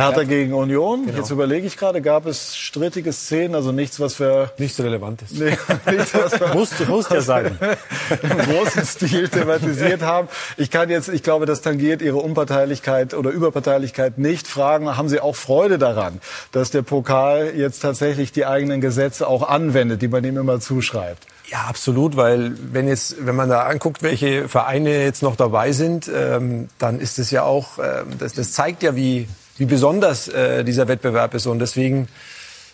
[0.00, 1.06] Hertha gegen Union.
[1.06, 1.18] Genau.
[1.18, 4.52] Jetzt überlege ich gerade, gab es strittige Szenen, also nichts, was wir...
[4.58, 5.32] Nichts Relevantes.
[5.32, 5.56] Nee,
[5.90, 7.58] nichts, was wir musst, musst ja sagen.
[8.22, 10.28] Im großen Stil thematisiert haben.
[10.56, 14.46] Ich kann jetzt, ich glaube, das tangiert Ihre Unparteilichkeit oder Überparteilichkeit nicht.
[14.46, 16.20] Fragen, haben Sie auch Freude daran,
[16.52, 21.26] dass der Pokal jetzt tatsächlich die eigenen Gesetze auch anwendet, die man ihm immer zuschreibt?
[21.50, 26.08] Ja, absolut, weil wenn jetzt, wenn man da anguckt, welche Vereine jetzt noch dabei sind,
[26.14, 29.26] ähm, dann ist es ja auch, ähm, das, das zeigt ja, wie
[29.60, 31.46] wie besonders äh, dieser Wettbewerb ist.
[31.46, 32.08] Und deswegen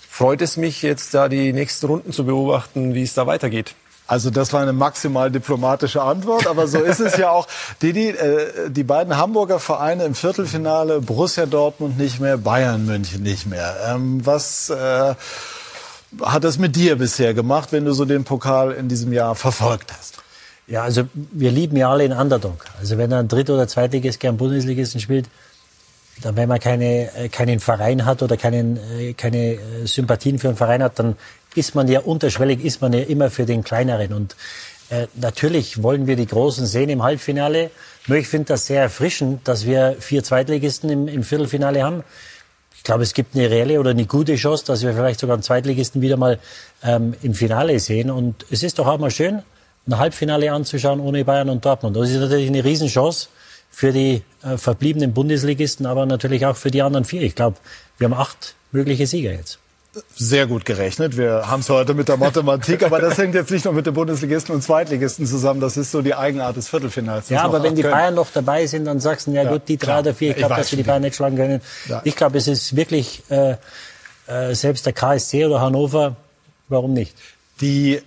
[0.08, 3.74] freut es mich jetzt da die nächsten Runden zu beobachten, wie es da weitergeht.
[4.06, 7.48] Also das war eine maximal diplomatische Antwort, aber so ist es ja auch.
[7.82, 13.48] Didi, äh, die beiden Hamburger Vereine im Viertelfinale, Borussia Dortmund nicht mehr, Bayern München nicht
[13.48, 13.74] mehr.
[13.88, 15.14] Ähm, was äh,
[16.22, 19.92] hat das mit dir bisher gemacht, wenn du so den Pokal in diesem Jahr verfolgt
[19.92, 20.18] hast?
[20.68, 22.64] Ja, also wir lieben ja alle den Underdog.
[22.78, 25.26] Also wenn ein Dritt- oder Zweitligist gern Bundesligisten spielt,
[26.22, 30.48] dann wenn man keine, äh, keinen Verein hat oder keinen, äh, keine äh, Sympathien für
[30.48, 31.16] einen Verein hat, dann
[31.54, 34.12] ist man ja unterschwellig, ist man ja immer für den Kleineren.
[34.12, 34.36] Und
[34.90, 37.70] äh, natürlich wollen wir die Großen sehen im Halbfinale.
[38.06, 42.04] Nur ich finde das sehr erfrischend, dass wir vier Zweitligisten im, im Viertelfinale haben.
[42.76, 45.42] Ich glaube, es gibt eine reelle oder eine gute Chance, dass wir vielleicht sogar einen
[45.42, 46.38] Zweitligisten wieder mal
[46.84, 48.10] ähm, im Finale sehen.
[48.10, 49.42] Und es ist doch auch mal schön,
[49.88, 51.96] ein Halbfinale anzuschauen ohne Bayern und Dortmund.
[51.96, 53.28] Das ist natürlich eine Riesenchance
[53.76, 57.20] für die äh, verbliebenen Bundesligisten, aber natürlich auch für die anderen vier.
[57.20, 57.58] Ich glaube,
[57.98, 59.58] wir haben acht mögliche Sieger jetzt
[60.14, 61.18] sehr gut gerechnet.
[61.18, 63.92] Wir haben es heute mit der Mathematik, aber das hängt jetzt nicht nur mit den
[63.92, 65.60] Bundesligisten und Zweitligisten zusammen.
[65.60, 67.28] Das ist so die Eigenart des Viertelfinals.
[67.28, 67.94] Ja, aber wenn die können.
[67.94, 70.36] Bayern noch dabei sind, dann sagst du, ja, ja gut, die drei oder vier, ich
[70.36, 71.60] glaube, dass wir die Bayern nicht schlagen können.
[71.86, 72.00] Ja.
[72.04, 73.56] Ich glaube, es ist wirklich äh,
[74.26, 76.16] äh, selbst der KSC oder Hannover,
[76.68, 77.14] warum nicht?
[77.60, 78.02] Die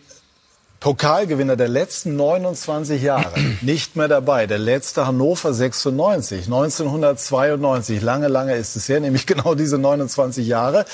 [0.80, 4.48] Pokalgewinner der letzten 29 Jahre nicht mehr dabei.
[4.48, 8.02] Der letzte Hannover 96, 1992.
[8.02, 10.86] Lange, lange ist es her, nämlich genau diese 29 Jahre.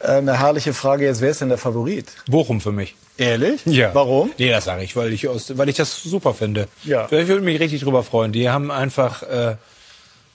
[0.00, 2.06] Äh, eine herrliche Frage jetzt, wer ist denn der Favorit?
[2.28, 2.96] Bochum für mich.
[3.16, 3.66] Ehrlich?
[3.66, 3.94] Ja.
[3.94, 4.30] Warum?
[4.38, 6.68] Nee, das sage ich, weil ich, aus, weil ich das super finde.
[6.84, 7.06] Ja.
[7.06, 8.32] Ich würde mich richtig drüber freuen.
[8.32, 9.56] Die haben einfach äh,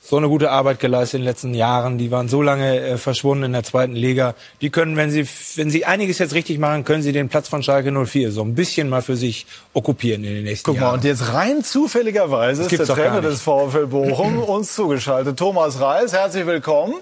[0.05, 1.97] so eine gute Arbeit geleistet in den letzten Jahren.
[1.97, 4.35] Die waren so lange äh, verschwunden in der zweiten Liga.
[4.59, 5.25] Die können, wenn sie,
[5.55, 8.53] wenn sie einiges jetzt richtig machen, können sie den Platz von Schalke 04 so ein
[8.53, 10.95] bisschen mal für sich okkupieren in den nächsten Guck mal, Jahren.
[10.95, 15.39] und jetzt rein zufälligerweise ist der Trainer des VfL Bochum uns zugeschaltet.
[15.39, 16.95] Thomas Reis, herzlich willkommen.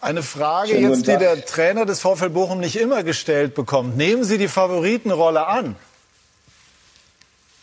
[0.00, 3.96] Eine Frage Schönen jetzt, die der Trainer des VfL Bochum nicht immer gestellt bekommt.
[3.96, 5.74] Nehmen Sie die Favoritenrolle an?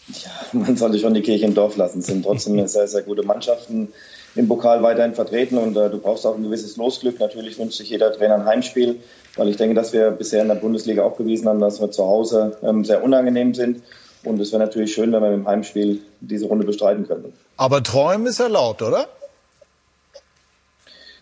[0.10, 2.00] Ja, man sollte schon die Kirche im Dorf lassen.
[2.00, 3.94] Es sind trotzdem sehr, sehr gute Mannschaften
[4.36, 7.20] im Pokal weiterhin vertreten und äh, du brauchst auch ein gewisses Losglück.
[7.20, 9.00] Natürlich wünscht sich jeder Trainer ein Heimspiel,
[9.38, 12.06] weil ich denke, dass wir bisher in der Bundesliga auch bewiesen haben, dass wir zu
[12.06, 13.82] Hause ähm, sehr unangenehm sind.
[14.24, 17.34] Und es wäre natürlich schön, wenn wir im Heimspiel diese Runde bestreiten könnten.
[17.58, 19.08] Aber träumen ist erlaubt, oder?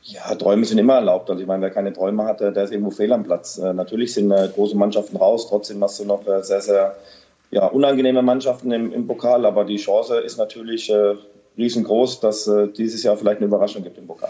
[0.03, 1.29] Ja, Träume sind immer erlaubt.
[1.29, 3.57] Also ich meine, wer keine Träume hat, der ist irgendwo fehl am Platz.
[3.57, 5.47] Äh, natürlich sind äh, große Mannschaften raus.
[5.47, 6.95] Trotzdem hast du noch äh, sehr, sehr
[7.51, 9.45] ja, unangenehme Mannschaften im, im Pokal.
[9.45, 11.15] Aber die Chance ist natürlich äh,
[11.57, 14.29] riesengroß, dass äh, dieses Jahr vielleicht eine Überraschung gibt im Pokal.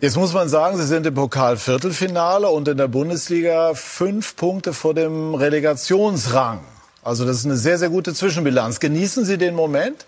[0.00, 4.94] Jetzt muss man sagen, Sie sind im Pokal-Viertelfinale und in der Bundesliga fünf Punkte vor
[4.94, 6.60] dem Relegationsrang.
[7.02, 8.80] Also das ist eine sehr, sehr gute Zwischenbilanz.
[8.80, 10.06] Genießen Sie den Moment?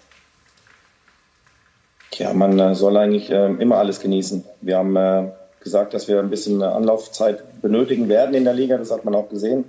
[2.14, 4.44] Ja, man äh, soll eigentlich äh, immer alles genießen.
[4.60, 8.76] Wir haben äh, gesagt, dass wir ein bisschen Anlaufzeit benötigen werden in der Liga.
[8.78, 9.64] Das hat man auch gesehen.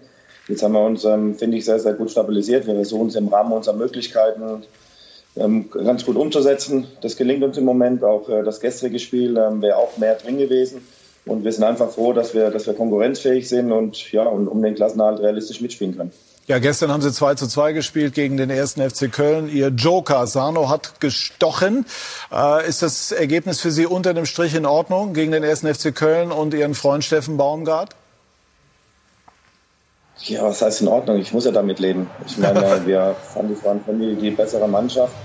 [0.47, 2.67] Jetzt haben wir uns, ähm, finde ich, sehr, sehr gut stabilisiert.
[2.67, 4.63] Wir versuchen es im Rahmen unserer Möglichkeiten
[5.35, 6.87] ganz gut umzusetzen.
[7.01, 8.03] Das gelingt uns im Moment.
[8.03, 10.81] Auch äh, das gestrige Spiel ähm, wäre auch mehr drin gewesen.
[11.25, 14.61] Und wir sind einfach froh, dass wir, dass wir konkurrenzfähig sind und ja, und um
[14.61, 16.11] den Klassenhalt realistisch mitspielen können.
[16.45, 19.47] Ja, gestern haben sie 2 zu 2 gespielt gegen den ersten FC Köln.
[19.47, 21.85] Ihr Joker Sano hat gestochen.
[22.33, 25.95] Äh, ist das Ergebnis für Sie unter dem Strich in Ordnung gegen den ersten FC
[25.95, 27.95] Köln und Ihren Freund Steffen Baumgart?
[30.19, 31.17] Ja, was heißt in Ordnung?
[31.17, 32.07] Ich muss ja damit leben.
[32.25, 35.15] Ich meine, wir fanden, waren die, die bessere Mannschaft.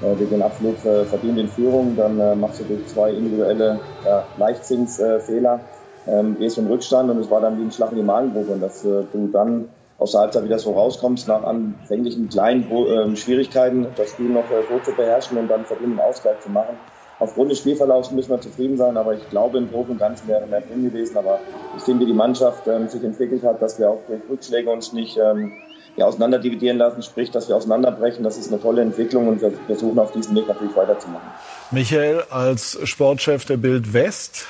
[0.00, 1.96] Äh, wir gehen absolut äh, verdient in Führung.
[1.96, 5.60] Dann äh, machst du durch zwei individuelle ja, Leichtzinsfehler,
[6.06, 8.52] ähm, gehst im Rückstand und es war dann wie ein Schlag in die Magengrube.
[8.52, 9.68] Und dass du dann
[9.98, 14.96] aus der Halbzeit wieder so rauskommst nach anfänglichen kleinen Schwierigkeiten, das Spiel noch so zu
[14.96, 16.76] beherrschen und dann verdient einen Ausgleich zu machen
[17.18, 20.46] aufgrund des Spielverlaufs müssen wir zufrieden sein, aber ich glaube, im Großen und Ganzen wäre
[20.46, 21.16] mehr drin gewesen.
[21.16, 21.40] Aber
[21.76, 24.92] ich finde, wie die Mannschaft ähm, sich entwickelt hat, dass wir auch durch Rückschläge uns
[24.92, 25.52] nicht ähm,
[25.96, 29.98] ja, auseinanderdividieren lassen, sprich, dass wir auseinanderbrechen, das ist eine tolle Entwicklung und wir versuchen
[29.98, 31.28] auf diesem Weg natürlich weiterzumachen.
[31.70, 34.46] Michael, als Sportchef der Bild West,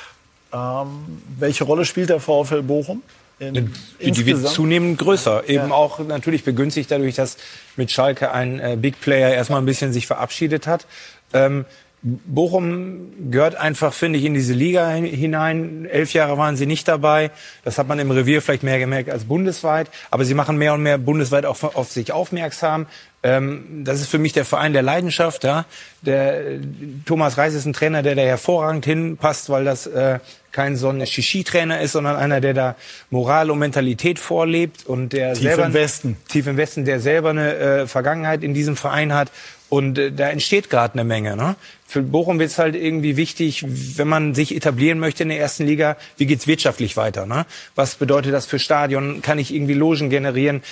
[0.53, 3.03] ähm, welche Rolle spielt der VfL Bochum?
[3.41, 5.49] In, die wird zunehmend größer.
[5.49, 5.75] Eben ja.
[5.75, 7.37] auch natürlich begünstigt dadurch, dass
[7.77, 10.87] mit Schalke ein äh, Big Player erstmal ein bisschen sich verabschiedet hat.
[11.33, 11.65] Ähm,
[12.03, 15.85] Bochum gehört einfach, finde ich, in diese Liga hinein.
[15.87, 17.31] Elf Jahre waren sie nicht dabei.
[17.65, 19.91] Das hat man im Revier vielleicht mehr gemerkt als bundesweit.
[20.11, 22.87] Aber sie machen mehr und mehr bundesweit auch auf sich aufmerksam.
[23.25, 25.43] Ähm, das ist für mich der Verein der Leidenschaft.
[25.43, 25.65] Ja?
[26.03, 26.61] Der,
[27.05, 30.21] Thomas Reis ist ein Trainer, der da hervorragend hinpasst, weil das äh,
[30.53, 32.77] kein so ein Shishi-Trainer ist, sondern einer, der da
[33.11, 37.31] Moral und Mentalität vorlebt und der tief selber im Westen, tief im Westen, der selber
[37.31, 39.31] eine äh, Vergangenheit in diesem Verein hat
[39.69, 41.37] und äh, da entsteht gerade eine Menge.
[41.37, 41.57] Ne?
[41.87, 45.67] Für Bochum wird es halt irgendwie wichtig, wenn man sich etablieren möchte in der ersten
[45.67, 47.27] Liga, wie geht's wirtschaftlich weiter?
[47.27, 47.47] Ne?
[47.75, 49.23] Was bedeutet das für Stadion?
[49.23, 50.63] Kann ich irgendwie Logen generieren?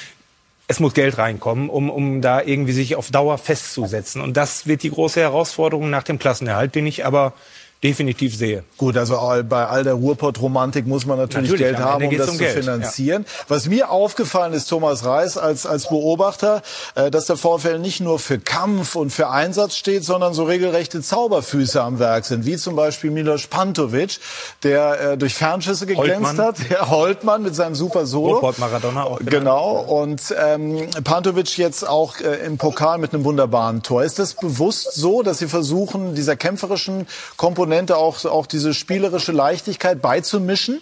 [0.68, 4.20] Es muss Geld reinkommen, um, um da irgendwie sich auf Dauer festzusetzen.
[4.20, 7.34] Und das wird die große Herausforderung nach dem Klassenerhalt, den ich aber
[7.82, 8.64] definitiv sehe.
[8.78, 12.36] Gut, also bei all der Ruhrpott-Romantik muss man natürlich, natürlich Geld haben, um das um
[12.36, 12.64] zu Geld.
[12.64, 13.26] finanzieren.
[13.26, 13.44] Ja.
[13.48, 16.62] Was mir aufgefallen ist, Thomas Reis, als, als Beobachter,
[16.94, 21.02] äh, dass der VfL nicht nur für Kampf und für Einsatz steht, sondern so regelrechte
[21.02, 24.20] Zauberfüße am Werk sind, wie zum Beispiel Milos Pantovic,
[24.62, 26.38] der äh, durch Fernschüsse geglänzt Holtmann.
[26.38, 26.56] hat.
[26.68, 28.34] Herr Holtmann mit seinem super Solo.
[28.34, 29.18] Ruhrpott Maradona auch.
[29.20, 29.80] Genau.
[29.80, 34.02] Und ähm, Pantovic jetzt auch äh, im Pokal mit einem wunderbaren Tor.
[34.02, 39.32] Ist das bewusst so, dass Sie versuchen, dieser kämpferischen Komponente Komponente auch, auch diese spielerische
[39.32, 40.80] Leichtigkeit beizumischen?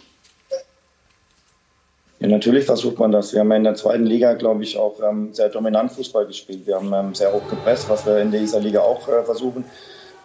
[2.18, 3.32] Ja, natürlich versucht man das.
[3.32, 6.66] Wir haben in der zweiten Liga, glaube ich, auch ähm, sehr dominant Fußball gespielt.
[6.66, 9.64] Wir haben ähm, sehr hoch gepresst, was wir in dieser Liga auch äh, versuchen.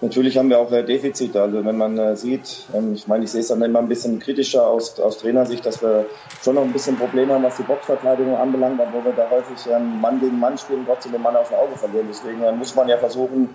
[0.01, 1.41] Natürlich haben wir auch äh, Defizite.
[1.41, 4.19] Also wenn man äh, sieht, ähm, ich meine, ich sehe es dann immer ein bisschen
[4.19, 6.07] kritischer aus, aus Trainersicht, dass wir
[6.43, 10.01] schon noch ein bisschen Probleme haben, was die Boxverteidigung anbelangt, wo wir da häufig ähm,
[10.01, 12.07] Mann gegen Mann spielen, trotzdem den Mann aus dem Auge verlieren.
[12.09, 13.49] Deswegen äh, muss man ja versuchen,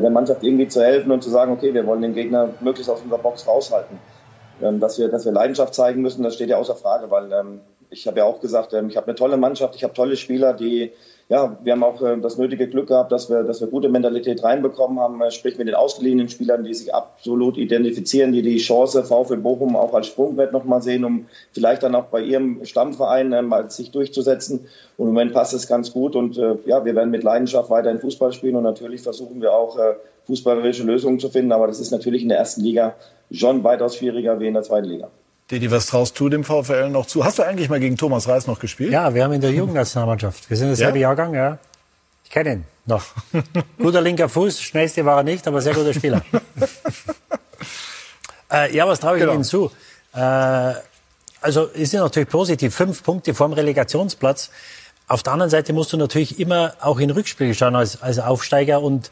[0.00, 3.00] der Mannschaft irgendwie zu helfen und zu sagen, okay, wir wollen den Gegner möglichst aus
[3.02, 3.98] unserer Box raushalten.
[4.62, 7.60] Ähm, dass, wir, dass wir Leidenschaft zeigen müssen, das steht ja außer Frage, weil ähm,
[7.90, 10.52] ich habe ja auch gesagt, ähm, ich habe eine tolle Mannschaft, ich habe tolle Spieler,
[10.52, 10.92] die
[11.28, 14.44] ja, wir haben auch äh, das nötige Glück gehabt, dass wir, dass wir gute Mentalität
[14.44, 19.04] reinbekommen haben, äh, sprich mit den ausgeliehenen Spielern, die sich absolut identifizieren, die die Chance
[19.04, 23.40] VfL Bochum auch als Sprungbrett nochmal sehen, um vielleicht dann auch bei ihrem Stammverein äh,
[23.40, 24.66] mal sich durchzusetzen.
[24.98, 28.00] Und im Moment passt es ganz gut und äh, ja, wir werden mit Leidenschaft weiterhin
[28.00, 29.94] Fußball spielen und natürlich versuchen wir auch äh,
[30.26, 32.94] fußballerische Lösungen zu finden, aber das ist natürlich in der ersten Liga
[33.30, 35.10] schon weitaus schwieriger wie in der zweiten Liga.
[35.50, 37.24] Didi, was traust du dem VfL noch zu?
[37.24, 38.92] Hast du eigentlich mal gegen Thomas Reis noch gespielt?
[38.92, 40.48] Ja, wir haben in der Jugendnationalmannschaft.
[40.48, 41.08] Wir sind derselbe ja?
[41.08, 41.58] Jahrgang, ja.
[42.24, 43.04] Ich kenne ihn noch.
[43.78, 46.22] guter linker Fuß, schnellste war er nicht, aber sehr guter Spieler.
[48.52, 49.34] äh, ja, was traue ich genau.
[49.34, 49.70] Ihnen zu?
[50.14, 50.74] Äh,
[51.40, 54.50] also es ist natürlich positiv, fünf Punkte vorm Relegationsplatz.
[55.06, 58.80] Auf der anderen Seite musst du natürlich immer auch in Rückspiel schauen als, als Aufsteiger
[58.80, 59.10] und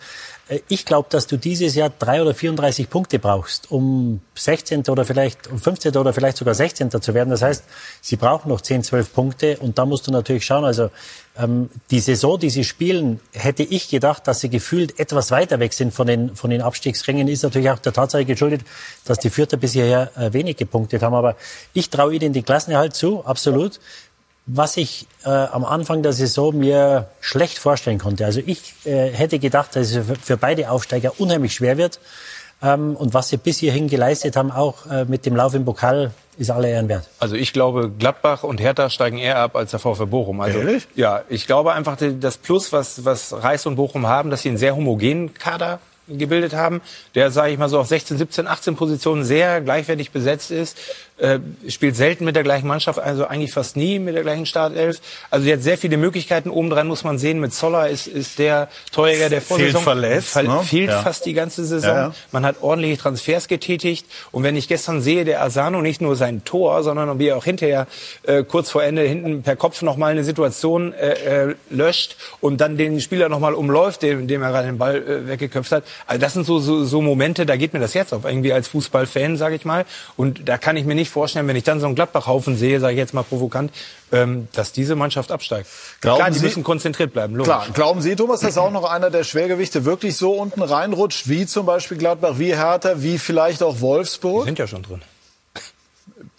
[0.49, 4.89] äh, ich glaube, dass du dieses Jahr drei oder 34 Punkte brauchst, um 16.
[4.89, 5.97] oder vielleicht um 15.
[5.97, 6.91] oder vielleicht sogar 16.
[6.91, 7.31] zu werden.
[7.31, 7.65] Das heißt,
[8.01, 10.65] sie brauchen noch 10, 12 Punkte und da musst du natürlich schauen.
[10.65, 10.91] Also
[11.37, 15.73] ähm, die Saison, die sie spielen, hätte ich gedacht, dass sie gefühlt etwas weiter weg
[15.73, 18.63] sind von den, von den Abstiegsrängen, ist natürlich auch der Tatsache geschuldet,
[19.05, 21.15] dass die Vierter bisher äh, wenig gepunktet haben.
[21.15, 21.37] Aber
[21.75, 23.79] ich traue ihnen die Klassenerhalt zu, absolut
[24.47, 28.25] was ich äh, am Anfang der Saison mir schlecht vorstellen konnte.
[28.25, 32.01] Also ich äh, hätte gedacht, dass es für beide Aufsteiger unheimlich schwer wird.
[32.63, 36.13] Ähm, und was sie bis hierhin geleistet haben, auch äh, mit dem Lauf im Pokal,
[36.39, 37.09] ist alle Ehren wert.
[37.19, 40.41] Also ich glaube, Gladbach und Hertha steigen eher ab als der VfB Bochum.
[40.41, 40.89] Also, Ehrlich?
[40.95, 44.59] Ja, ich glaube einfach, das Plus, was, was Reis und Bochum haben, dass sie einen
[44.59, 46.81] sehr homogenen Kader gebildet haben,
[47.15, 50.77] der, sage ich mal so, auf 16, 17, 18 Positionen sehr gleichwertig besetzt ist,
[51.19, 55.01] äh, spielt selten mit der gleichen Mannschaft, also eigentlich fast nie mit der gleichen Startelf.
[55.31, 56.51] Also die hat sehr viele Möglichkeiten.
[56.51, 59.73] Obendrein muss man sehen, mit Zoller ist, ist der Torjäger der Vorsaison.
[59.73, 60.29] Fehlt verletzt.
[60.29, 60.61] Ver ne?
[60.63, 61.03] Fehlt ja.
[61.03, 61.95] fast die ganze Saison.
[61.95, 62.15] Ja.
[62.33, 64.07] Man hat ordentliche Transfers getätigt.
[64.33, 67.45] Und wenn ich gestern sehe, der Asano nicht nur sein Tor, sondern wie er auch
[67.45, 67.87] hinterher
[68.25, 72.77] äh, kurz vor Ende hinten per Kopf nochmal eine Situation äh, äh, löscht und dann
[72.77, 75.85] den Spieler nochmal umläuft, dem, dem er gerade den Ball äh, weggeköpft hat.
[76.07, 78.69] Also das sind so, so, so Momente, da geht mir das Herz auf, irgendwie als
[78.69, 79.85] Fußballfan, sage ich mal.
[80.17, 82.95] Und da kann ich mir nicht vorstellen, wenn ich dann so einen Gladbach-Haufen sehe, sage
[82.95, 83.71] ich jetzt mal provokant,
[84.11, 85.69] ähm, dass diese Mannschaft absteigt.
[86.01, 87.35] Glauben Klar, die Sie, müssen konzentriert bleiben.
[87.35, 87.53] Logisch.
[87.53, 87.67] Klar.
[87.73, 91.67] Glauben Sie, Thomas, dass auch noch einer der Schwergewichte wirklich so unten reinrutscht, wie zum
[91.67, 94.45] Beispiel Gladbach, wie Hertha, wie vielleicht auch Wolfsburg?
[94.45, 95.03] Die sind ja schon drin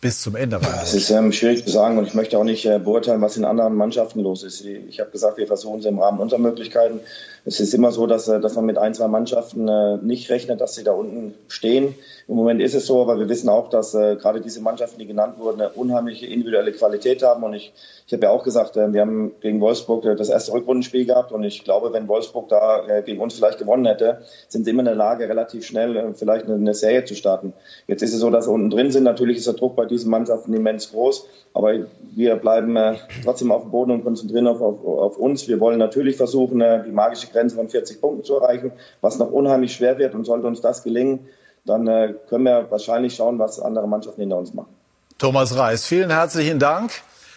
[0.03, 0.81] bis zum Ende rein.
[0.83, 3.45] Es ist ähm, schwierig zu sagen und ich möchte auch nicht äh, beurteilen, was in
[3.45, 4.63] anderen Mannschaften los ist.
[4.65, 6.99] Ich habe gesagt, wir versuchen es im Rahmen unserer Möglichkeiten.
[7.45, 10.61] Es ist immer so, dass, äh, dass man mit ein, zwei Mannschaften äh, nicht rechnet,
[10.61, 11.94] dass sie da unten stehen.
[12.30, 15.07] Im Moment ist es so, aber wir wissen auch, dass äh, gerade diese Mannschaften, die
[15.07, 17.44] genannt wurden, eine unheimliche individuelle Qualität haben.
[17.44, 17.74] Und ich,
[18.07, 21.34] ich habe ja auch gesagt, wir haben gegen Wolfsburg das erste Rückrundenspiel gehabt.
[21.34, 24.86] Und ich glaube, wenn Wolfsburg da gegen uns vielleicht gewonnen hätte, sind sie immer in
[24.86, 27.53] der Lage, relativ schnell vielleicht eine, Serie zu starten.
[27.88, 29.03] Jetzt ist es so, dass sie unten drin sind.
[29.03, 31.28] Natürlich ist der Druck bei diesen Mannschaften immens groß.
[31.53, 31.74] Aber
[32.15, 32.78] wir bleiben
[33.24, 35.48] trotzdem auf dem Boden und konzentrieren auf, auf, auf uns.
[35.48, 39.73] Wir wollen natürlich versuchen, die magische Grenze von 40 Punkten zu erreichen, was noch unheimlich
[39.73, 40.15] schwer wird.
[40.15, 41.27] Und sollte uns das gelingen,
[41.65, 44.73] dann äh, können wir wahrscheinlich schauen, was andere Mannschaften hinter uns machen.
[45.18, 46.91] Thomas Reis, vielen herzlichen Dank.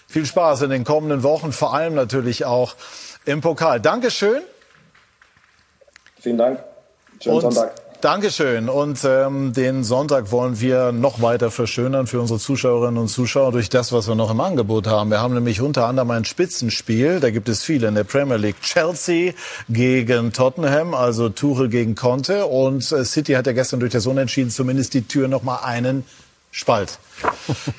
[0.08, 2.76] Viel Spaß in den kommenden Wochen, vor allem natürlich auch
[3.24, 3.80] im Pokal.
[3.80, 4.42] Dankeschön.
[6.20, 6.60] Vielen Dank.
[7.20, 7.85] Schönen Und Sonntag.
[8.06, 8.68] Dankeschön.
[8.68, 13.68] Und ähm, den Sonntag wollen wir noch weiter verschönern für unsere Zuschauerinnen und Zuschauer durch
[13.68, 15.10] das, was wir noch im Angebot haben.
[15.10, 17.18] Wir haben nämlich unter anderem ein Spitzenspiel.
[17.18, 18.60] Da gibt es viele in der Premier League.
[18.62, 19.32] Chelsea
[19.68, 22.46] gegen Tottenham, also Tuchel gegen Conte.
[22.46, 26.04] Und äh, City hat ja gestern durch das Unentschieden zumindest die Tür noch mal einen
[26.56, 26.98] Spalt.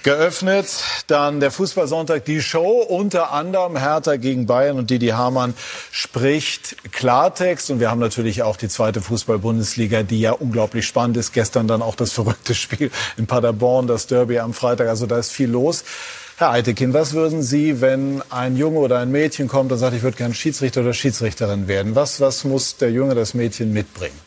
[0.04, 0.68] Geöffnet
[1.08, 5.56] dann der Fußballsonntag die Show, unter anderem Hertha gegen Bayern und Didi Hamann
[5.90, 11.34] spricht Klartext und wir haben natürlich auch die zweite Fußball-Bundesliga, die ja unglaublich spannend ist.
[11.34, 15.32] Gestern dann auch das verrückte Spiel in Paderborn, das Derby am Freitag, also da ist
[15.32, 15.84] viel los.
[16.38, 20.04] Herr Eitekin, was würden Sie, wenn ein Junge oder ein Mädchen kommt und sagt, ich
[20.04, 21.95] würde gerne Schiedsrichter oder Schiedsrichterin werden?
[21.95, 24.27] Was, was muss der Junge, das Mädchen mitbringen?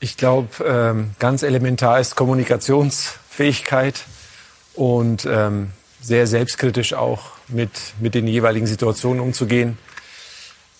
[0.00, 4.04] Ich glaube, ähm, ganz elementar ist Kommunikationsfähigkeit
[4.74, 9.76] und ähm, sehr selbstkritisch auch mit, mit den jeweiligen Situationen umzugehen.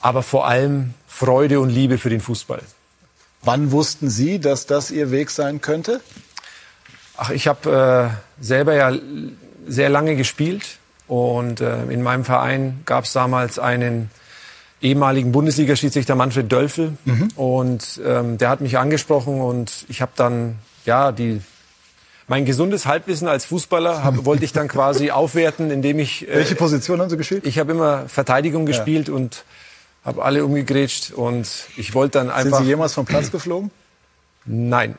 [0.00, 2.62] Aber vor allem Freude und Liebe für den Fußball.
[3.42, 6.00] Wann wussten Sie, dass das Ihr Weg sein könnte?
[7.16, 8.92] Ach, ich habe äh, selber ja
[9.66, 10.78] sehr lange gespielt
[11.08, 14.10] und äh, in meinem Verein gab es damals einen
[14.80, 16.96] ehemaligen Bundesliga-Schiedsrichter Manfred Dölfel.
[17.05, 17.28] Mhm.
[17.36, 21.40] Und ähm, der hat mich angesprochen und ich habe dann, ja, die
[22.28, 26.28] mein gesundes Halbwissen als Fußballer hab, wollte ich dann quasi aufwerten, indem ich...
[26.28, 27.46] Äh, Welche Position haben Sie gespielt?
[27.46, 29.14] Ich habe immer Verteidigung gespielt ja.
[29.14, 29.44] und
[30.05, 32.59] habe alle umgegrätscht und ich wollte dann einfach...
[32.59, 33.70] Sind Sie jemals vom Platz geflogen?
[34.44, 34.96] Nein.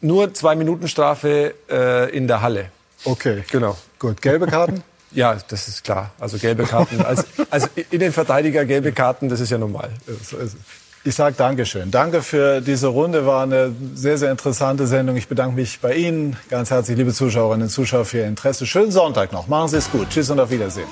[0.00, 2.70] Nur zwei Minuten Strafe äh, in der Halle.
[3.04, 3.44] Okay.
[3.50, 3.76] Genau.
[3.98, 4.20] Gut.
[4.20, 4.82] Gelbe Karten?
[5.16, 6.10] Ja, das ist klar.
[6.20, 7.00] Also gelbe Karten.
[7.00, 9.88] Als, als Innenverteidiger gelbe Karten, das ist ja normal.
[11.04, 11.90] Ich sage Dankeschön.
[11.90, 13.24] Danke für diese Runde.
[13.24, 15.16] War eine sehr, sehr interessante Sendung.
[15.16, 18.66] Ich bedanke mich bei Ihnen ganz herzlich, liebe Zuschauerinnen und Zuschauer, für Ihr Interesse.
[18.66, 19.48] Schönen Sonntag noch.
[19.48, 20.10] Machen Sie es gut.
[20.10, 20.88] Tschüss und auf Wiedersehen.